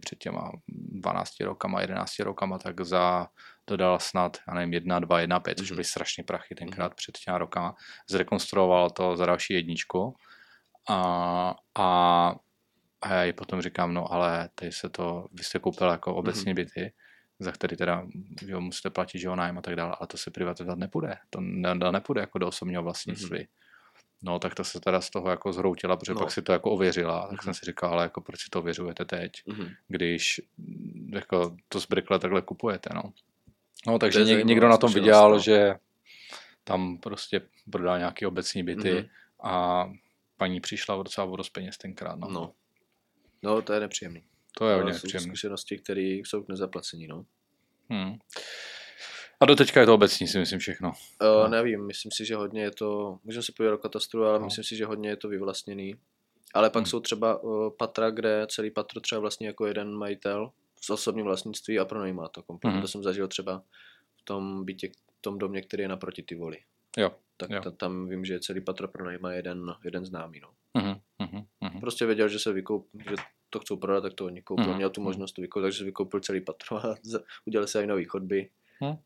před 0.00 0.18
těma 0.18 0.50
12 0.68 1.40
rokama, 1.40 1.80
11 1.80 2.18
rokama, 2.18 2.58
tak 2.58 2.80
za 2.80 3.26
to 3.68 3.76
dal 3.76 3.98
snad, 4.00 4.36
já 4.48 4.54
nevím, 4.54 4.72
jedna, 4.72 4.98
dva, 4.98 5.20
jedna, 5.20 5.40
pět, 5.40 5.58
což 5.58 5.70
mhm. 5.70 5.76
byly 5.76 5.84
strašně 5.84 6.24
prachy 6.24 6.54
tenkrát 6.54 6.94
před 6.94 7.18
těma 7.18 7.38
rokama. 7.38 7.74
Zrekonstruoval 8.10 8.90
to 8.90 9.16
za 9.16 9.26
další 9.26 9.54
jedničku 9.54 10.16
a, 10.88 11.54
a, 11.74 12.34
a 13.02 13.14
já 13.14 13.24
ji 13.24 13.32
potom 13.32 13.62
říkám, 13.62 13.94
no 13.94 14.12
ale 14.12 14.48
tady 14.54 14.72
se 14.72 14.88
to, 14.88 15.26
vy 15.32 15.44
jste 15.44 15.58
koupil 15.58 15.88
jako 15.88 16.14
obecně 16.14 16.52
mhm. 16.52 16.56
byty, 16.56 16.92
za 17.38 17.52
který 17.52 17.76
teda 17.76 18.06
jo, 18.42 18.60
musíte 18.60 18.90
platit, 18.90 19.18
že 19.18 19.26
jo, 19.26 19.36
nájem 19.36 19.58
a 19.58 19.62
tak 19.62 19.76
dále, 19.76 19.96
a 20.00 20.06
to 20.06 20.16
se 20.16 20.30
privatizovat 20.30 20.78
nepůjde. 20.78 21.16
To 21.30 21.40
ne, 21.40 21.74
nepůjde 21.74 22.20
jako 22.20 22.38
do 22.38 22.48
osobního 22.48 22.82
vlastnictví. 22.82 23.38
Mm-hmm. 23.38 23.48
No, 24.22 24.38
tak 24.38 24.54
to 24.54 24.64
se 24.64 24.80
teda 24.80 25.00
z 25.00 25.10
toho 25.10 25.30
jako 25.30 25.52
zhroutila, 25.52 25.96
protože 25.96 26.14
no. 26.14 26.20
pak 26.20 26.30
si 26.30 26.42
to 26.42 26.52
jako 26.52 26.70
ověřila. 26.70 27.28
Tak 27.28 27.38
mm-hmm. 27.38 27.44
jsem 27.44 27.54
si 27.54 27.66
říkal, 27.66 27.92
ale 27.92 28.02
jako 28.02 28.20
proč 28.20 28.40
si 28.40 28.50
to 28.50 28.58
ověřujete 28.58 29.04
teď, 29.04 29.32
mm-hmm. 29.32 29.74
když 29.88 30.40
jako 31.12 31.56
to 31.68 31.80
zbrykle 31.80 32.18
takhle 32.18 32.42
kupujete, 32.42 32.90
no. 32.94 33.02
No, 33.86 33.98
takže 33.98 34.24
něk, 34.24 34.44
někdo 34.44 34.68
na 34.68 34.76
tom 34.76 34.92
viděl, 34.92 35.30
no. 35.30 35.38
že 35.38 35.74
tam 36.64 36.98
prostě 36.98 37.40
prodal 37.70 37.98
nějaký 37.98 38.26
obecní 38.26 38.62
byty 38.62 38.92
mm-hmm. 38.92 39.08
a 39.42 39.84
paní 40.36 40.60
přišla 40.60 40.96
o 40.96 41.02
docela 41.02 41.36
dost 41.36 41.50
peněz 41.50 41.78
tenkrát. 41.78 42.18
No. 42.18 42.28
no. 42.28 42.52
no, 43.42 43.62
to 43.62 43.72
je 43.72 43.80
nepříjemný. 43.80 44.22
To 44.58 44.68
je 44.68 44.76
hodně 44.76 44.92
nepříjemný. 44.92 45.28
zkušenosti, 45.28 45.78
které 45.78 46.00
jsou 46.00 46.42
k 46.42 46.48
nezaplacení, 46.48 47.06
no. 47.06 47.24
Hmm. 47.90 48.18
A 49.40 49.46
do 49.46 49.56
teďka 49.56 49.80
je 49.80 49.86
to 49.86 49.94
obecní, 49.94 50.28
si 50.28 50.38
myslím 50.38 50.58
všechno. 50.58 50.88
Uh, 50.88 51.28
no. 51.42 51.48
Nevím, 51.48 51.86
myslím 51.86 52.12
si, 52.12 52.24
že 52.24 52.36
hodně 52.36 52.62
je 52.62 52.70
to, 52.70 53.18
můžeme 53.24 53.42
se 53.42 53.52
podívat 53.56 53.70
do 53.70 53.78
katastru, 53.78 54.24
ale 54.24 54.38
no. 54.38 54.44
myslím 54.44 54.64
si, 54.64 54.76
že 54.76 54.86
hodně 54.86 55.08
je 55.08 55.16
to 55.16 55.28
vyvlastněný. 55.28 55.94
Ale 56.54 56.70
pak 56.70 56.82
hmm. 56.82 56.90
jsou 56.90 57.00
třeba 57.00 57.42
uh, 57.42 57.70
patra, 57.78 58.10
kde 58.10 58.46
celý 58.50 58.70
patro 58.70 59.00
třeba 59.00 59.20
vlastně 59.20 59.46
jako 59.46 59.66
jeden 59.66 59.94
majitel 59.94 60.52
s 60.80 60.90
osobním 60.90 61.24
vlastnictví 61.24 61.78
a 61.78 61.84
pronajímá 61.84 62.28
to 62.28 62.42
kompletně. 62.42 62.72
Hmm. 62.72 62.82
To 62.82 62.88
jsem 62.88 63.02
zažil 63.02 63.28
třeba 63.28 63.62
v 64.16 64.24
tom 64.24 64.64
bytě, 64.64 64.88
v 64.88 65.20
tom 65.20 65.38
domě, 65.38 65.62
který 65.62 65.82
je 65.82 65.88
naproti 65.88 66.22
ty 66.22 66.34
voli. 66.34 66.58
Jo. 66.96 67.10
Tak 67.36 67.50
jo. 67.50 67.60
Ta, 67.62 67.70
tam 67.70 68.08
vím, 68.08 68.24
že 68.24 68.40
celý 68.40 68.60
patro 68.60 68.88
pronajímá 68.88 69.32
jeden, 69.32 69.74
jeden 69.84 70.04
známý. 70.04 70.40
No. 70.40 70.48
Uh-huh, 70.78 71.00
uh-huh. 71.20 71.80
Prostě 71.80 72.06
věděl, 72.06 72.28
že 72.28 72.38
se 72.38 72.52
vykoup, 72.52 72.88
že 73.10 73.16
to 73.50 73.60
chcou 73.60 73.76
prodat, 73.76 74.00
tak 74.00 74.14
to 74.14 74.24
oni 74.24 74.42
koupil. 74.42 74.64
Uh-huh. 74.64 74.76
Měl 74.76 74.90
tu 74.90 75.00
možnost 75.00 75.32
to 75.32 75.42
vykoupit, 75.42 75.64
takže 75.64 75.78
se 75.78 75.84
vykoupil 75.84 76.20
celý 76.20 76.40
patro 76.40 76.76
a 76.76 76.94
udělal 77.46 77.66
se 77.66 77.84
i 77.84 77.86
nový 77.86 78.04
chodby. 78.04 78.50
Uh-huh. 78.80 78.98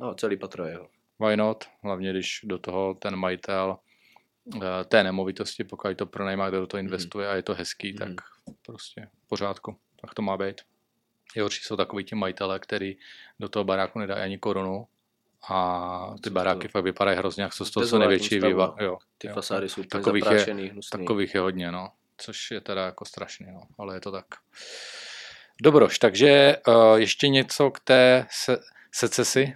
No, 0.00 0.14
celý 0.14 0.36
patro 0.36 0.64
je 0.64 0.70
jeho. 0.70 0.88
why 1.20 1.36
not? 1.36 1.64
Hlavně, 1.82 2.10
když 2.10 2.40
do 2.44 2.58
toho 2.58 2.94
ten 2.94 3.16
majitel 3.16 3.78
eh, 4.56 4.84
té 4.84 5.04
nemovitosti, 5.04 5.64
pokud 5.64 5.96
to 5.96 6.06
pronajímá, 6.06 6.48
kdo 6.48 6.60
do 6.60 6.66
toho 6.66 6.78
mhm. 6.78 6.86
investuje 6.86 7.26
mm. 7.26 7.32
a 7.32 7.34
je 7.34 7.42
to 7.42 7.54
hezký, 7.54 7.92
mm. 7.92 7.98
tak 7.98 8.10
prostě 8.66 9.08
v 9.24 9.28
pořádku. 9.28 9.76
Tak 10.00 10.14
to 10.14 10.22
má 10.22 10.36
být. 10.36 10.60
Horší 11.42 11.60
jsou 11.62 11.76
takový 11.76 12.04
ti 12.04 12.14
majitele, 12.14 12.58
který 12.58 12.96
do 13.40 13.48
toho 13.48 13.64
baráku 13.64 13.98
nedají 13.98 14.22
ani 14.22 14.38
korunu 14.38 14.86
a 15.48 16.14
ty 16.22 16.30
baráky 16.30 16.68
fakt 16.68 16.84
vypadají 16.84 17.18
hrozně, 17.18 17.42
jak 17.42 17.52
jsou 17.52 17.64
z 17.64 17.70
toho 17.70 17.86
co 17.86 17.98
největší 17.98 18.40
výva. 18.40 18.76
Jo, 18.80 18.98
ty 19.18 19.26
jo, 19.26 19.34
fasády 19.34 19.68
jsou 19.68 19.82
takových 19.82 20.24
je, 20.30 20.54
hnusný. 20.54 21.00
Takových 21.00 21.34
je 21.34 21.40
hodně, 21.40 21.72
no. 21.72 21.92
Což 22.16 22.50
je 22.50 22.60
teda 22.60 22.84
jako 22.84 23.04
strašný, 23.04 23.46
no. 23.52 23.62
Ale 23.78 23.96
je 23.96 24.00
to 24.00 24.12
tak. 24.12 24.26
Dobroš, 25.62 25.98
takže 25.98 26.56
uh, 26.68 26.96
ještě 26.96 27.28
něco 27.28 27.70
k 27.70 27.80
té 27.80 28.26
se, 28.30 28.58
secesi? 28.92 29.54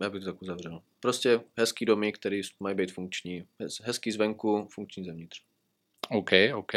Já 0.00 0.10
bych 0.10 0.24
to 0.24 0.32
tak 0.32 0.42
uzavřel. 0.42 0.82
Prostě 1.00 1.40
hezký 1.56 1.84
domy, 1.84 2.12
které 2.12 2.40
mají 2.60 2.76
být 2.76 2.92
funkční. 2.92 3.44
Hezký 3.82 4.12
zvenku, 4.12 4.68
funkční 4.70 5.04
zevnitř. 5.04 5.42
OK, 6.08 6.30
OK. 6.54 6.72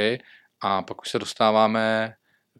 A 0.62 0.82
pak 0.82 1.02
už 1.02 1.10
se 1.10 1.20
dostáváme 1.20 2.16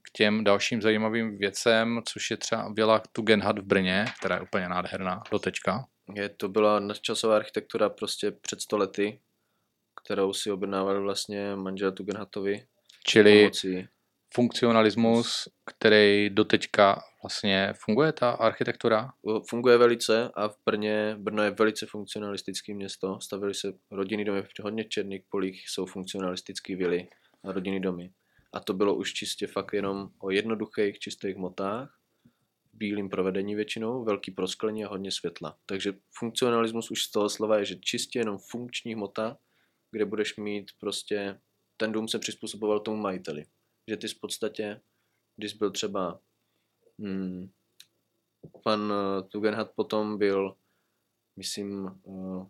k 0.08 0.12
těm 0.18 0.44
dalším 0.44 0.82
zajímavým 0.82 1.38
věcem, 1.38 2.02
což 2.06 2.32
je 2.32 2.38
třeba 2.38 2.70
byla 2.70 3.02
Tugendhat 3.12 3.60
v 3.60 3.64
Brně, 3.64 4.06
která 4.20 4.36
je 4.36 4.42
úplně 4.42 4.70
nádherná 4.70 5.24
do 5.32 5.40
teďka. 5.40 5.86
Je, 6.16 6.30
to 6.30 6.50
byla 6.50 6.80
nadčasová 6.80 7.36
architektura 7.36 7.90
prostě 7.90 8.32
před 8.32 8.62
stolety, 8.62 9.20
kterou 10.04 10.34
si 10.34 10.52
objednával 10.52 11.02
vlastně 11.02 11.56
manžel 11.56 11.92
Tugendhatovi. 11.92 12.66
Čili 13.08 13.40
pomocí. 13.40 13.88
funkcionalismus, 14.34 15.48
který 15.66 16.30
do 16.30 16.46
teďka 16.46 17.02
vlastně 17.24 17.74
funguje, 17.86 18.12
ta 18.12 18.32
architektura? 18.32 19.10
Funguje 19.50 19.78
velice 19.78 20.32
a 20.36 20.48
v 20.48 20.56
Brně, 20.66 21.16
Brno 21.20 21.44
je 21.44 21.52
velice 21.52 21.86
funkcionalistické 21.86 22.74
město. 22.74 23.20
Stavili 23.22 23.54
se 23.54 23.74
rodinný 23.92 24.26
domy 24.26 24.42
v 24.42 24.50
hodně 24.62 24.84
černých 24.84 25.22
polích, 25.30 25.70
jsou 25.70 25.86
funkcionalistické 25.86 26.76
vily 26.76 27.08
a 27.44 27.52
rodinný 27.52 27.80
domy. 27.80 28.12
A 28.54 28.60
to 28.60 28.74
bylo 28.74 28.96
už 28.96 29.14
čistě 29.14 29.48
fakt 29.48 29.74
jenom 29.74 30.10
o 30.20 30.32
jednoduchých, 30.32 31.00
čistých 31.00 31.36
motách, 31.36 32.00
bílým 32.74 33.10
provedení 33.10 33.56
většinou, 33.56 34.04
velký 34.04 34.32
prosklení 34.32 34.86
a 34.86 34.90
hodně 34.90 35.12
světla. 35.12 35.58
Takže 35.66 35.94
funkcionalismus 36.12 36.92
už 36.92 37.04
z 37.04 37.12
toho 37.12 37.30
slova 37.30 37.58
je, 37.58 37.66
že 37.66 37.76
čistě 37.76 38.20
jenom 38.20 38.38
funkční 38.38 38.94
hmota, 38.94 39.38
kde 39.92 40.06
budeš 40.06 40.38
mít 40.38 40.72
prostě, 40.80 41.40
ten 41.78 41.92
dům 41.92 42.08
se 42.08 42.20
přizpůsoboval 42.20 42.80
tomu 42.80 42.98
majiteli. 42.98 43.46
Že 43.88 43.98
ty 43.98 44.08
v 44.08 44.20
podstatě, 44.20 44.82
když 45.36 45.54
byl 45.54 45.72
třeba 45.72 46.20
hmm, 47.00 47.50
pan 48.64 48.82
uh, 48.82 49.28
Tugendhat 49.30 49.72
potom 49.76 50.18
byl, 50.18 50.56
myslím, 51.36 52.00
uh, 52.04 52.48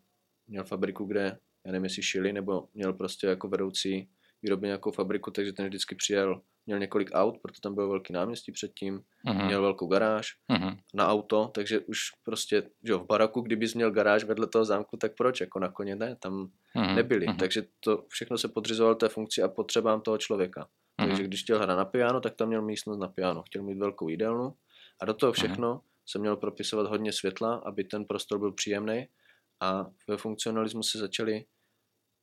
měl 0.48 0.64
fabriku, 0.64 1.06
kde, 1.06 1.40
já 1.66 1.72
nevím, 1.72 1.84
jestli 1.84 2.04
šili, 2.04 2.34
nebo 2.34 2.70
měl 2.74 2.94
prostě 2.94 3.28
jako 3.28 3.48
vedoucí 3.48 4.10
výrobě 4.42 4.68
nějakou 4.68 4.92
fabriku, 4.92 5.32
takže 5.32 5.54
ten 5.54 5.68
vždycky 5.68 5.96
přijel, 5.96 6.42
měl 6.66 6.80
několik 6.80 7.10
aut, 7.14 7.38
proto 7.42 7.60
tam 7.64 7.76
byl 7.76 7.90
velký 7.90 8.14
náměstí 8.14 8.52
předtím, 8.52 9.02
uh-huh. 9.28 9.46
měl 9.46 9.62
velkou 9.62 9.88
garáž 9.88 10.28
uh-huh. 10.52 10.78
na 10.94 11.08
auto, 11.08 11.52
takže 11.54 11.80
už 11.80 12.00
prostě, 12.24 12.62
že 12.62 12.92
jo, 12.92 13.00
v 13.00 13.06
baraku, 13.06 13.42
kdybys 13.42 13.74
měl 13.74 13.92
garáž 13.92 14.24
vedle 14.24 14.48
toho 14.48 14.66
zámku, 14.66 14.98
tak 14.98 15.12
proč, 15.18 15.42
jako 15.42 15.60
na 15.60 15.72
koně 15.72 15.96
ne, 15.96 16.16
tam 16.16 16.50
uh-huh. 16.76 16.96
nebyli, 16.96 17.26
uh-huh. 17.28 17.38
takže 17.38 17.64
to 17.80 18.06
všechno 18.08 18.38
se 18.38 18.48
podřizovalo 18.48 18.96
té 18.96 19.10
funkci 19.10 19.42
a 19.42 19.48
potřebám 19.48 20.02
toho 20.02 20.18
člověka. 20.18 20.62
Uh-huh. 20.62 21.08
Takže 21.08 21.24
když 21.24 21.44
chtěl 21.44 21.60
hrát 21.60 21.76
na 21.76 21.86
piano, 21.86 22.22
tak 22.22 22.36
tam 22.36 22.48
měl 22.48 22.62
místnost 22.62 23.00
na 23.00 23.08
piano, 23.08 23.44
chtěl 23.44 23.64
mít 23.64 23.78
velkou 23.78 24.10
jídelnu 24.10 24.54
a 25.02 25.06
do 25.06 25.14
toho 25.14 25.32
všechno 25.32 25.76
uh-huh. 25.76 25.82
se 26.06 26.20
měl 26.20 26.36
propisovat 26.36 26.88
hodně 26.88 27.14
světla, 27.14 27.56
aby 27.56 27.84
ten 27.84 28.06
prostor 28.06 28.40
byl 28.40 28.52
příjemný 28.52 29.08
a 29.60 29.86
ve 30.08 30.18
funkcionalismu 30.18 30.84
se 30.84 31.00
začali 31.00 31.46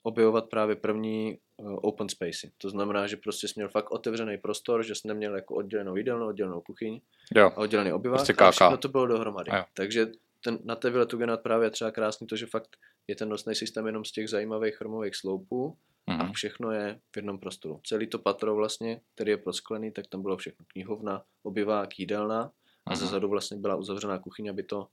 objevovat 0.06 0.48
právě 0.48 0.76
první 0.76 1.38
uh, 1.56 1.78
open 1.82 2.08
spacey. 2.08 2.50
To 2.58 2.70
znamená, 2.70 3.06
že 3.06 3.16
prostě 3.16 3.48
jsi 3.48 3.54
měl 3.56 3.68
fakt 3.68 3.90
otevřený 3.90 4.38
prostor, 4.38 4.84
že 4.84 4.94
jsi 4.94 5.08
neměl 5.08 5.34
jako 5.34 5.54
oddělenou 5.54 5.96
jídelnu, 5.96 6.26
oddělenou 6.26 6.60
kuchyň 6.60 7.00
jo. 7.36 7.46
a 7.46 7.56
oddělený 7.56 7.92
obyvák 7.92 8.18
prostě 8.18 8.32
a 8.32 8.50
všechno 8.50 8.76
to 8.76 8.88
bylo 8.88 9.06
dohromady. 9.06 9.50
Jo. 9.54 9.64
Takže 9.74 10.06
ten, 10.44 10.58
na 10.64 10.76
té 10.76 10.90
vile 10.90 11.06
Tugenat 11.06 11.42
právě 11.42 11.70
třeba 11.70 11.90
krásný 11.90 12.26
to, 12.26 12.36
že 12.36 12.46
fakt 12.46 12.76
je 13.08 13.16
ten 13.16 13.28
nosný 13.28 13.54
systém 13.54 13.86
jenom 13.86 14.04
z 14.04 14.12
těch 14.12 14.28
zajímavých 14.28 14.76
chromových 14.76 15.16
sloupů 15.16 15.76
mm-hmm. 16.08 16.20
a 16.20 16.24
mhm. 16.24 16.32
všechno 16.32 16.70
je 16.70 17.00
v 17.12 17.16
jednom 17.16 17.38
prostoru. 17.38 17.80
Celý 17.86 18.06
to 18.06 18.18
patro 18.18 18.54
vlastně, 18.54 19.00
který 19.14 19.30
je 19.30 19.36
prosklený, 19.36 19.92
tak 19.92 20.06
tam 20.06 20.22
bylo 20.22 20.36
všechno. 20.36 20.64
Knihovna, 20.68 21.22
obyvák, 21.42 21.98
jídelna 21.98 22.50
a 22.86 22.90
mm-hmm. 22.90 22.96
zezadu 22.96 23.28
vlastně 23.28 23.56
byla 23.56 23.76
uzavřená 23.76 24.18
kuchyň, 24.18 24.50
aby 24.50 24.62
to, 24.62 24.88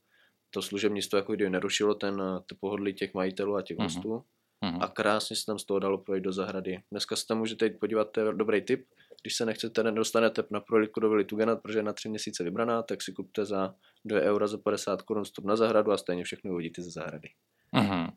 to 0.50 0.62
služebnictvo 0.62 1.16
jako 1.16 1.32
kdyby 1.32 1.50
nerušilo 1.50 1.94
ten, 1.94 2.22
to 2.46 2.54
pohodlí 2.60 2.94
těch 2.94 3.14
majitelů 3.14 3.56
a 3.56 3.62
těch 3.62 3.76
mm-hmm. 3.76 3.82
hostů 3.82 4.08
mm-hmm. 4.08 4.24
A 4.62 4.88
krásně 4.88 5.36
se 5.36 5.46
tam 5.46 5.58
z 5.58 5.64
toho 5.64 5.80
dalo 5.80 5.98
projít 5.98 6.24
do 6.24 6.32
zahrady. 6.32 6.82
Dneska 6.90 7.16
se 7.16 7.26
tam 7.26 7.38
můžete 7.38 7.64
jít 7.64 7.80
podívat, 7.80 8.10
to 8.10 8.20
je 8.20 8.32
dobrý 8.32 8.62
tip. 8.62 8.86
Když 9.22 9.36
se 9.36 9.46
nechcete, 9.46 9.82
nedostanete 9.82 10.42
na 10.50 10.60
prohlídku 10.60 11.00
do 11.00 11.10
Vili 11.10 11.24
Tugenat, 11.24 11.62
protože 11.62 11.78
je 11.78 11.82
na 11.82 11.92
tři 11.92 12.08
měsíce 12.08 12.44
vybraná, 12.44 12.82
tak 12.82 13.02
si 13.02 13.12
kupte 13.12 13.44
za 13.44 13.74
2 14.04 14.20
eura 14.20 14.46
za 14.46 14.58
50 14.58 15.02
korun 15.02 15.24
vstup 15.24 15.44
na 15.44 15.56
zahradu 15.56 15.92
a 15.92 15.96
stejně 15.96 16.24
všechno 16.24 16.52
uvidíte 16.52 16.82
ze 16.82 16.90
zahrady. 16.90 17.28
Mm-hmm, 17.76 18.10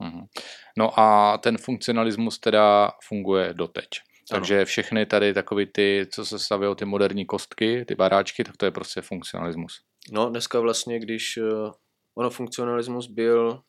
mm-hmm. 0.00 0.26
No 0.78 1.00
a 1.00 1.38
ten 1.38 1.58
funkcionalismus 1.58 2.38
teda 2.38 2.90
funguje 3.08 3.54
doteď. 3.54 3.88
Takže 4.30 4.56
ano. 4.56 4.64
všechny 4.64 5.06
tady 5.06 5.34
takový 5.34 5.66
ty, 5.66 6.06
co 6.12 6.24
se 6.24 6.38
staví 6.38 6.66
ty 6.76 6.84
moderní 6.84 7.26
kostky, 7.26 7.84
ty 7.84 7.94
baráčky, 7.94 8.44
tak 8.44 8.56
to 8.56 8.64
je 8.64 8.70
prostě 8.70 9.00
funkcionalismus. 9.00 9.80
No 10.12 10.30
dneska 10.30 10.60
vlastně, 10.60 10.98
když 10.98 11.36
uh, 11.36 11.72
ono 12.14 12.30
funkcionalismus 12.30 13.06
byl 13.06 13.62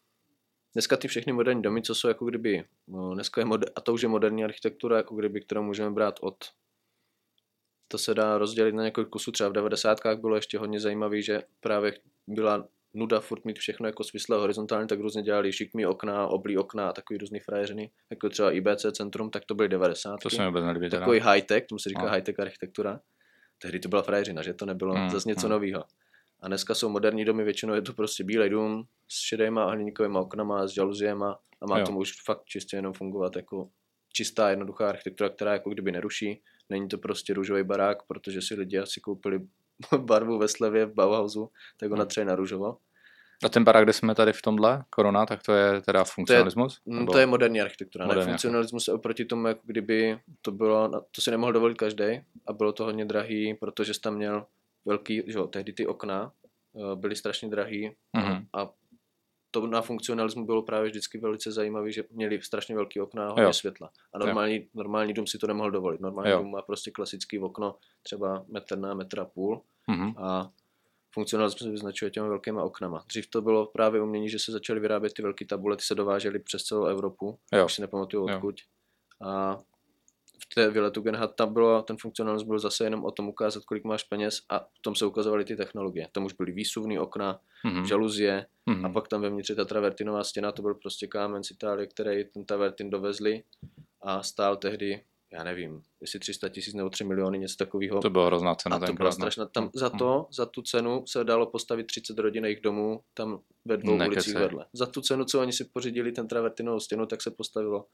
dneska 0.74 0.98
ty 0.98 1.08
všechny 1.08 1.34
moderní 1.34 1.62
domy, 1.62 1.82
co 1.82 1.96
jsou 1.96 2.08
jako 2.08 2.26
kdyby, 2.26 2.64
no, 2.88 3.14
dneska 3.14 3.42
je 3.42 3.46
moder, 3.46 3.72
a 3.76 3.82
to 3.82 3.94
už 3.94 4.02
je 4.02 4.10
moderní 4.10 4.44
architektura, 4.44 4.98
jako 4.98 5.16
kdyby, 5.16 5.42
kterou 5.42 5.64
můžeme 5.64 5.92
brát 5.92 6.16
od 6.22 6.36
to 7.92 7.98
se 7.98 8.14
dá 8.14 8.38
rozdělit 8.38 8.76
na 8.76 8.84
několik 8.84 9.10
kusů. 9.10 9.32
Třeba 9.32 9.50
v 9.50 9.54
90. 9.54 9.98
bylo 10.16 10.36
ještě 10.36 10.58
hodně 10.58 10.80
zajímavý, 10.80 11.24
že 11.24 11.42
právě 11.60 11.94
byla 12.28 12.68
nuda 12.94 13.20
furt 13.20 13.46
mít 13.46 13.60
všechno 13.60 13.88
jako 13.88 14.04
svislé 14.04 14.38
horizontálně, 14.38 14.88
tak 14.88 15.00
různě 15.00 15.22
dělali 15.22 15.54
šikmý 15.54 15.86
okna, 15.86 16.28
oblí 16.28 16.58
okna 16.58 16.90
a 16.90 16.94
takový 16.94 17.18
různý 17.18 17.40
frajeřiny, 17.40 17.92
jako 18.10 18.30
třeba 18.30 18.52
IBC 18.52 18.86
centrum, 18.92 19.30
tak 19.30 19.46
to 19.46 19.56
byly 19.56 19.70
90. 19.70 20.18
To 20.24 20.30
se 20.30 20.42
mi 20.42 20.48
vůbec 20.48 20.64
nelíbí. 20.64 20.90
Takový 20.90 21.20
high-tech, 21.20 21.66
tomu 21.66 21.80
se 21.80 21.90
říká 21.90 22.04
no. 22.04 22.10
high-tech 22.10 22.40
architektura. 22.40 23.00
Tehdy 23.62 23.80
to 23.80 23.90
byla 23.90 24.02
frajeřina, 24.02 24.42
že 24.42 24.54
to 24.54 24.66
nebylo 24.66 24.96
hmm, 24.96 25.10
zase 25.10 25.30
něco 25.30 25.48
hmm. 25.48 25.52
nového. 25.52 25.84
A 26.42 26.48
dneska 26.48 26.76
jsou 26.76 26.90
moderní 26.90 27.26
domy, 27.26 27.44
většinou 27.44 27.74
je 27.74 27.82
to 27.82 27.94
prostě 27.94 28.24
bílej 28.24 28.50
dům 28.50 28.84
s 29.08 29.20
šedýma 29.20 29.64
a 29.64 29.72
hliníkovými 29.72 30.18
oknama, 30.18 30.68
s 30.68 30.72
žaluziema 30.72 31.40
a 31.62 31.66
má 31.66 31.80
jo. 31.80 31.86
tomu 31.86 32.00
už 32.00 32.12
fakt 32.26 32.46
čistě 32.46 32.76
jenom 32.76 32.94
fungovat 32.94 33.36
jako 33.36 33.70
čistá, 34.14 34.50
jednoduchá 34.50 34.90
architektura, 34.90 35.30
která 35.30 35.54
jako 35.54 35.70
kdyby 35.70 35.92
neruší. 35.92 36.42
Není 36.70 36.88
to 36.88 36.98
prostě 36.98 37.34
růžový 37.34 37.64
barák, 37.64 38.04
protože 38.04 38.42
si 38.42 38.56
lidi 38.56 38.80
asi 38.80 39.00
koupili 39.00 39.40
barvu 39.98 40.38
ve 40.38 40.48
slevě 40.48 40.86
v 40.86 40.94
Bauhausu, 40.94 41.50
tak 41.78 41.90
ho 41.90 41.96
hmm. 41.96 42.00
natřejí 42.00 42.26
na 42.26 42.36
růžovo. 42.36 42.78
A 43.44 43.50
ten 43.50 43.64
barák, 43.64 43.84
kde 43.84 43.94
jsme 43.94 44.16
tady 44.16 44.34
v 44.34 44.42
tomhle, 44.42 44.84
korona, 44.90 45.26
tak 45.26 45.44
to 45.44 45.54
je 45.54 45.82
teda 45.82 46.04
funkcionalismus? 46.04 46.80
To 46.84 47.00
je, 47.00 47.06
to 47.06 47.18
je 47.18 47.26
moderní 47.26 47.62
architektura. 47.62 48.06
Moderní 48.06 48.26
ne, 48.26 48.32
funkcionalismus 48.34 48.88
je 48.88 48.94
oproti 48.94 49.26
tomu, 49.26 49.48
jako 49.48 49.62
kdyby 49.64 50.20
to 50.42 50.52
bylo, 50.52 50.90
to 51.12 51.22
si 51.22 51.32
nemohl 51.32 51.54
dovolit 51.54 51.78
každý 51.78 52.22
a 52.48 52.54
bylo 52.54 52.74
to 52.74 52.84
hodně 52.84 53.06
drahý, 53.06 53.54
protože 53.54 53.94
jsi 53.94 54.02
tam 54.02 54.16
měl 54.16 54.46
velký, 54.86 55.24
že 55.28 55.38
jo, 55.38 55.48
tehdy 55.48 55.74
ty 55.74 55.88
okna 55.88 56.32
uh, 56.74 56.96
byly 56.96 57.16
strašně 57.16 57.50
drahý 57.50 57.90
mm-hmm. 58.18 58.46
a 58.54 58.70
to 59.52 59.68
na 59.68 59.82
funkcionalismu 59.82 60.46
bylo 60.46 60.64
právě 60.64 60.90
vždycky 60.90 61.18
velice 61.18 61.52
zajímavé, 61.52 61.92
že 61.92 62.04
měli 62.12 62.42
strašně 62.42 62.76
velký 62.76 63.02
okna 63.02 63.26
a 63.26 63.30
hodně 63.30 63.44
jo. 63.44 63.54
světla. 63.54 63.92
A 64.14 64.20
normální, 64.20 64.56
jo. 64.56 64.62
normální 64.74 65.14
dům 65.14 65.28
si 65.28 65.38
to 65.38 65.48
nemohl 65.48 65.72
dovolit. 65.72 66.02
Normální 66.02 66.32
jo. 66.32 66.38
dům 66.38 66.52
má 66.52 66.62
prostě 66.62 66.92
klasický 66.92 67.40
okno, 67.40 67.76
třeba 68.04 68.46
metr 68.48 68.78
na 68.78 68.94
metr 68.94 69.20
a 69.20 69.26
půl 69.26 69.62
mm-hmm. 69.92 70.14
a 70.18 70.52
funkcionalismus 71.14 71.62
se 71.62 71.72
vyznačuje 71.72 72.12
těmi 72.12 72.28
velkými 72.28 72.60
oknama. 72.62 73.04
Dřív 73.08 73.30
to 73.30 73.42
bylo 73.42 73.66
právě 73.66 74.02
umění, 74.02 74.30
že 74.30 74.40
se 74.40 74.52
začaly 74.52 74.80
vyrábět 74.80 75.14
ty 75.14 75.22
velké 75.22 75.46
tabule, 75.46 75.78
ty 75.78 75.84
se 75.84 75.96
dovážely 75.96 76.40
přes 76.40 76.64
celou 76.64 76.86
Evropu, 76.86 77.40
jo. 77.54 77.66
už 77.66 77.74
si 77.74 77.82
nepamatuju 77.82 78.24
odkud. 78.24 78.56
Jo. 79.22 79.28
A 79.28 79.60
té 80.56 80.70
Vile 80.70 80.92
Tugendhat 80.92 81.36
tam 81.36 81.54
bylo, 81.54 81.82
ten 81.82 81.98
funkcionalismus 81.98 82.48
byl 82.48 82.60
zase 82.60 82.84
jenom 82.84 83.06
o 83.06 83.12
tom 83.12 83.30
ukázat, 83.30 83.66
kolik 83.66 83.84
máš 83.84 84.04
peněz 84.04 84.42
a 84.50 84.60
v 84.60 84.82
tom 84.82 84.96
se 84.96 85.06
ukazovaly 85.06 85.46
ty 85.46 85.56
technologie. 85.56 86.08
Tam 86.12 86.26
už 86.26 86.34
byly 86.34 86.52
výsuvný 86.52 87.00
okna, 87.00 87.40
mm-hmm. 87.66 87.84
žaluzie 87.84 88.46
mm-hmm. 88.70 88.86
a 88.86 88.90
pak 88.90 89.08
tam 89.08 89.22
vevnitř 89.22 89.50
je 89.50 89.56
ta 89.56 89.66
travertinová 89.66 90.24
stěna, 90.24 90.52
to 90.52 90.62
byl 90.62 90.76
prostě 90.76 91.08
kámen 91.08 91.44
z 91.44 91.52
Itálie, 91.52 91.88
který 91.88 92.26
ten 92.26 92.46
travertin 92.46 92.90
dovezli 92.90 93.44
a 94.02 94.24
stál 94.24 94.58
tehdy 94.58 95.02
já 95.34 95.44
nevím, 95.44 95.82
jestli 96.02 96.20
300 96.20 96.50
tisíc 96.50 96.74
nebo 96.74 96.90
3 96.90 97.04
miliony, 97.04 97.40
něco 97.40 97.56
takového. 97.58 98.02
To 98.02 98.10
byla 98.10 98.26
hrozná 98.26 98.56
cena. 98.56 98.76
A 98.76 98.80
to 98.80 98.94
byla 98.94 99.12
strašná. 99.12 99.46
Tam 99.46 99.70
za 99.74 99.88
mhm. 99.88 99.98
to, 99.98 100.28
za 100.32 100.46
tu 100.46 100.62
cenu 100.62 101.04
se 101.08 101.24
dalo 101.24 101.46
postavit 101.46 101.84
30 101.84 102.20
rodinných 102.20 102.62
domů 102.62 103.00
tam 103.14 103.40
ve 103.66 103.78
dvou 103.78 103.98
Nekece. 103.98 104.14
ulicích 104.14 104.36
vedle. 104.36 104.66
Za 104.74 104.86
tu 104.86 105.02
cenu, 105.02 105.26
co 105.26 105.42
oni 105.42 105.54
si 105.54 105.66
pořídili 105.66 106.12
ten 106.12 106.28
travertinovou 106.28 106.80
stěnu, 106.80 107.06
tak 107.06 107.22
se 107.22 107.32
postavilo 107.32 107.86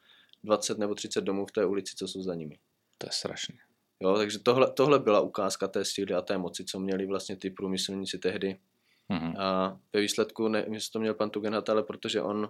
20 0.44 0.78
nebo 0.78 0.96
30 0.96 1.22
domů 1.22 1.46
v 1.46 1.52
té 1.52 1.66
ulici, 1.66 1.96
co 1.96 2.08
jsou 2.08 2.24
za 2.24 2.36
nimi. 2.36 2.60
To 2.98 3.08
je 3.08 3.12
strašné. 3.12 3.56
Jo, 4.00 4.18
takže 4.18 4.40
tohle, 4.40 4.72
tohle 4.72 5.00
byla 5.00 5.22
ukázka 5.22 5.68
té 5.68 5.86
síly 5.86 6.14
a 6.14 6.22
té 6.22 6.38
moci, 6.38 6.66
co 6.66 6.80
měli 6.80 7.06
vlastně 7.06 7.36
ty 7.36 7.50
průmyslníci 7.50 8.18
tehdy. 8.18 8.60
Mm-hmm. 9.10 9.42
A 9.42 9.80
ve 9.94 10.02
výsledku, 10.02 10.48
nevím, 10.48 10.74
jestli 10.74 10.92
to 10.92 11.00
měl 11.00 11.14
pan 11.14 11.30
Tugendhat, 11.30 11.70
ale 11.70 11.84
protože 11.84 12.22
on 12.22 12.50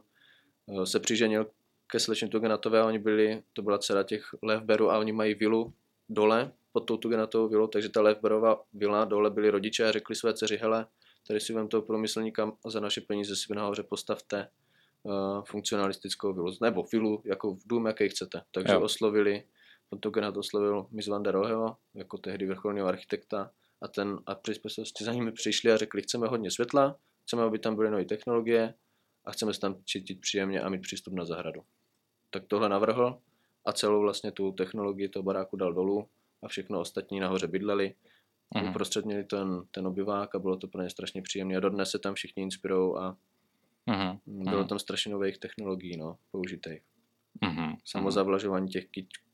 uh, 0.66 0.84
se 0.84 1.00
přiženil 1.00 1.48
ke 1.92 2.00
slečně 2.00 2.28
Tugendhatové 2.28 2.84
oni 2.84 3.00
byli, 3.00 3.44
to 3.54 3.62
byla 3.62 3.78
dcera 3.78 4.04
těch 4.04 4.36
Levberu 4.42 4.92
a 4.92 4.98
oni 4.98 5.12
mají 5.12 5.34
vilu 5.34 5.74
dole 6.10 6.52
pod 6.72 6.80
tou 6.80 6.98
Tugendhatovou 6.98 7.48
vilou, 7.48 7.68
takže 7.68 7.90
ta 7.90 8.02
Levberová 8.02 8.64
vila 8.74 9.06
dole 9.06 9.30
byli 9.30 9.50
rodiče 9.50 9.86
a 9.86 9.92
řekli 9.92 10.16
své 10.16 10.34
dceři, 10.34 10.58
hele, 10.58 10.88
tady 11.28 11.40
si 11.40 11.54
vem 11.54 11.68
toho 11.68 11.82
průmyslníka 11.82 12.52
a 12.66 12.70
za 12.70 12.80
naše 12.80 13.02
peníze 13.02 13.36
si 13.36 13.54
nahoře 13.56 13.84
postavte 13.84 14.48
uh, 15.08 15.43
funkcionalistickou 15.43 16.34
vilu, 16.34 16.51
nebo 16.62 16.84
vilu 16.91 17.22
jako 17.26 17.55
v 17.55 17.62
dům, 17.66 17.86
jaký 17.86 18.10
chcete. 18.10 18.41
Takže 18.51 18.74
jo. 18.74 18.82
oslovili, 18.82 19.43
pan 19.89 19.99
Tugendhat 19.99 20.38
oslovil 20.38 20.88
Miss 20.91 21.08
van 21.08 21.24
der 21.24 21.34
Roheho, 21.34 21.78
jako 21.93 22.18
tehdy 22.18 22.45
vrcholného 22.45 22.88
architekta 22.88 23.51
a 23.82 23.88
ten 23.88 24.20
a 24.26 24.36
při 24.36 24.53
za 25.01 25.14
nimi 25.14 25.32
přišli 25.32 25.72
a 25.72 25.78
řekli, 25.78 26.01
chceme 26.01 26.28
hodně 26.28 26.51
světla, 26.51 26.95
chceme, 27.24 27.43
aby 27.43 27.60
tam 27.60 27.76
byly 27.76 27.91
nové 27.91 28.05
technologie 28.05 28.74
a 29.26 29.32
chceme 29.32 29.53
se 29.53 29.60
tam 29.60 29.84
cítit 29.86 30.22
příjemně 30.22 30.62
a 30.62 30.70
mít 30.70 30.82
přístup 30.82 31.14
na 31.14 31.26
zahradu. 31.26 31.62
Tak 32.30 32.43
tohle 32.47 32.70
navrhl 32.70 33.20
a 33.66 33.74
celou 33.74 34.01
vlastně 34.01 34.32
tu 34.32 34.51
technologii 34.51 35.10
toho 35.10 35.24
baráku 35.24 35.58
dal 35.58 35.74
dolů 35.74 36.08
a 36.43 36.47
všechno 36.47 36.80
ostatní 36.80 37.20
nahoře 37.20 37.47
bydleli. 37.47 37.95
Mm. 38.55 38.70
Uprostřed 38.70 39.05
měli 39.05 39.24
ten, 39.24 39.62
ten 39.72 39.88
obyvák 39.88 40.36
a 40.36 40.39
bylo 40.39 40.58
to 40.58 40.68
pro 40.68 40.82
ně 40.82 40.89
strašně 40.89 41.22
příjemné. 41.22 41.58
A 41.58 41.60
dodnes 41.60 41.89
se 41.89 41.99
tam 41.99 42.14
všichni 42.14 42.43
inspirují 42.43 42.95
a 42.97 43.16
mm. 43.88 44.44
bylo 44.44 44.64
tam 44.64 44.80
strašně 44.80 45.12
nových 45.12 45.38
technologií 45.38 45.98
no, 45.98 46.18
použitých. 46.32 46.82
Mm. 47.42 47.74
Samozavlažování 47.86 48.68
těch 48.68 48.86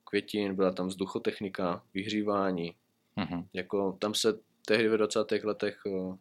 květin, 0.03 0.55
byla 0.55 0.71
tam 0.71 0.87
vzduchotechnika, 0.87 1.83
vyhřívání, 1.93 2.75
Mm-hmm. 3.17 3.45
Jako 3.53 3.97
tam 3.99 4.13
se 4.13 4.39
tehdy 4.67 4.87
ve 4.89 4.97
20. 4.97 5.31
letech 5.43 5.81
uh, 5.85 6.15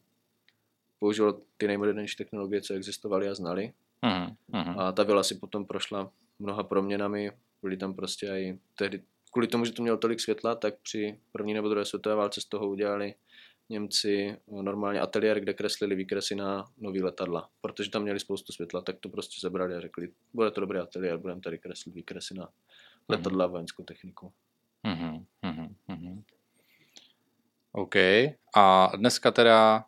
použilo 0.99 1.41
ty 1.57 1.67
nejmodernější 1.67 2.17
technologie, 2.17 2.61
co 2.61 2.75
existovaly 2.75 3.29
a 3.29 3.35
znali. 3.35 3.73
Mm-hmm. 4.03 4.81
A 4.81 4.93
ta 4.93 5.03
vila 5.03 5.23
si 5.23 5.35
potom 5.35 5.67
prošla 5.67 6.11
mnoha 6.39 6.63
proměnami, 6.63 7.33
byly 7.63 7.77
tam 7.77 7.95
prostě 7.95 8.27
i 8.27 8.59
tehdy, 8.77 9.03
kvůli 9.33 9.47
tomu, 9.47 9.65
že 9.65 9.73
to 9.73 9.83
mělo 9.83 9.99
tolik 9.99 10.21
světla, 10.21 10.55
tak 10.55 10.75
při 10.83 11.19
první 11.33 11.55
nebo 11.55 11.69
druhé 11.69 11.85
světové 11.85 12.15
válce 12.15 12.41
z 12.41 12.45
toho 12.45 12.69
udělali 12.69 13.15
Němci 13.73 14.37
normálně 14.47 15.01
ateliér, 15.01 15.41
kde 15.41 15.55
kreslili 15.55 15.95
výkresy 15.95 16.35
na 16.35 16.65
nový 16.79 17.03
letadla, 17.03 17.49
protože 17.61 17.91
tam 17.91 18.03
měli 18.03 18.21
spoustu 18.21 18.53
světla, 18.53 18.81
tak 18.81 18.97
to 19.01 19.09
prostě 19.09 19.41
zebrali 19.41 19.75
a 19.75 19.81
řekli, 19.81 20.09
bude 20.33 20.51
to 20.51 20.61
dobrý 20.61 20.79
ateliér, 20.79 21.19
budeme 21.19 21.41
tady 21.41 21.59
kreslit 21.59 21.95
výkresy 21.95 22.35
na 22.35 22.49
letadla 23.09 23.47
mm-hmm. 23.47 23.51
vojenskou 23.51 23.85
techniku. 23.85 24.33
Mm-hmm. 24.85 25.25
Mm-hmm. 25.89 26.23
OK. 27.73 27.95
A 28.57 28.93
dneska 28.97 29.31
teda 29.31 29.85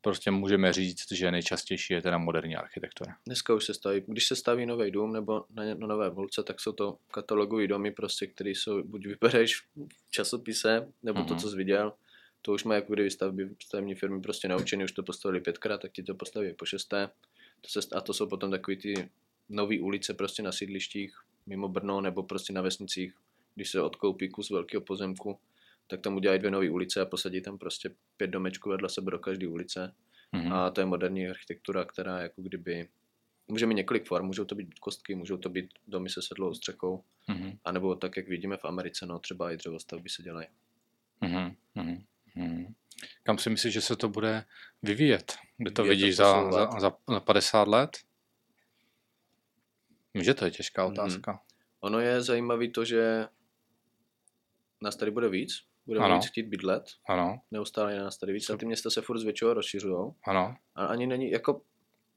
prostě 0.00 0.30
můžeme 0.30 0.72
říct, 0.72 1.12
že 1.12 1.30
nejčastější 1.30 1.94
je 1.94 2.02
teda 2.02 2.18
moderní 2.18 2.56
architektura. 2.56 3.16
Dneska 3.26 3.54
už 3.54 3.64
se 3.64 3.74
staví, 3.74 4.02
když 4.06 4.26
se 4.26 4.36
staví 4.36 4.66
nový 4.66 4.90
dům 4.90 5.12
nebo 5.12 5.44
na, 5.50 5.64
na 5.64 5.86
nové 5.86 6.10
volce, 6.10 6.42
tak 6.42 6.60
jsou 6.60 6.72
to 6.72 6.98
katalogové 7.10 7.66
domy 7.66 7.90
prostě, 7.90 8.26
které 8.26 8.50
jsou, 8.50 8.82
buď 8.82 9.06
vybereš 9.06 9.60
v 9.60 10.10
časopise, 10.10 10.88
nebo 11.02 11.20
mm-hmm. 11.20 11.28
to, 11.28 11.34
mhm. 11.34 11.42
co 11.42 11.50
jsi 11.50 11.56
viděl, 11.56 11.92
to 12.46 12.52
už 12.52 12.64
má 12.64 12.74
jako 12.74 12.92
kdyby 12.92 13.10
stavby, 13.10 13.50
stavební 13.62 13.94
firmy 13.94 14.20
prostě 14.20 14.48
naučený, 14.48 14.84
už 14.84 14.92
to 14.92 15.02
postavili 15.02 15.40
pětkrát, 15.40 15.80
tak 15.80 15.92
ti 15.92 16.02
to 16.02 16.14
postaví 16.14 16.54
po 16.54 16.64
šesté. 16.64 17.10
To 17.60 17.68
se, 17.68 17.80
a 17.96 18.00
to 18.00 18.12
jsou 18.14 18.28
potom 18.28 18.50
takový 18.50 18.76
ty 18.76 19.10
nové 19.48 19.80
ulice 19.80 20.14
prostě 20.14 20.42
na 20.42 20.52
sídlištích 20.52 21.16
mimo 21.46 21.68
Brno 21.68 22.00
nebo 22.00 22.22
prostě 22.22 22.52
na 22.52 22.62
vesnicích, 22.62 23.14
když 23.54 23.70
se 23.70 23.80
odkoupí 23.80 24.28
kus 24.28 24.50
velkého 24.50 24.80
pozemku, 24.80 25.38
tak 25.86 26.00
tam 26.00 26.16
udělají 26.16 26.38
dvě 26.38 26.50
nové 26.50 26.70
ulice 26.70 27.00
a 27.00 27.04
posadí 27.06 27.40
tam 27.40 27.58
prostě 27.58 27.90
pět 28.16 28.30
domečků 28.30 28.70
vedle 28.70 28.88
sebe 28.88 29.10
do 29.10 29.18
každé 29.18 29.48
ulice. 29.48 29.94
Mm-hmm. 30.34 30.54
A 30.54 30.70
to 30.70 30.80
je 30.80 30.86
moderní 30.86 31.28
architektura, 31.28 31.84
která 31.84 32.20
jako 32.22 32.42
kdyby 32.42 32.88
může 33.48 33.66
mít 33.66 33.74
několik 33.74 34.06
form, 34.06 34.26
můžou 34.26 34.44
to 34.44 34.54
být 34.54 34.78
kostky, 34.78 35.14
můžou 35.14 35.36
to 35.36 35.48
být 35.48 35.70
domy 35.86 36.08
se 36.08 36.22
sedlou 36.22 36.54
střechou, 36.54 37.04
mm-hmm. 37.28 37.58
anebo 37.64 37.94
tak, 37.94 38.16
jak 38.16 38.28
vidíme 38.28 38.56
v 38.56 38.64
Americe, 38.64 39.06
no 39.06 39.18
třeba 39.18 39.52
i 39.52 39.56
dřevostavby 39.56 40.08
se 40.08 40.22
dělají. 40.22 40.46
Mm-hmm. 41.22 42.06
Kam 43.22 43.38
si 43.38 43.50
myslíš, 43.50 43.74
že 43.74 43.80
se 43.80 43.96
to 43.96 44.08
bude 44.08 44.44
vyvíjet? 44.82 45.36
Kde 45.56 45.70
to 45.70 45.82
Vyvíjet 45.82 45.96
vidíš 45.96 46.16
to 46.16 46.22
za, 46.22 46.52
za, 46.52 46.80
za, 46.80 46.92
za 47.08 47.20
50 47.20 47.68
let? 47.68 47.90
Že 50.14 50.34
to 50.34 50.44
je 50.44 50.50
těžká 50.50 50.84
mhm. 50.84 50.92
otázka. 50.92 51.32
Mm-hmm. 51.32 51.56
Ono 51.80 52.00
je 52.00 52.22
zajímavé 52.22 52.68
to, 52.68 52.84
že 52.84 53.28
nás 54.82 54.96
tady 54.96 55.10
bude 55.10 55.28
víc, 55.28 55.50
budeme 55.86 56.14
víc 56.14 56.26
chtít 56.26 56.42
bydlet. 56.42 56.84
Ano. 57.08 57.40
Neustále 57.50 57.92
je 57.92 58.00
nás 58.00 58.18
tady 58.18 58.32
víc. 58.32 58.50
A 58.50 58.56
ty 58.56 58.66
města 58.66 58.90
se 58.90 59.02
furt 59.02 59.18
zvětšují 59.18 59.50
a 59.50 59.54
rozšiřují. 59.54 60.12
Ano. 60.26 60.56
A 60.74 60.86
ani 60.86 61.06
není, 61.06 61.30
jako 61.30 61.62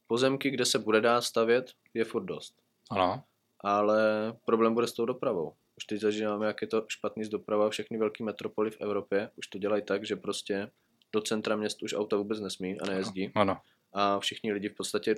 pozemky, 0.08 0.50
kde 0.50 0.66
se 0.66 0.80
bude 0.80 1.02
dát 1.02 1.22
stavět, 1.22 1.72
je 1.94 2.06
furt 2.06 2.24
dost. 2.26 2.62
Ano. 2.92 3.24
Ale 3.60 4.34
problém 4.46 4.74
bude 4.74 4.88
s 4.88 4.94
tou 4.94 5.06
dopravou. 5.06 5.54
Už 5.80 5.86
teď 5.86 6.02
zažíváme, 6.02 6.46
jak 6.48 6.62
je 6.62 6.68
to 6.68 6.86
špatný 6.88 7.24
z 7.24 7.30
doprava. 7.30 7.70
Všechny 7.70 7.98
velké 7.98 8.24
metropoly 8.24 8.72
v 8.72 8.82
Evropě 8.82 9.30
už 9.36 9.48
to 9.48 9.58
dělají 9.58 9.84
tak, 9.84 10.06
že 10.06 10.16
prostě 10.16 10.72
do 11.14 11.22
centra 11.22 11.56
měst 11.56 11.84
už 11.84 11.94
auta 11.94 12.16
vůbec 12.16 12.40
nesmí 12.40 12.80
a 12.80 12.86
nejezdí. 12.86 13.32
Ano. 13.36 13.58
A 13.94 14.20
všichni 14.20 14.54
lidi 14.54 14.70
v 14.70 14.76
podstatě, 14.76 15.16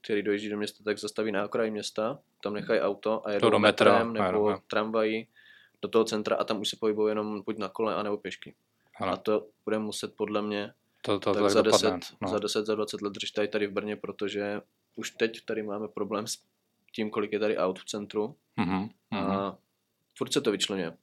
kteří 0.00 0.22
dojíždí 0.22 0.48
do 0.48 0.56
města, 0.56 0.84
tak 0.84 0.98
zastaví 0.98 1.32
na 1.32 1.44
okraji 1.44 1.70
města, 1.70 2.18
tam 2.42 2.54
nechají 2.54 2.80
auto 2.80 3.26
a 3.26 3.32
jedou 3.32 3.50
do 3.50 3.58
metra, 3.58 4.04
metrem 4.04 4.12
nebo 4.12 4.46
ano. 4.46 4.62
tramvají 4.66 5.28
do 5.82 5.88
toho 5.88 6.04
centra 6.04 6.36
a 6.36 6.44
tam 6.44 6.60
už 6.60 6.68
se 6.68 6.76
pohybují 6.80 7.10
jenom 7.10 7.42
buď 7.42 7.58
na 7.58 7.68
kole, 7.68 7.94
anebo 7.94 8.16
pěšky. 8.16 8.54
Ano. 9.00 9.12
A 9.12 9.16
to 9.16 9.46
bude 9.64 9.78
muset 9.78 10.16
podle 10.16 10.42
mě 10.42 10.72
to, 11.02 11.18
to, 11.18 11.34
tak, 11.34 11.42
tak 11.42 11.50
za, 11.50 11.62
10, 11.62 11.94
no. 12.20 12.28
za 12.28 12.38
10, 12.38 12.66
za 12.66 12.74
20 12.74 13.02
let 13.02 13.12
držet 13.12 13.34
tady, 13.34 13.48
tady 13.48 13.66
v 13.66 13.72
Brně, 13.72 13.96
protože 13.96 14.60
už 14.96 15.10
teď 15.10 15.44
tady 15.44 15.62
máme 15.62 15.88
problém 15.88 16.26
s 16.26 16.38
tím, 16.94 17.10
kolik 17.10 17.32
je 17.32 17.38
tady 17.38 17.56
aut 17.56 17.78
v 17.78 17.84
centru 17.84 18.36
mm-hmm. 18.58 18.90
a 19.12 19.56
furt 20.18 20.32
se 20.32 20.40
to 20.40 20.50
vyčlenuje. 20.50 20.96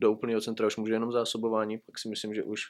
Do 0.00 0.12
úplného 0.12 0.40
centra 0.40 0.66
už 0.66 0.76
může 0.76 0.92
jenom 0.92 1.12
zásobování, 1.12 1.78
pak 1.78 1.98
si 1.98 2.08
myslím, 2.08 2.34
že 2.34 2.42
už 2.42 2.60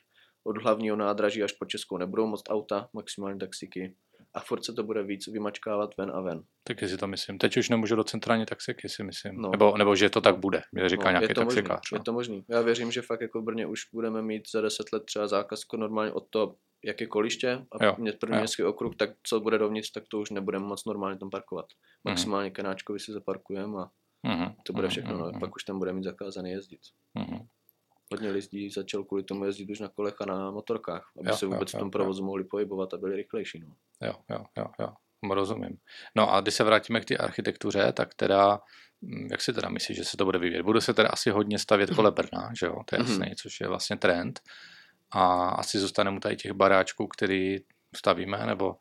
od 0.44 0.62
hlavního 0.62 0.96
nádraží 0.96 1.42
až 1.42 1.52
po 1.52 1.64
Českou 1.64 1.96
nebudou 1.96 2.26
moc 2.26 2.42
auta, 2.48 2.88
maximálně 2.92 3.38
taxíky 3.38 3.94
a 4.34 4.40
furt 4.40 4.64
se 4.64 4.72
to 4.72 4.82
bude 4.82 5.02
víc 5.02 5.26
vymačkávat 5.26 5.90
ven 5.98 6.10
a 6.14 6.20
ven. 6.20 6.42
Taky 6.64 6.88
si 6.88 6.96
to 6.96 7.06
myslím. 7.06 7.38
Teď 7.38 7.56
už 7.56 7.68
nemůžu 7.68 7.96
do 7.96 8.04
centrální 8.04 8.46
taxiky, 8.46 8.88
si 8.88 9.02
myslím. 9.02 9.36
No. 9.36 9.50
Nebo, 9.50 9.76
nebo 9.76 9.96
že 9.96 10.10
to 10.10 10.20
tak 10.20 10.38
bude, 10.38 10.62
mě 10.72 10.88
říká 10.88 11.04
no, 11.04 11.10
nějaký 11.10 11.30
je 11.30 11.34
to 11.34 11.40
taxikář. 11.40 11.90
Možný, 11.90 11.94
no. 11.94 11.98
Je 11.98 12.04
to 12.04 12.12
možný. 12.12 12.44
Já 12.50 12.60
věřím, 12.60 12.92
že 12.92 13.02
fakt 13.02 13.20
jako 13.20 13.40
v 13.40 13.44
Brně 13.44 13.66
už 13.66 13.80
budeme 13.94 14.22
mít 14.22 14.42
za 14.52 14.60
deset 14.60 14.92
let 14.92 15.04
třeba 15.04 15.28
zákaz 15.28 15.60
normálně 15.76 16.12
od 16.12 16.24
toho, 16.30 16.56
jak 16.84 17.00
je 17.00 17.06
koliště 17.06 17.66
a 17.80 17.84
jo, 17.84 17.96
první 18.20 18.36
jo. 18.36 18.40
městský 18.40 18.62
okruh, 18.62 18.96
tak 18.96 19.10
co 19.22 19.40
bude 19.40 19.58
dovnitř, 19.58 19.90
tak 19.90 20.04
to 20.10 20.18
už 20.18 20.30
nebudeme 20.30 20.66
moc 20.66 20.84
normálně 20.84 21.18
tam 21.18 21.30
parkovat. 21.30 21.66
Mhm. 22.04 22.12
Maximálně 22.12 22.48
mm. 22.48 22.54
Kenáčkovi 22.54 23.00
si 23.00 23.12
zaparkujeme 23.12 23.78
a 23.78 23.90
mm. 24.22 24.54
to 24.62 24.72
bude 24.72 24.86
mhm, 24.86 24.90
všechno. 24.90 25.14
Mm. 25.14 25.32
No. 25.32 25.40
Pak 25.40 25.56
už 25.56 25.64
tam 25.64 25.78
bude 25.78 25.92
mít 25.92 26.04
zakázaný 26.04 26.50
jezdit. 26.50 26.80
Mm 27.14 27.48
hodně 28.12 28.30
lidí 28.30 28.70
začal 28.70 29.04
kvůli 29.04 29.22
tomu 29.22 29.44
jezdit 29.44 29.70
už 29.70 29.80
na 29.80 29.88
kolech 29.88 30.14
a 30.20 30.26
na 30.26 30.50
motorkách, 30.50 31.10
aby 31.20 31.28
jo, 31.28 31.36
se 31.36 31.46
vůbec 31.46 31.72
jo, 31.72 31.78
v 31.78 31.80
tom 31.80 31.90
provozu 31.90 32.22
jo. 32.22 32.26
mohli 32.26 32.44
pohybovat 32.44 32.94
a 32.94 32.96
byli 32.96 33.16
rychlejší. 33.16 33.60
No. 33.60 33.74
Jo, 34.06 34.14
jo, 34.30 34.44
jo, 34.58 34.64
jo, 34.80 34.88
rozumím. 35.34 35.78
No 36.14 36.32
a 36.32 36.40
když 36.40 36.54
se 36.54 36.64
vrátíme 36.64 37.00
k 37.00 37.04
té 37.04 37.16
architektuře, 37.16 37.92
tak 37.92 38.14
teda, 38.14 38.60
hm, 39.02 39.28
jak 39.30 39.40
si 39.40 39.52
teda 39.52 39.68
myslíš, 39.68 39.96
že 39.96 40.04
se 40.04 40.16
to 40.16 40.24
bude 40.24 40.38
vyvíjet? 40.38 40.62
Bude 40.62 40.80
se 40.80 40.94
teda 40.94 41.08
asi 41.08 41.30
hodně 41.30 41.58
stavět 41.58 41.90
kolem 41.90 42.14
Brna, 42.14 42.50
že 42.60 42.66
jo, 42.66 42.76
to 42.84 42.96
je 42.96 43.00
jasný, 43.00 43.34
což 43.36 43.60
je 43.60 43.68
vlastně 43.68 43.96
trend. 43.96 44.40
A 45.10 45.48
asi 45.48 45.78
zůstaneme 45.78 46.20
tady 46.20 46.36
těch 46.36 46.52
baráčků, 46.52 47.06
který 47.06 47.56
stavíme, 47.96 48.46
nebo 48.46 48.76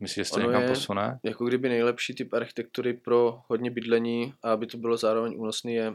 myslíš, 0.00 0.16
že 0.16 0.24
se 0.24 0.34
to 0.34 0.40
někam 0.40 0.66
posune? 0.66 1.18
Jako 1.22 1.44
kdyby 1.44 1.68
nejlepší 1.68 2.14
typ 2.14 2.34
architektury 2.34 2.94
pro 2.94 3.42
hodně 3.46 3.70
bydlení 3.70 4.34
a 4.42 4.52
aby 4.52 4.66
to 4.66 4.78
bylo 4.78 4.96
zároveň 4.96 5.34
únosný 5.36 5.74
je 5.74 5.94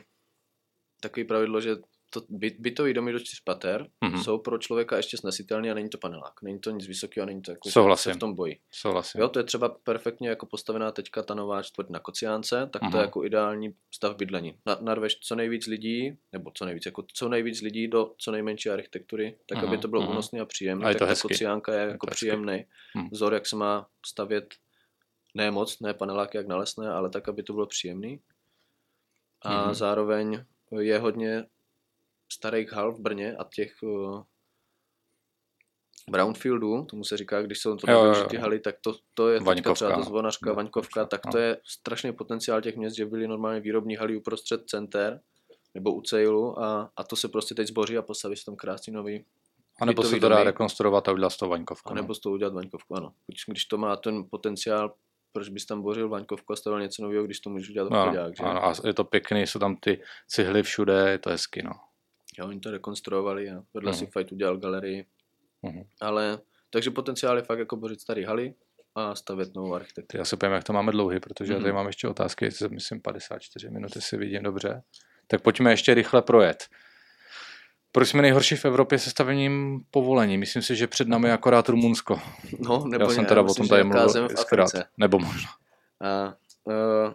takový 1.02 1.24
pravidlo, 1.24 1.62
že 1.62 1.76
to 2.10 2.22
byt, 2.30 2.56
bytový 2.60 2.94
domy 2.94 3.12
do 3.12 3.20
čtyř 3.20 3.40
pater 3.40 3.88
mm-hmm. 4.06 4.24
jsou 4.24 4.38
pro 4.38 4.58
člověka 4.58 4.98
ještě 4.98 5.18
snesitelný 5.18 5.72
a 5.72 5.74
není 5.74 5.90
to 5.90 5.98
panelák. 5.98 6.42
Není 6.42 6.60
to 6.60 6.72
nic 6.72 6.88
vysokého 6.88 7.24
a 7.24 7.26
není 7.26 7.42
to 7.42 7.52
jako 7.52 7.70
Souhlasím. 7.70 8.12
se 8.12 8.18
v 8.18 8.20
tom 8.20 8.36
bojí. 8.36 8.60
Souhlasím. 8.72 9.22
Jo, 9.22 9.30
to 9.30 9.40
je 9.40 9.44
třeba 9.44 9.70
perfektně 9.70 10.30
jako 10.30 10.46
postavená 10.46 10.92
teďka 10.92 11.24
ta 11.24 11.34
nová 11.34 11.64
čtvrť 11.64 11.90
na 11.90 12.00
Kociánce, 12.00 12.70
tak 12.74 12.82
mm-hmm. 12.82 12.92
to 12.92 12.98
je 12.98 13.02
mhm. 13.02 13.08
jako 13.08 13.26
ideální 13.26 13.76
stav 13.92 14.16
bydlení. 14.16 14.58
Na, 14.66 14.78
narveš 14.82 15.16
co 15.16 15.36
nejvíc 15.36 15.68
lidí, 15.68 16.18
nebo 16.32 16.52
co 16.54 16.66
nejvíc, 16.66 16.86
jako 16.86 17.06
co 17.14 17.30
nejvíc 17.30 17.62
lidí 17.62 17.88
do 17.88 18.14
co 18.18 18.32
nejmenší 18.32 18.70
architektury, 18.70 19.38
tak 19.46 19.58
mm-hmm. 19.58 19.68
aby 19.68 19.78
to 19.78 19.88
bylo 19.88 20.02
mm-hmm. 20.02 20.12
únosné 20.12 20.40
a 20.40 20.46
příjemné. 20.46 20.96
Tak 20.96 21.08
ta 21.08 21.16
Kociánka 21.22 21.74
je, 21.74 21.80
je 21.80 21.88
jako 21.88 22.08
příjemný 22.08 22.66
mm. 22.96 23.10
vzor, 23.12 23.34
jak 23.34 23.46
se 23.48 23.56
má 23.56 23.88
stavět 24.06 24.56
ne 25.36 25.52
moc, 25.52 25.80
ne 25.80 25.94
paneláky 25.94 26.38
jak 26.38 26.48
na 26.48 26.58
lesné, 26.58 26.90
ale 26.90 27.10
tak, 27.10 27.30
aby 27.30 27.44
to 27.44 27.54
bylo 27.54 27.68
příjemný. 27.68 28.20
A 29.42 29.68
mm. 29.68 29.74
zároveň 29.74 30.44
je 30.80 31.00
hodně 31.00 31.46
starých 32.36 32.72
hal 32.72 32.92
v 32.92 33.00
Brně 33.00 33.36
a 33.36 33.46
těch 33.56 33.72
uh, 33.84 34.24
brownfieldů, 36.12 36.86
tomu 36.86 37.04
se 37.04 37.18
říká, 37.18 37.42
když 37.42 37.60
jsou 37.60 37.76
to 37.76 37.88
ty 38.30 38.38
haly, 38.38 38.60
tak 38.60 38.76
to, 38.82 38.96
to 39.14 39.30
je 39.30 39.40
teďka 39.42 39.74
třeba 39.74 39.96
to 39.96 40.04
zvonařka, 40.04 40.50
no, 40.50 40.56
Vaňkovka, 40.56 41.06
tak 41.06 41.22
to 41.22 41.38
no. 41.38 41.44
je 41.44 41.58
strašný 41.64 42.14
potenciál 42.14 42.62
těch 42.62 42.76
měst, 42.76 42.96
že 42.96 43.06
byly 43.06 43.28
normálně 43.28 43.60
výrobní 43.60 43.96
haly 43.96 44.18
uprostřed 44.18 44.70
center 44.70 45.22
nebo 45.74 45.94
u 45.94 46.02
Cejlu 46.02 46.60
a, 46.60 46.92
a 46.96 47.04
to 47.04 47.16
se 47.16 47.28
prostě 47.28 47.56
teď 47.56 47.68
zboří 47.68 47.98
a 47.98 48.02
postaví 48.02 48.36
se 48.36 48.46
tam 48.46 48.56
krásný 48.56 48.94
nový 48.94 49.26
A 49.82 49.86
nebo 49.86 50.04
se 50.04 50.20
to 50.20 50.30
dá 50.30 50.44
rekonstruovat 50.44 51.08
a 51.08 51.12
udělat 51.12 51.30
z 51.30 51.38
toho 51.38 51.50
vaňkovku. 51.50 51.92
A 51.92 51.94
nebo 51.94 52.16
z 52.16 52.20
toho 52.20 52.34
udělat 52.34 52.54
vaňkovku, 52.54 52.96
ano. 52.96 53.14
Když, 53.28 53.44
když 53.48 53.66
to 53.66 53.78
má 53.78 53.96
ten 53.96 54.26
potenciál, 54.30 54.94
proč 55.32 55.50
bys 55.50 55.66
tam 55.66 55.82
bořil 55.82 56.10
vaňkovku 56.10 56.54
a 56.54 56.56
stavil 56.56 56.82
něco 56.82 57.04
nového, 57.04 57.24
když 57.24 57.40
to 57.40 57.50
můžeš 57.50 57.70
udělat 57.70 57.92
no, 57.92 58.14
že? 58.14 58.44
Ano, 58.44 58.66
a 58.66 58.74
je 58.86 58.94
to 58.94 59.04
pěkný, 59.04 59.42
jsou 59.42 59.60
tam 59.60 59.76
ty 59.76 60.02
cihly 60.28 60.64
všude, 60.64 61.10
je 61.10 61.20
to 61.20 61.30
hezky, 61.30 61.64
no. 61.64 61.72
Jo, 62.40 62.48
oni 62.48 62.60
to 62.60 62.72
rekonstruovali 62.72 63.50
a 63.50 63.64
vedle 63.74 63.92
uh-huh. 63.92 63.96
si 63.96 64.06
Fight 64.06 64.32
udělal 64.32 64.58
galerii. 64.58 65.06
Uh-huh. 65.64 65.86
Ale, 66.02 66.40
takže 66.70 66.92
potenciál 66.92 67.38
je 67.38 67.44
fakt 67.44 67.60
jako 67.60 67.76
bořit 67.76 68.02
starý 68.02 68.24
haly 68.24 68.54
a 68.96 69.16
stavět 69.16 69.56
novou 69.56 69.74
architekturu. 69.74 70.22
Já 70.22 70.26
se 70.26 70.38
pojím, 70.38 70.54
jak 70.54 70.64
to 70.64 70.74
máme 70.74 70.92
dlouhý, 70.92 71.20
protože 71.20 71.54
já 71.54 71.60
tady 71.60 71.74
mám 71.74 71.88
ještě 71.88 72.08
otázky, 72.08 72.50
myslím 72.70 73.02
54 73.02 73.70
minut, 73.70 73.96
jestli 73.96 74.18
vidím 74.18 74.44
dobře. 74.44 74.84
Tak 75.28 75.42
pojďme 75.42 75.72
ještě 75.72 75.94
rychle 75.94 76.22
projet. 76.22 76.68
Proč 77.92 78.10
jsme 78.10 78.22
nejhorší 78.22 78.56
v 78.56 78.66
Evropě 78.66 79.00
se 79.00 79.10
stavením 79.10 79.80
povolení? 79.92 80.38
Myslím 80.38 80.62
si, 80.62 80.76
že 80.76 80.88
před 80.88 81.08
námi 81.08 81.28
je 81.28 81.34
akorát 81.34 81.70
Rumunsko. 81.70 82.22
No, 82.60 82.88
nebo 82.88 83.04
Já 83.04 83.10
jsem 83.10 83.26
teda 83.26 83.42
myslím, 83.42 83.52
o 83.52 83.56
tom 83.56 83.68
tady 83.68 83.84
mluvil. 83.84 84.28
Nebo 84.98 85.20
možná. 85.20 85.50
A, 86.02 86.36
uh, 86.64 87.14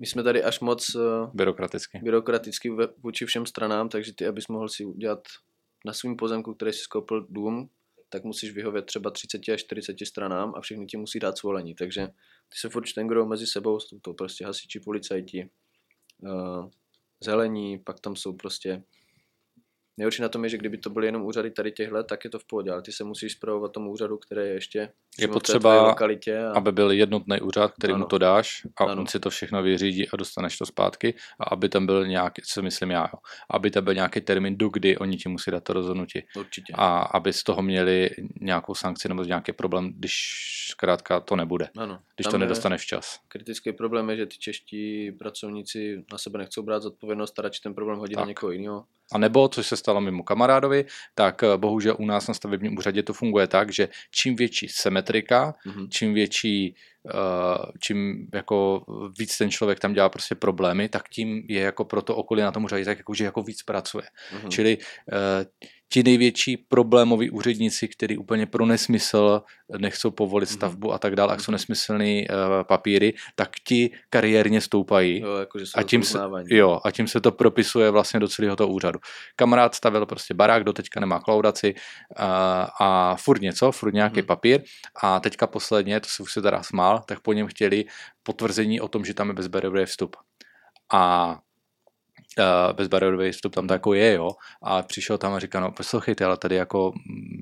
my 0.00 0.06
jsme 0.06 0.22
tady 0.22 0.42
až 0.42 0.60
moc 0.60 0.94
uh, 0.94 1.02
byrokraticky. 1.34 1.98
byrokraticky 2.02 2.70
vůči 2.98 3.26
všem 3.26 3.46
stranám, 3.46 3.88
takže 3.88 4.14
ty, 4.14 4.26
abys 4.26 4.48
mohl 4.48 4.68
si 4.68 4.84
udělat 4.84 5.20
na 5.86 5.92
svém 5.92 6.16
pozemku, 6.16 6.54
který 6.54 6.72
si 6.72 6.78
skoupil 6.78 7.26
dům, 7.30 7.70
tak 8.08 8.24
musíš 8.24 8.52
vyhovět 8.52 8.84
třeba 8.86 9.10
30 9.10 9.40
až 9.54 9.60
40 9.60 9.96
stranám 10.04 10.52
a 10.56 10.60
všichni 10.60 10.86
ti 10.86 10.96
musí 10.96 11.18
dát 11.18 11.38
svolení. 11.38 11.74
Takže 11.74 12.06
ty 12.48 12.58
se 12.60 12.68
furt 12.68 12.86
štengrou 12.86 13.26
mezi 13.26 13.46
sebou, 13.46 13.80
jsou 13.80 13.98
to 13.98 14.14
prostě 14.14 14.46
hasiči, 14.46 14.80
policajti, 14.80 15.50
uh, 16.22 16.70
zelení, 17.24 17.78
pak 17.78 18.00
tam 18.00 18.16
jsou 18.16 18.32
prostě 18.32 18.82
Nejhorší 20.00 20.22
na 20.22 20.28
tom 20.28 20.44
je, 20.44 20.50
že 20.50 20.58
kdyby 20.58 20.78
to 20.78 20.90
byly 20.90 21.06
jenom 21.06 21.22
úřady 21.22 21.50
tady 21.50 21.72
těchhle, 21.72 22.04
tak 22.04 22.24
je 22.24 22.30
to 22.30 22.38
v 22.38 22.44
pohodě, 22.44 22.70
ale 22.70 22.82
ty 22.82 22.92
se 22.92 23.04
musíš 23.04 23.32
zpravovat 23.32 23.72
tomu 23.72 23.90
úřadu, 23.90 24.18
který 24.18 24.40
je 24.40 24.52
ještě 24.52 24.92
je 25.18 25.28
potřeba, 25.28 25.82
lokalitě 25.82 26.38
a... 26.38 26.52
aby 26.52 26.72
byl 26.72 26.90
jednotný 26.90 27.40
úřad, 27.40 27.72
který 27.78 27.92
ano. 27.92 27.98
mu 28.00 28.06
to 28.06 28.18
dáš 28.18 28.66
a 28.76 28.84
ano. 28.84 29.00
on 29.00 29.06
si 29.06 29.20
to 29.20 29.30
všechno 29.30 29.62
vyřídí 29.62 30.08
a 30.08 30.16
dostaneš 30.16 30.58
to 30.58 30.66
zpátky 30.66 31.14
a 31.40 31.44
aby 31.44 31.68
tam 31.68 31.86
byl 31.86 32.06
nějaký, 32.06 32.42
co 32.42 32.62
myslím 32.62 32.90
já, 32.90 33.00
jo, 33.00 33.18
aby 33.50 33.70
tam 33.70 33.84
byl 33.84 33.94
nějaký 33.94 34.20
termín, 34.20 34.56
do 34.56 34.68
kdy 34.68 34.98
oni 34.98 35.16
ti 35.16 35.28
musí 35.28 35.50
dát 35.50 35.64
to 35.64 35.72
rozhodnutí. 35.72 36.22
Určitě. 36.36 36.72
A 36.76 36.98
aby 36.98 37.32
z 37.32 37.42
toho 37.42 37.62
měli 37.62 38.10
nějakou 38.40 38.74
sankci 38.74 39.08
nebo 39.08 39.24
nějaký 39.24 39.52
problém, 39.52 39.92
když 39.96 40.12
zkrátka 40.70 41.20
to 41.20 41.36
nebude. 41.36 41.68
Ano. 41.76 42.00
Když 42.16 42.24
tam 42.24 42.32
to 42.32 42.38
nedostaneš 42.38 42.82
včas. 42.82 43.20
Kritický 43.28 43.72
problém 43.72 44.10
je, 44.10 44.16
že 44.16 44.26
ty 44.26 44.36
čeští 44.38 45.12
pracovníci 45.12 46.04
na 46.12 46.18
sebe 46.18 46.38
nechcou 46.38 46.62
brát 46.62 46.82
zodpovědnost 46.82 47.38
a 47.38 47.42
radši 47.42 47.60
ten 47.62 47.74
problém 47.74 47.98
hodí 47.98 48.14
tak. 48.14 48.24
na 48.24 48.28
někoho 48.28 48.52
jiného. 48.52 48.84
A 49.12 49.18
nebo, 49.18 49.48
což 49.48 49.66
se 49.66 49.76
stalo 49.76 50.00
mimo 50.00 50.22
kamarádovi, 50.22 50.84
tak 51.14 51.42
eh, 51.42 51.56
bohužel 51.56 51.96
u 51.98 52.06
nás 52.06 52.28
na 52.28 52.34
stavebním 52.34 52.78
úřadě 52.78 53.02
to 53.02 53.12
funguje 53.12 53.46
tak, 53.46 53.72
že 53.72 53.88
čím 54.10 54.36
větší 54.36 54.68
symetrika, 54.68 55.54
mm-hmm. 55.66 55.88
čím 55.88 56.14
větší, 56.14 56.74
čím 57.80 58.28
jako 58.34 58.84
víc 59.18 59.38
ten 59.38 59.50
člověk 59.50 59.80
tam 59.80 59.92
dělá 59.92 60.08
prostě 60.08 60.34
problémy, 60.34 60.88
tak 60.88 61.08
tím 61.08 61.42
je 61.48 61.60
jako 61.60 61.84
pro 61.84 62.02
to 62.02 62.16
okolí 62.16 62.42
na 62.42 62.52
tom 62.52 62.64
úřadě 62.64 62.84
tak 62.84 62.98
jako, 62.98 63.14
že 63.14 63.24
jako 63.24 63.42
víc 63.42 63.62
pracuje. 63.62 64.04
Mm-hmm. 64.04 64.48
Čili 64.48 64.78
uh, 64.78 65.14
ti 65.92 66.02
největší 66.02 66.56
problémoví 66.56 67.30
úředníci, 67.30 67.88
kteří 67.88 68.16
úplně 68.16 68.46
pro 68.46 68.66
nesmysl 68.66 69.42
nechcou 69.78 70.10
povolit 70.10 70.48
mhm. 70.48 70.54
stavbu 70.54 70.92
a 70.92 70.98
tak 70.98 71.16
dále, 71.16 71.34
a 71.34 71.38
jsou 71.38 71.50
mhm. 71.50 71.54
nesmyslný 71.54 72.26
uh, 72.28 72.36
papíry, 72.62 73.14
tak 73.34 73.50
ti 73.66 73.90
kariérně 74.10 74.60
stoupají. 74.60 75.20
Jo, 75.20 75.36
jako, 75.36 75.58
a, 75.74 75.82
tím 75.82 76.02
se, 76.02 76.18
jo, 76.46 76.80
a 76.84 76.90
tím 76.90 77.08
se 77.08 77.20
to 77.20 77.32
propisuje 77.32 77.90
vlastně 77.90 78.20
do 78.20 78.28
celého 78.28 78.56
toho 78.56 78.68
úřadu. 78.68 78.98
Kamarád 79.36 79.74
stavil 79.74 80.06
prostě 80.06 80.34
barák, 80.34 80.64
do 80.64 80.72
teďka 80.72 81.00
nemá 81.00 81.20
klaudaci 81.20 81.74
uh, 81.74 82.24
a 82.80 83.16
furt 83.16 83.40
něco, 83.40 83.72
furt 83.72 83.94
nějaký 83.94 84.20
hmm. 84.20 84.26
papír 84.26 84.60
a 85.02 85.20
teďka 85.20 85.46
posledně, 85.46 86.00
to 86.00 86.08
se 86.08 86.22
už 86.22 86.32
se 86.32 86.42
teda 86.42 86.62
smál, 86.62 86.89
tak 86.98 87.20
po 87.20 87.32
něm 87.32 87.46
chtěli 87.46 87.84
potvrzení 88.22 88.80
o 88.80 88.88
tom, 88.88 89.04
že 89.04 89.14
tam 89.14 89.28
je 89.28 89.34
bezbariérový 89.34 89.84
vstup. 89.86 90.16
A 90.92 91.30
uh, 92.38 92.72
bezbariérový 92.72 93.32
vstup 93.32 93.54
tam 93.54 93.66
jako 93.70 93.94
je, 93.94 94.12
jo. 94.12 94.30
A 94.62 94.82
přišel 94.82 95.18
tam 95.18 95.32
a 95.32 95.38
říkal, 95.38 95.62
no 95.62 95.72
poslouchejte, 95.72 96.24
ale 96.24 96.36
tady 96.36 96.54
jako 96.54 96.92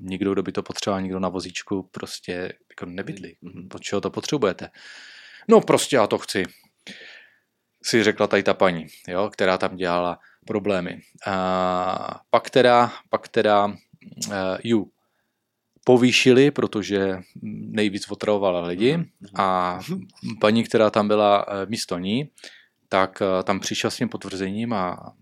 nikdo, 0.03 0.33
kdo 0.33 0.43
by 0.43 0.53
to 0.53 0.63
potřeboval, 0.63 1.03
nikdo 1.03 1.21
na 1.21 1.29
vozíčku 1.29 1.83
prostě 1.83 2.33
jako 2.71 2.87
nebydlí. 2.87 3.37
Mm-hmm. 3.43 3.69
Od 3.75 3.83
čeho 3.83 4.01
to 4.01 4.11
potřebujete? 4.11 4.69
No 5.49 5.61
prostě 5.61 5.97
já 5.97 6.07
to 6.07 6.19
chci. 6.19 6.43
Si 7.83 8.05
řekla 8.05 8.27
tady 8.27 8.43
ta 8.43 8.55
paní, 8.55 8.87
jo, 9.09 9.31
která 9.33 9.59
tam 9.59 9.77
dělala 9.77 10.19
problémy. 10.47 11.01
A 11.27 12.21
pak 12.31 12.51
teda, 12.51 12.93
pak 13.11 13.29
teda 13.29 13.67
uh, 13.67 13.75
ju 14.65 14.91
povýšili, 15.89 16.51
protože 16.51 17.25
nejvíc 17.73 18.11
otravovala 18.11 18.61
lidi. 18.61 18.97
Mhm, 18.97 19.07
a 19.37 19.81
paní, 20.41 20.65
která 20.65 20.91
tam 20.91 21.09
byla 21.09 21.47
eh, 21.49 21.67
místo 21.67 21.99
ní, 21.99 22.29
tak 22.89 23.23
eh, 23.23 23.43
tam 23.43 23.61
přišel 23.61 23.91
s 23.91 23.97
tím 23.97 24.09
potvrzením 24.09 24.73
a 24.73 25.13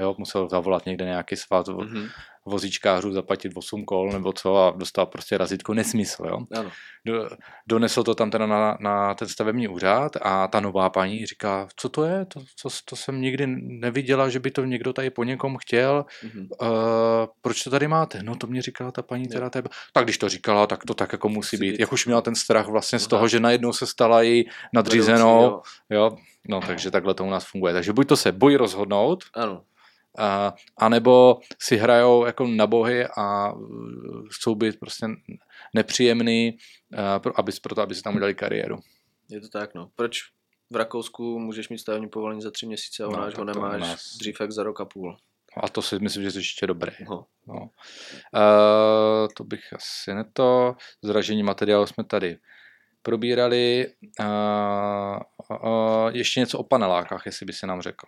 jo, 0.00 0.14
musel 0.18 0.48
zavolat 0.48 0.86
někde 0.86 1.04
nějaký 1.04 1.36
svaz. 1.36 1.66
Mm-hmm. 1.66 2.08
Vozíčkářů, 2.46 3.12
zaplatit 3.12 3.52
8 3.54 3.84
kol 3.84 4.12
nebo 4.12 4.32
co 4.32 4.56
a 4.56 4.70
dostal 4.70 5.06
prostě 5.06 5.38
razítko 5.38 5.74
nesmysl. 5.74 6.24
Jo. 6.26 6.38
Ano. 6.56 6.70
Do, 7.06 7.28
donesl 7.68 8.02
to 8.02 8.14
tam 8.14 8.30
teda 8.30 8.46
na, 8.46 8.78
na 8.80 9.14
ten 9.14 9.28
stavební 9.28 9.68
úřad 9.68 10.12
a 10.22 10.48
ta 10.48 10.60
nová 10.60 10.90
paní 10.90 11.26
říká, 11.26 11.68
co 11.76 11.88
to 11.88 12.04
je, 12.04 12.24
to, 12.24 12.40
to, 12.62 12.68
to 12.84 12.96
jsem 12.96 13.20
nikdy 13.20 13.46
neviděla, 13.60 14.28
že 14.28 14.38
by 14.40 14.50
to 14.50 14.64
někdo 14.64 14.92
tady 14.92 15.10
po 15.10 15.24
někom 15.24 15.56
chtěl, 15.56 16.04
mm-hmm. 16.24 16.46
uh, 16.60 17.26
proč 17.42 17.62
to 17.62 17.70
tady 17.70 17.88
máte? 17.88 18.22
No 18.22 18.36
to 18.36 18.46
mě 18.46 18.62
říkala 18.62 18.92
ta 18.92 19.02
paní, 19.02 19.28
teda 19.28 19.50
tebe. 19.50 19.68
Tak 19.92 20.04
když 20.04 20.18
to 20.18 20.28
říkala, 20.28 20.66
tak 20.66 20.84
to 20.84 20.94
tak 20.94 21.12
jako 21.12 21.28
musí 21.28 21.56
být. 21.56 21.70
být. 21.70 21.80
Jak 21.80 21.92
už 21.92 22.06
měla 22.06 22.22
ten 22.22 22.34
strach 22.34 22.68
vlastně 22.68 22.98
z 22.98 23.06
toho, 23.06 23.28
že 23.28 23.40
najednou 23.40 23.72
se 23.72 23.86
stala 23.86 24.22
jí 24.22 24.44
nadřízenou, 24.74 25.42
jo. 25.42 25.62
jo. 25.90 26.16
No, 26.48 26.60
takže 26.60 26.90
takhle 26.90 27.14
to 27.14 27.24
u 27.24 27.30
nás 27.30 27.44
funguje. 27.44 27.72
Takže 27.72 27.92
buď 27.92 28.08
to 28.08 28.16
se 28.16 28.32
bojí 28.32 28.56
rozhodnout, 28.56 29.24
ano. 29.34 29.62
A, 30.20 30.54
anebo 30.76 31.40
si 31.58 31.76
hrajou 31.76 32.26
jako 32.26 32.46
na 32.46 32.66
bohy 32.66 33.06
a 33.16 33.52
uh, 33.52 34.28
chcou 34.30 34.54
být 34.54 34.80
prostě 34.80 35.06
nepříjemný, 35.74 36.58
uh, 36.92 37.32
aby, 37.34 37.52
proto, 37.62 37.82
aby 37.82 37.94
si 37.94 38.02
tam 38.02 38.14
udělali 38.14 38.34
kariéru. 38.34 38.78
Je 39.30 39.40
to 39.40 39.48
tak, 39.48 39.74
no. 39.74 39.90
Proč 39.96 40.18
v 40.70 40.76
Rakousku 40.76 41.38
můžeš 41.38 41.68
mít 41.68 41.78
stavební 41.78 42.08
povolení 42.08 42.42
za 42.42 42.50
tři 42.50 42.66
měsíce 42.66 43.04
a 43.04 43.08
u 43.08 43.10
no, 43.10 43.18
nás 43.18 43.34
ho 43.34 43.44
nemáš 43.44 43.80
nás... 43.80 44.16
dřív 44.16 44.40
jak 44.40 44.52
za 44.52 44.62
rok 44.62 44.80
a 44.80 44.84
půl. 44.84 45.16
A 45.56 45.68
to 45.68 45.82
si 45.82 45.98
myslím, 45.98 46.22
že 46.22 46.28
je 46.28 46.38
ještě 46.38 46.66
dobré. 46.66 46.92
No. 47.08 47.26
No. 47.46 47.56
Uh, 47.56 49.28
to 49.36 49.44
bych 49.44 49.72
asi 49.72 50.14
neto. 50.14 50.76
Zražení 51.02 51.42
materiálu 51.42 51.86
jsme 51.86 52.04
tady 52.04 52.38
probírali. 53.02 53.86
Uh, 54.20 55.18
uh, 55.62 56.10
ještě 56.12 56.40
něco 56.40 56.58
o 56.58 56.64
panelákách, 56.64 57.26
jestli 57.26 57.46
by 57.46 57.52
se 57.52 57.66
nám 57.66 57.82
řekl. 57.82 58.06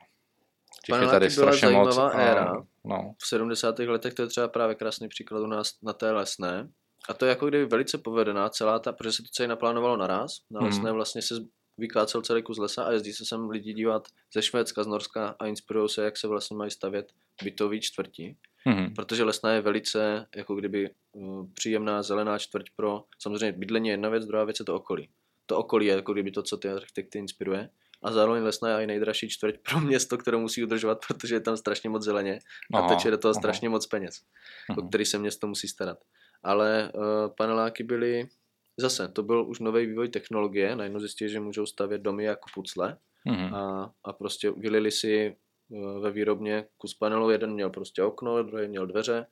Těch 0.86 1.00
je 1.00 1.08
tady 1.08 1.30
zajímavá 1.30 2.04
moc, 2.04 2.14
éra. 2.14 2.52
No. 2.84 3.14
V 3.22 3.26
70. 3.26 3.78
letech 3.78 4.14
to 4.14 4.22
je 4.22 4.28
třeba 4.28 4.48
právě 4.48 4.74
krásný 4.74 5.08
příklad 5.08 5.40
u 5.40 5.46
nás 5.46 5.72
na 5.82 5.92
té 5.92 6.10
lesné. 6.10 6.68
A 7.08 7.14
to 7.14 7.24
je 7.24 7.28
jako 7.28 7.46
kdyby 7.46 7.66
velice 7.66 7.98
povedená 7.98 8.48
celá 8.48 8.78
ta, 8.78 8.92
protože 8.92 9.12
se 9.12 9.22
to 9.22 9.28
celé 9.32 9.48
naplánovalo 9.48 9.96
naraz. 9.96 10.36
Na 10.50 10.60
hmm. 10.60 10.68
lesné 10.68 10.92
vlastně 10.92 11.22
se 11.22 11.34
vykácel 11.78 12.22
celý 12.22 12.42
kus 12.42 12.58
lesa 12.58 12.84
a 12.84 12.92
jezdí 12.92 13.12
se 13.12 13.24
sem 13.24 13.50
lidi 13.50 13.72
dívat 13.72 14.08
ze 14.34 14.42
Švédska, 14.42 14.82
z 14.82 14.86
Norska 14.86 15.36
a 15.38 15.46
inspirují 15.46 15.88
se, 15.88 16.04
jak 16.04 16.16
se 16.16 16.28
vlastně 16.28 16.56
mají 16.56 16.70
stavět 16.70 17.12
bytový 17.44 17.80
čtvrti. 17.80 18.36
Mm-hmm. 18.66 18.94
Protože 18.94 19.24
lesná 19.24 19.52
je 19.52 19.60
velice 19.60 20.26
jako 20.36 20.54
kdyby 20.54 20.90
uh, 21.12 21.46
příjemná 21.54 22.02
zelená 22.02 22.38
čtvrť 22.38 22.66
pro 22.76 23.04
samozřejmě 23.18 23.52
bydlení 23.52 23.88
je 23.88 23.92
jedna 23.92 24.08
věc, 24.08 24.26
druhá 24.26 24.44
věc 24.44 24.58
je 24.58 24.64
to 24.64 24.74
okolí. 24.74 25.08
To 25.46 25.58
okolí 25.58 25.86
je 25.86 25.94
jako 25.94 26.12
kdyby 26.12 26.30
to, 26.30 26.42
co 26.42 26.56
ty 26.56 26.68
architekty 26.68 27.18
inspiruje. 27.18 27.68
A 28.02 28.12
zároveň 28.12 28.42
lesná 28.42 28.68
je 28.68 28.84
i 28.84 28.86
nejdražší 28.86 29.28
čtvrť 29.28 29.54
pro 29.70 29.80
město, 29.80 30.18
které 30.18 30.36
musí 30.36 30.64
udržovat, 30.64 30.98
protože 31.08 31.34
je 31.34 31.40
tam 31.40 31.56
strašně 31.56 31.90
moc 31.90 32.02
zeleně 32.02 32.38
a 32.74 32.78
aha, 32.78 32.88
teče 32.88 33.10
do 33.10 33.18
toho 33.18 33.32
aha. 33.34 33.40
strašně 33.40 33.68
moc 33.68 33.86
peněz, 33.86 34.14
mm-hmm. 34.14 34.84
o 34.84 34.88
který 34.88 35.04
se 35.04 35.18
město 35.18 35.46
musí 35.46 35.68
starat. 35.68 35.98
Ale 36.42 36.92
uh, 36.94 37.02
paneláky 37.36 37.82
byly 37.82 38.28
zase, 38.76 39.08
to 39.08 39.22
byl 39.22 39.48
už 39.48 39.58
nový 39.58 39.86
vývoj 39.86 40.08
technologie, 40.08 40.76
najednou 40.76 41.00
zjistili, 41.00 41.30
že 41.30 41.40
můžou 41.40 41.66
stavět 41.66 42.02
domy 42.02 42.24
jako 42.24 42.50
pucle 42.54 42.96
mm-hmm. 43.28 43.54
a, 43.54 43.92
a 44.04 44.12
prostě 44.12 44.50
vylili 44.50 44.90
si 44.90 45.36
Eh, 45.72 46.00
ve 46.00 46.10
výrobně 46.10 46.64
kus 46.78 46.94
panelu, 46.94 47.30
jeden 47.30 47.52
měl 47.52 47.70
prostě 47.70 48.02
okno, 48.02 48.42
druhý 48.42 48.68
měl 48.68 48.86
dveře 48.86 49.26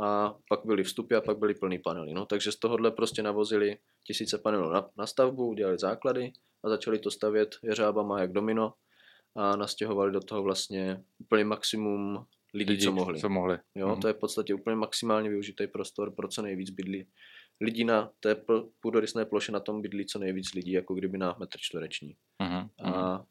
a 0.00 0.34
pak 0.48 0.60
byly 0.66 0.84
vstupy 0.84 1.14
a 1.14 1.20
pak 1.20 1.38
byly 1.38 1.54
plný 1.54 1.78
panely. 1.78 2.14
No, 2.14 2.26
takže 2.26 2.52
z 2.52 2.56
tohohle 2.56 2.90
prostě 2.90 3.22
navozili 3.22 3.78
tisíce 4.06 4.38
panelů 4.38 4.70
na, 4.70 4.88
na 4.98 5.06
stavbu, 5.06 5.48
udělali 5.48 5.78
základy 5.78 6.32
a 6.64 6.68
začali 6.68 6.98
to 6.98 7.10
stavět 7.10 7.56
jeřábama 7.62 8.20
jak 8.20 8.32
domino 8.32 8.74
a 9.36 9.56
nastěhovali 9.56 10.12
do 10.12 10.20
toho 10.20 10.42
vlastně 10.42 11.02
úplně 11.18 11.44
maximum 11.44 12.24
lidí, 12.54 12.70
lidí 12.70 12.84
co 12.84 12.92
mohli. 12.92 13.20
Co 13.20 13.28
mohli. 13.28 13.58
Jo, 13.74 13.88
mm. 13.94 14.00
To 14.00 14.08
je 14.08 14.14
v 14.14 14.18
podstatě 14.18 14.54
úplně 14.54 14.76
maximálně 14.76 15.28
využitý 15.28 15.66
prostor 15.66 16.14
pro 16.14 16.28
co 16.28 16.42
nejvíc 16.42 16.70
bydlí. 16.70 17.06
Lidí 17.60 17.84
na 17.84 18.10
té 18.20 18.36
půdorysné 18.80 19.24
ploše 19.24 19.52
na 19.52 19.60
tom 19.60 19.82
bydlí 19.82 20.06
co 20.06 20.18
nejvíc 20.18 20.54
lidí, 20.54 20.72
jako 20.72 20.94
kdyby 20.94 21.18
na 21.18 21.36
metr 21.38 21.58
čtvereční. 21.60 22.16
Mm. 22.42 22.92
A 22.94 23.24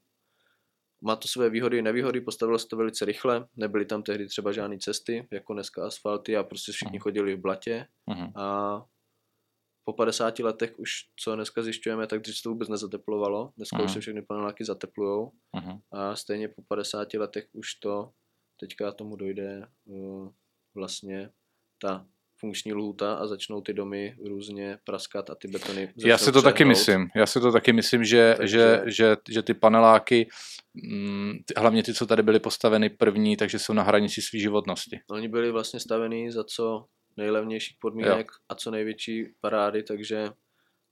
má 1.02 1.16
to 1.16 1.28
své 1.28 1.50
výhody 1.50 1.78
i 1.78 1.82
nevýhody, 1.82 2.22
postavilo 2.22 2.60
se 2.60 2.68
to 2.68 2.78
velice 2.78 3.06
rychle, 3.06 3.48
nebyly 3.56 3.86
tam 3.86 4.04
tehdy 4.04 4.28
třeba 4.28 4.52
žádné 4.52 4.78
cesty, 4.78 5.28
jako 5.32 5.54
dneska 5.54 5.86
asfalty 5.86 6.38
a 6.38 6.44
prostě 6.44 6.72
všichni 6.72 7.00
uh-huh. 7.00 7.04
chodili 7.04 7.36
v 7.36 7.42
blatě 7.42 7.88
uh-huh. 8.10 8.32
a 8.36 8.86
po 9.84 9.94
50 9.94 10.40
letech 10.40 10.80
už, 10.80 10.92
co 11.20 11.36
dneska 11.36 11.64
zjišťujeme, 11.64 12.08
tak 12.08 12.22
dřív 12.22 12.38
se 12.38 12.44
to 12.44 12.50
vůbec 12.50 12.70
nezateplovalo, 12.70 13.54
dneska 13.58 13.78
uh-huh. 13.78 13.86
už 13.86 13.92
se 13.92 14.00
všechny 14.00 14.22
paneláky 14.22 14.66
zateplujou 14.66 15.32
uh-huh. 15.58 15.82
a 15.92 16.16
stejně 16.16 16.48
po 16.48 16.62
50 16.62 17.14
letech 17.14 17.48
už 17.54 17.76
to, 17.76 18.12
teďka 18.60 18.92
tomu 18.92 19.16
dojde 19.16 19.68
uh, 19.86 20.30
vlastně 20.76 21.32
ta 21.82 22.08
funkční 22.42 22.74
lhůta 22.74 23.14
a 23.14 23.28
začnou 23.28 23.62
ty 23.62 23.74
domy 23.74 24.16
různě 24.26 24.78
praskat 24.84 25.30
a 25.30 25.36
ty 25.36 25.48
betony 25.48 25.94
Já 26.06 26.18
si 26.18 26.26
to 26.26 26.32
přehnout. 26.32 26.44
taky 26.44 26.66
myslím. 26.66 27.08
Já 27.16 27.26
si 27.26 27.40
to 27.40 27.52
taky 27.52 27.74
myslím, 27.74 28.04
že, 28.04 28.34
takže... 28.38 28.82
že, 28.86 28.92
že, 28.92 29.18
že 29.30 29.42
ty 29.42 29.54
paneláky, 29.54 30.30
mm, 30.74 31.34
hlavně 31.58 31.84
ty, 31.84 31.94
co 31.94 32.06
tady 32.06 32.24
byly 32.24 32.40
postaveny 32.40 32.90
první, 32.90 33.38
takže 33.38 33.60
jsou 33.60 33.74
na 33.74 33.84
hranici 33.84 34.22
své 34.22 34.40
životnosti. 34.40 35.00
Oni 35.12 35.28
byli 35.28 35.52
vlastně 35.52 35.80
stavení 35.80 36.32
za 36.32 36.44
co 36.44 36.86
nejlevnějších 37.18 37.78
podmínek 37.82 38.28
jo. 38.32 38.38
a 38.50 38.56
co 38.56 38.72
největší 38.72 39.26
parády, 39.42 39.84
takže 39.84 40.30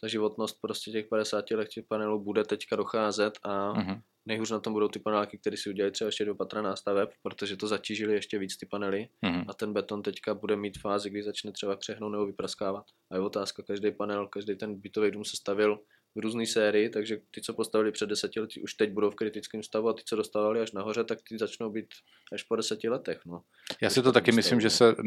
ta 0.02 0.08
životnost 0.08 0.58
prostě 0.62 0.92
těch 0.92 1.08
50 1.08 1.52
let 1.52 1.68
těch 1.68 1.86
panelů 1.88 2.24
bude 2.24 2.44
teďka 2.44 2.76
docházet 2.76 3.34
a 3.44 3.74
uh-huh. 3.74 4.02
Nejhůř 4.30 4.52
na 4.52 4.60
tom 4.60 4.74
budou 4.74 4.88
ty 4.88 5.00
paneláky, 5.00 5.38
které 5.38 5.58
si 5.58 5.70
udělají 5.70 5.92
třeba 5.92 6.08
ještě 6.08 6.26
do 6.26 6.36
patra 6.36 6.62
nástaveb, 6.62 7.10
protože 7.24 7.58
to 7.58 7.68
zatížili 7.68 8.14
ještě 8.14 8.40
víc 8.40 8.58
ty 8.58 8.66
panely 8.66 9.10
mm-hmm. 9.26 9.46
a 9.48 9.54
ten 9.54 9.74
beton 9.74 10.02
teďka 10.02 10.34
bude 10.34 10.56
mít 10.56 10.78
fázi, 10.82 11.10
kdy 11.10 11.24
začne 11.24 11.52
třeba 11.52 11.76
křehnout 11.76 12.12
nebo 12.12 12.26
vypraskávat. 12.26 12.86
A 13.12 13.16
je 13.16 13.22
otázka, 13.22 13.64
každý 13.64 13.92
panel, 13.92 14.28
každý 14.28 14.56
ten 14.56 14.82
bytový 14.82 15.12
dům 15.12 15.26
se 15.26 15.38
stavil 15.38 15.80
různé 16.16 16.46
sérii, 16.46 16.90
takže 16.90 17.18
ty, 17.32 17.42
co 17.42 17.54
postavili 17.54 17.92
před 17.92 18.10
deseti 18.10 18.40
lety, 18.40 18.62
už 18.62 18.74
teď 18.74 18.92
budou 18.92 19.10
v 19.10 19.16
kritickém 19.16 19.64
stavu 19.64 19.90
a 19.90 19.94
ty, 19.94 20.02
co 20.06 20.16
dostávali 20.16 20.62
až 20.62 20.72
nahoře, 20.72 21.04
tak 21.04 21.20
ty 21.30 21.38
začnou 21.38 21.70
být 21.70 21.86
až 22.34 22.44
po 22.44 22.56
deseti 22.56 22.90
letech. 22.90 23.22
No. 23.26 23.42
Já 23.82 23.90
si 23.90 24.02
to 24.02 24.12
taky 24.12 24.32
myslím, 24.32 24.62
že 24.62 24.70
se 24.70 24.96
uh, 24.96 25.04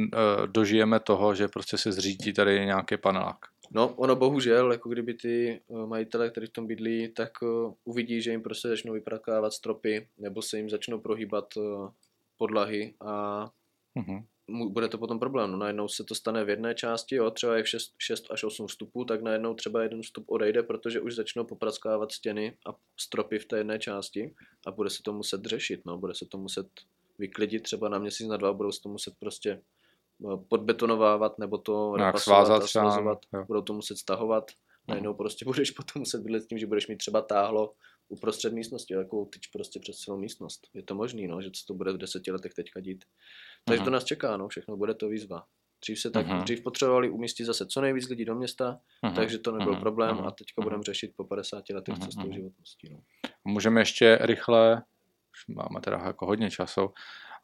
dožijeme 0.47 1.01
toho, 1.01 1.35
že 1.35 1.49
prostě 1.49 1.79
se 1.79 1.93
zřídí 1.93 2.33
tady 2.33 2.65
nějaký 2.65 2.97
panelák. 2.97 3.39
No, 3.75 3.95
ono 3.95 4.17
bohužel, 4.17 4.73
jako 4.73 4.89
kdyby 4.89 5.15
ty 5.15 5.61
uh, 5.67 5.87
majitele, 5.87 6.31
kteří 6.31 6.47
v 6.47 6.53
tom 6.53 6.67
bydlí, 6.67 7.09
tak 7.09 7.43
uh, 7.43 7.75
uvidí, 7.85 8.23
že 8.23 8.31
jim 8.31 8.43
prostě 8.43 8.69
začnou 8.69 8.93
vyprakávat 8.93 9.53
stropy, 9.53 10.09
nebo 10.19 10.43
se 10.43 10.57
jim 10.57 10.71
začnou 10.71 11.01
prohýbat 11.01 11.57
uh, 11.57 11.91
podlahy 12.37 12.95
a 13.01 13.45
uh-huh. 13.97 14.25
Bude 14.53 14.89
to 14.89 14.99
potom 14.99 15.19
problém. 15.19 15.51
No, 15.51 15.59
najednou 15.59 15.89
se 15.89 16.05
to 16.05 16.15
stane 16.15 16.45
v 16.45 16.49
jedné 16.49 16.75
části, 16.75 17.15
jo, 17.15 17.31
třeba 17.31 17.57
je 17.57 17.63
v 17.63 17.69
6, 17.69 17.95
6 17.99 18.25
až 18.31 18.45
8 18.45 18.67
vstupů, 18.67 19.05
tak 19.05 19.23
najednou 19.23 19.55
třeba 19.55 19.83
jeden 19.83 20.03
vstup 20.03 20.25
odejde, 20.29 20.63
protože 20.63 21.01
už 21.01 21.15
začnou 21.15 21.45
popraskávat 21.45 22.13
stěny 22.13 22.57
a 22.67 22.75
stropy 23.01 23.39
v 23.39 23.47
té 23.47 23.59
jedné 23.59 23.79
části 23.79 24.35
a 24.67 24.71
bude 24.71 24.91
se 24.91 25.03
to 25.03 25.13
muset 25.13 25.45
řešit, 25.45 25.81
no, 25.87 25.99
bude 25.99 26.15
se 26.15 26.27
to 26.27 26.39
muset 26.39 26.67
vyklidit 27.19 27.63
třeba 27.63 27.89
na 27.89 27.99
měsíc, 27.99 28.27
na 28.29 28.37
dva, 28.37 28.53
budou 28.53 28.73
se 28.73 28.83
to 28.83 28.89
muset 28.89 29.15
prostě 29.21 29.61
podbetonovávat 30.49 31.39
nebo 31.39 31.59
to 31.59 31.95
svázat, 32.17 32.63
a 32.63 32.67
svazovat, 32.67 33.19
budou 33.47 33.63
to 33.63 33.73
muset 33.73 33.99
stahovat. 33.99 34.51
Najednou 34.89 35.15
prostě 35.15 35.45
budeš 35.45 35.71
potom 35.71 36.01
muset 36.01 36.23
bydlet 36.23 36.43
s 36.43 36.47
tím, 36.47 36.59
že 36.59 36.67
budeš 36.67 36.89
mít 36.89 36.97
třeba 36.97 37.23
táhlo 37.23 37.75
uprostřed 38.09 38.53
místnosti, 38.53 38.95
takovou 38.95 39.25
tyč 39.25 39.47
prostě 39.47 39.81
přes 39.81 39.97
celou 39.97 40.19
místnost. 40.19 40.69
Je 40.75 40.83
to 40.83 40.95
možný, 40.95 41.27
no, 41.27 41.43
že 41.43 41.51
to 41.67 41.75
bude 41.75 41.93
v 41.93 41.99
deseti 41.99 42.31
letech 42.31 42.55
teďka 42.55 42.81
dít. 42.81 43.05
Takže 43.65 43.81
uh-huh. 43.81 43.85
to 43.85 43.91
nás 43.91 44.05
čeká, 44.05 44.37
no, 44.37 44.49
všechno 44.49 44.77
bude 44.77 44.95
to 44.95 45.09
výzva. 45.09 45.45
Dřív 45.83 46.01
se 46.01 46.11
tak, 46.11 46.27
uh-huh. 46.27 46.43
dřív 46.43 46.63
potřebovali 46.63 47.11
umístit 47.11 47.45
zase 47.45 47.67
co 47.67 47.81
nejvíc 47.81 48.09
lidí 48.09 48.25
do 48.25 48.35
města, 48.35 48.79
uh-huh. 49.05 49.15
takže 49.15 49.39
to 49.39 49.53
nebyl 49.53 49.75
uh-huh. 49.75 49.81
problém 49.81 50.21
a 50.21 50.31
teďka 50.31 50.61
uh-huh. 50.61 50.65
budeme 50.65 50.83
řešit 50.83 51.13
po 51.17 51.25
50 51.25 51.71
letech, 51.71 51.95
uh-huh. 51.95 52.05
co 52.05 52.13
s 52.13 52.15
tou 52.15 52.33
životností. 52.33 52.89
No. 52.93 52.99
Můžeme 53.45 53.81
ještě 53.81 54.19
rychle, 54.21 54.83
už 55.33 55.55
máme 55.55 55.81
teda 55.81 56.03
jako 56.07 56.27
hodně 56.27 56.51
času, 56.51 56.91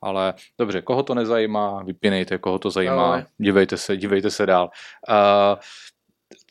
ale 0.03 0.35
dobře, 0.59 0.83
koho 0.83 1.03
to 1.03 1.15
nezajímá, 1.15 1.83
vypínejte, 1.83 2.39
koho 2.39 2.59
to 2.59 2.71
zajímá, 2.71 3.17
no. 3.17 3.27
dívejte 3.39 3.77
se, 3.77 3.97
dívejte 3.97 4.31
se 4.31 4.47
dál. 4.47 4.71
Uh, 5.09 5.61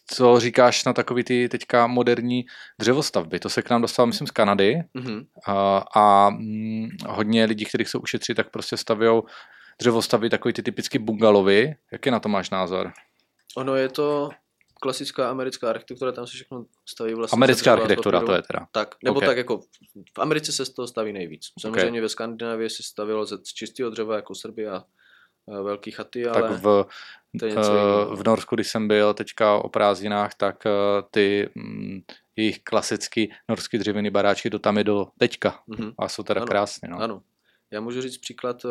co 0.09 0.39
říkáš 0.39 0.85
na 0.85 0.93
takový 0.93 1.23
ty 1.23 1.49
teďka 1.49 1.87
moderní 1.87 2.45
dřevostavby? 2.79 3.39
To 3.39 3.49
se 3.49 3.61
k 3.61 3.69
nám 3.69 3.81
dostalo, 3.81 4.07
myslím, 4.07 4.27
z 4.27 4.31
Kanady 4.31 4.83
mm-hmm. 4.95 5.25
a, 5.47 5.83
a 5.95 6.29
mm, 6.29 6.89
hodně 7.07 7.45
lidí, 7.45 7.65
kteří 7.65 7.83
chcou 7.83 7.99
ušetřit, 7.99 8.35
tak 8.35 8.49
prostě 8.51 8.77
stavějí 8.77 9.21
dřevostavby, 9.79 10.29
takový 10.29 10.53
ty 10.53 10.63
typicky 10.63 10.99
bungalovy. 10.99 11.75
Jaký 11.91 12.11
na 12.11 12.19
to 12.19 12.29
máš 12.29 12.49
názor? 12.49 12.91
Ono 13.57 13.75
je 13.75 13.89
to 13.89 14.29
klasická 14.81 15.29
americká 15.29 15.69
architektura, 15.69 16.11
tam 16.11 16.27
se 16.27 16.33
všechno 16.33 16.65
staví 16.85 17.13
vlastně. 17.13 17.35
Americká 17.35 17.73
architektura, 17.73 18.21
to 18.21 18.33
je 18.33 18.41
teda. 18.41 18.67
Tak, 18.71 18.95
nebo 19.03 19.17
okay. 19.17 19.27
tak 19.27 19.37
jako 19.37 19.59
v 20.17 20.19
Americe 20.19 20.51
se 20.51 20.65
z 20.65 20.69
toho 20.69 20.87
staví 20.87 21.13
nejvíc. 21.13 21.41
Samozřejmě 21.61 21.89
okay. 21.89 22.01
ve 22.01 22.09
Skandinávii 22.09 22.69
se 22.69 22.83
stavilo 22.83 23.25
z 23.25 23.43
čistého 23.43 23.89
dřeva 23.89 24.15
jako 24.15 24.35
Srbia 24.35 24.75
a 24.75 25.61
velký 25.61 25.91
chaty, 25.91 26.27
ale 26.27 26.41
tak 26.41 26.61
v, 26.61 26.85
uh, 27.43 28.15
v 28.15 28.23
Norsku, 28.25 28.55
když 28.55 28.67
jsem 28.67 28.87
byl 28.87 29.13
teďka 29.13 29.57
o 29.57 29.69
prázdninách, 29.69 30.35
tak 30.35 30.63
uh, 30.65 31.07
ty 31.11 31.49
mm, 31.55 31.99
jejich 32.35 32.59
klasický 32.63 33.31
norský 33.49 33.77
dřevěný 33.77 34.09
baráčky 34.09 34.49
to 34.49 34.59
tam 34.59 34.77
je 34.77 34.83
do 34.83 35.07
teďka 35.19 35.59
mm-hmm. 35.69 35.93
a 35.99 36.09
jsou 36.09 36.23
teda 36.23 36.41
ano, 36.41 36.47
krásné. 36.47 36.89
No. 36.89 36.99
Ano. 36.99 37.21
Já 37.71 37.81
můžu 37.81 38.01
říct 38.01 38.17
příklad, 38.17 38.65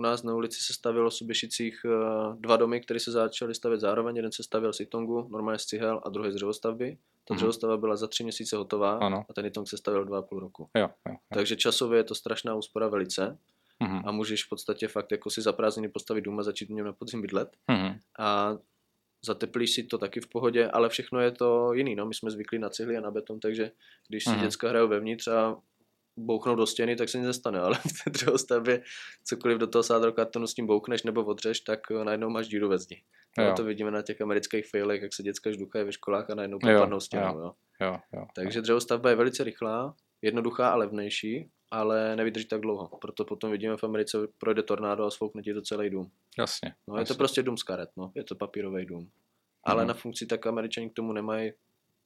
u 0.00 0.02
nás 0.02 0.22
na 0.22 0.34
ulici 0.34 0.60
se 0.60 0.72
stavilo 0.72 1.10
v 1.10 1.14
Suběšicích 1.14 1.84
uh, 1.84 2.40
dva 2.40 2.56
domy, 2.56 2.80
které 2.80 3.00
se 3.00 3.10
začaly 3.10 3.54
stavět 3.54 3.80
zároveň. 3.80 4.16
Jeden 4.16 4.32
se 4.32 4.42
stavěl 4.42 4.72
z 4.72 4.80
Itongu, 4.80 5.28
normálně 5.30 5.58
z 5.58 5.64
cihel, 5.64 6.00
a 6.04 6.08
druhý 6.08 6.32
z 6.32 6.34
dřevostavby. 6.34 6.96
Ta 6.96 7.34
mm-hmm. 7.34 7.36
dřevostavba 7.36 7.76
byla 7.76 7.96
za 7.96 8.06
tři 8.06 8.22
měsíce 8.22 8.56
hotová 8.56 8.98
ano. 8.98 9.24
a 9.28 9.32
ten 9.32 9.46
Itong 9.46 9.68
se 9.68 9.76
stavil 9.76 10.04
dva 10.04 10.18
a 10.18 10.22
půl 10.22 10.40
roku. 10.40 10.68
Jo, 10.76 10.88
jo, 11.08 11.12
jo. 11.12 11.16
Takže 11.34 11.56
časově 11.56 11.98
je 11.98 12.04
to 12.04 12.14
strašná 12.14 12.54
úspora 12.54 12.88
velice. 12.88 13.38
Mm-hmm. 13.84 14.02
A 14.04 14.12
můžeš 14.12 14.44
v 14.44 14.48
podstatě 14.48 14.88
fakt 14.88 15.12
jako 15.12 15.30
si 15.30 15.42
za 15.42 15.52
prázdniny 15.52 15.88
postavit 15.88 16.20
dům 16.20 16.38
a 16.38 16.42
začít 16.42 16.68
v 16.68 16.72
něm 16.72 16.86
na 16.86 16.92
podzim 16.92 17.22
bydlet. 17.22 17.56
Mm-hmm. 17.70 17.98
A 18.18 18.56
zateplíš 19.24 19.74
si 19.74 19.82
to 19.82 19.98
taky 19.98 20.20
v 20.20 20.28
pohodě, 20.28 20.70
ale 20.70 20.88
všechno 20.88 21.20
je 21.20 21.30
to 21.30 21.72
jiný. 21.72 21.94
No. 21.94 22.06
My 22.06 22.14
jsme 22.14 22.30
zvyklí 22.30 22.58
na 22.58 22.68
cihly 22.68 22.96
a 22.96 23.00
na 23.00 23.10
beton, 23.10 23.40
takže 23.40 23.70
když 24.08 24.24
si 24.24 24.30
mm-hmm. 24.30 24.40
děcka 24.40 24.68
hrajou 24.68 24.88
vevnitř 24.88 25.28
a 25.28 25.56
bouchnou 26.26 26.54
do 26.54 26.66
stěny, 26.66 26.96
tak 26.96 27.08
se 27.08 27.18
nic 27.18 27.26
nestane, 27.26 27.60
ale 27.60 27.74
v 27.88 28.04
té 28.04 28.10
dřevostavbě 28.10 28.82
cokoliv 29.24 29.58
do 29.58 29.66
toho 29.66 29.82
sádrokartonu 29.82 30.46
s 30.46 30.54
tím 30.54 30.66
bouchneš 30.66 31.02
nebo 31.02 31.24
odřeš, 31.24 31.60
tak 31.60 31.80
najednou 31.90 32.30
máš 32.30 32.48
díru 32.48 32.68
ve 32.68 32.78
zdi. 32.78 33.02
No, 33.38 33.54
to 33.54 33.64
vidíme 33.64 33.90
na 33.90 34.02
těch 34.02 34.20
amerických 34.20 34.70
failech, 34.70 35.02
jak 35.02 35.14
se 35.14 35.22
děcka 35.22 35.52
žduchají 35.52 35.84
ve 35.84 35.92
školách 35.92 36.30
a 36.30 36.34
najednou 36.34 36.58
propadnou 36.58 37.00
stěnou. 37.00 37.38
Jo. 37.38 37.44
Jo. 37.44 37.52
Jo, 37.80 37.96
jo, 38.12 38.26
Takže 38.34 38.60
dřevostavba 38.60 39.10
je 39.10 39.16
velice 39.16 39.44
rychlá, 39.44 39.94
jednoduchá 40.22 40.70
a 40.70 40.76
levnější, 40.76 41.50
ale 41.70 42.16
nevydrží 42.16 42.48
tak 42.48 42.60
dlouho. 42.60 42.98
Proto 43.00 43.24
potom 43.24 43.50
vidíme 43.50 43.76
v 43.76 43.84
Americe, 43.84 44.18
projde 44.38 44.62
tornádo 44.62 45.04
a 45.04 45.10
svoukne 45.10 45.42
ti 45.42 45.54
to 45.54 45.62
celý 45.62 45.90
dům. 45.90 46.10
Jasně. 46.38 46.74
No, 46.88 46.96
je 46.96 47.00
jasně. 47.00 47.14
to 47.14 47.18
prostě 47.18 47.42
dům 47.42 47.56
z 47.56 47.62
karet, 47.62 47.90
no. 47.96 48.12
je 48.14 48.24
to 48.24 48.34
papírový 48.34 48.86
dům. 48.86 49.10
Ale 49.64 49.82
mm. 49.82 49.88
na 49.88 49.94
funkci 49.94 50.26
tak 50.26 50.46
američani 50.46 50.90
k 50.90 50.92
tomu 50.94 51.12
nemají 51.12 51.52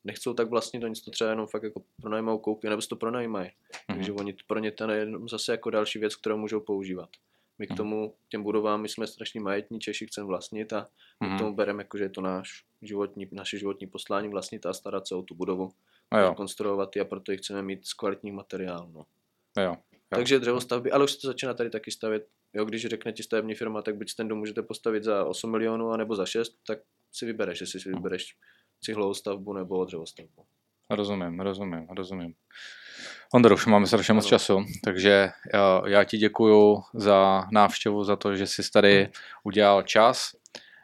nechcou 0.04 0.34
tak 0.34 0.50
vlastně 0.50 0.80
oni 0.80 0.94
to 1.04 1.10
třeba 1.10 1.30
jenom 1.30 1.46
fakt 1.46 1.62
jako 1.62 1.82
pronajmou 2.00 2.38
koupí, 2.38 2.68
nebo 2.68 2.82
si 2.82 2.88
to 2.88 2.96
pronajímají. 2.96 3.48
Mm-hmm. 3.48 3.94
Takže 3.94 4.12
oni 4.12 4.36
pro 4.46 4.58
ně 4.58 4.70
to 4.70 4.90
je 4.90 4.98
jenom 4.98 5.28
zase 5.28 5.52
jako 5.52 5.70
další 5.70 5.98
věc, 5.98 6.16
kterou 6.16 6.36
můžou 6.36 6.60
používat. 6.60 7.08
My 7.58 7.66
k 7.66 7.70
mhm. 7.70 7.76
tomu, 7.76 8.14
těm 8.28 8.42
budovám, 8.42 8.82
my 8.82 8.88
jsme 8.88 9.06
strašně 9.06 9.40
majetní 9.40 9.80
Češi, 9.80 10.06
chceme 10.06 10.26
vlastnit 10.26 10.72
a 10.72 10.80
my 10.80 11.26
mm-hmm. 11.26 11.28
k 11.28 11.30
mhm. 11.30 11.38
tomu 11.38 11.54
bereme, 11.54 11.82
jako, 11.82 11.98
že 11.98 12.04
je 12.04 12.10
to 12.10 12.20
náš 12.20 12.64
životní, 12.82 13.28
naše 13.32 13.58
životní 13.58 13.86
poslání 13.86 14.28
vlastnit 14.28 14.66
a 14.66 14.72
starat 14.72 15.08
se 15.08 15.14
o 15.14 15.22
tu 15.22 15.34
budovu, 15.34 15.72
a 16.10 16.34
konstruovat 16.34 16.96
a 16.96 17.04
proto 17.04 17.32
ji 17.32 17.38
chceme 17.38 17.62
mít 17.62 17.86
z 17.86 17.92
kvalitních 17.92 18.32
materiálů. 18.32 18.92
No. 18.92 19.06
A 19.56 19.60
jo. 19.60 19.76
Jo. 20.14 20.18
Takže 20.18 20.38
dřevostavby, 20.38 20.90
ale 20.90 21.04
už 21.04 21.12
se 21.12 21.20
to 21.20 21.26
začíná 21.26 21.54
tady 21.54 21.70
taky 21.70 21.90
stavět. 21.90 22.28
Jo, 22.54 22.64
když 22.64 22.86
řekne 22.86 23.12
ti 23.12 23.22
stavební 23.22 23.54
firma, 23.54 23.82
tak 23.82 23.96
buď 23.96 24.14
ten 24.14 24.28
dům 24.28 24.38
můžete 24.38 24.62
postavit 24.62 25.04
za 25.04 25.24
8 25.24 25.50
milionů, 25.50 25.90
anebo 25.90 26.16
za 26.16 26.26
6, 26.26 26.56
tak 26.66 26.78
si 27.12 27.26
vybereš, 27.26 27.60
jestli 27.60 27.80
si 27.80 27.88
vybereš 27.88 28.36
cihlovou 28.84 29.14
stavbu 29.14 29.52
nebo 29.52 29.84
dřevostavbu. 29.84 30.44
Rozumím, 30.90 31.40
rozumím, 31.40 31.86
rozumím. 31.96 32.34
Ondro, 33.34 33.54
už 33.54 33.66
máme 33.66 33.86
strašně 33.86 34.14
moc 34.14 34.26
času, 34.26 34.64
takže 34.84 35.30
já, 35.54 35.82
já 35.86 36.04
ti 36.04 36.18
děkuju 36.18 36.82
za 36.94 37.44
návštěvu, 37.52 38.04
za 38.04 38.16
to, 38.16 38.36
že 38.36 38.46
jsi 38.46 38.70
tady 38.70 39.08
udělal 39.44 39.82
čas. 39.82 40.30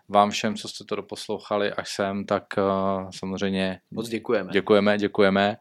Vám 0.09 0.31
všem, 0.31 0.57
co 0.57 0.69
jste 0.69 0.85
to 0.85 0.97
doposlouchali 0.97 1.73
až 1.73 1.95
sem, 1.95 2.27
tak 2.27 2.45
uh, 2.59 3.11
samozřejmě 3.11 3.81
moc 3.91 4.09
děkujeme. 4.09 4.53
Děkujeme, 4.53 4.99
děkujeme 4.99 5.57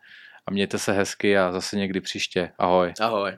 a 0.45 0.51
mějte 0.51 0.79
se 0.79 0.93
hezky 0.93 1.37
a 1.37 1.51
zase 1.51 1.77
někdy 1.77 2.01
příště. 2.01 2.51
Ahoj. 2.57 2.93
Ahoj. 2.99 3.37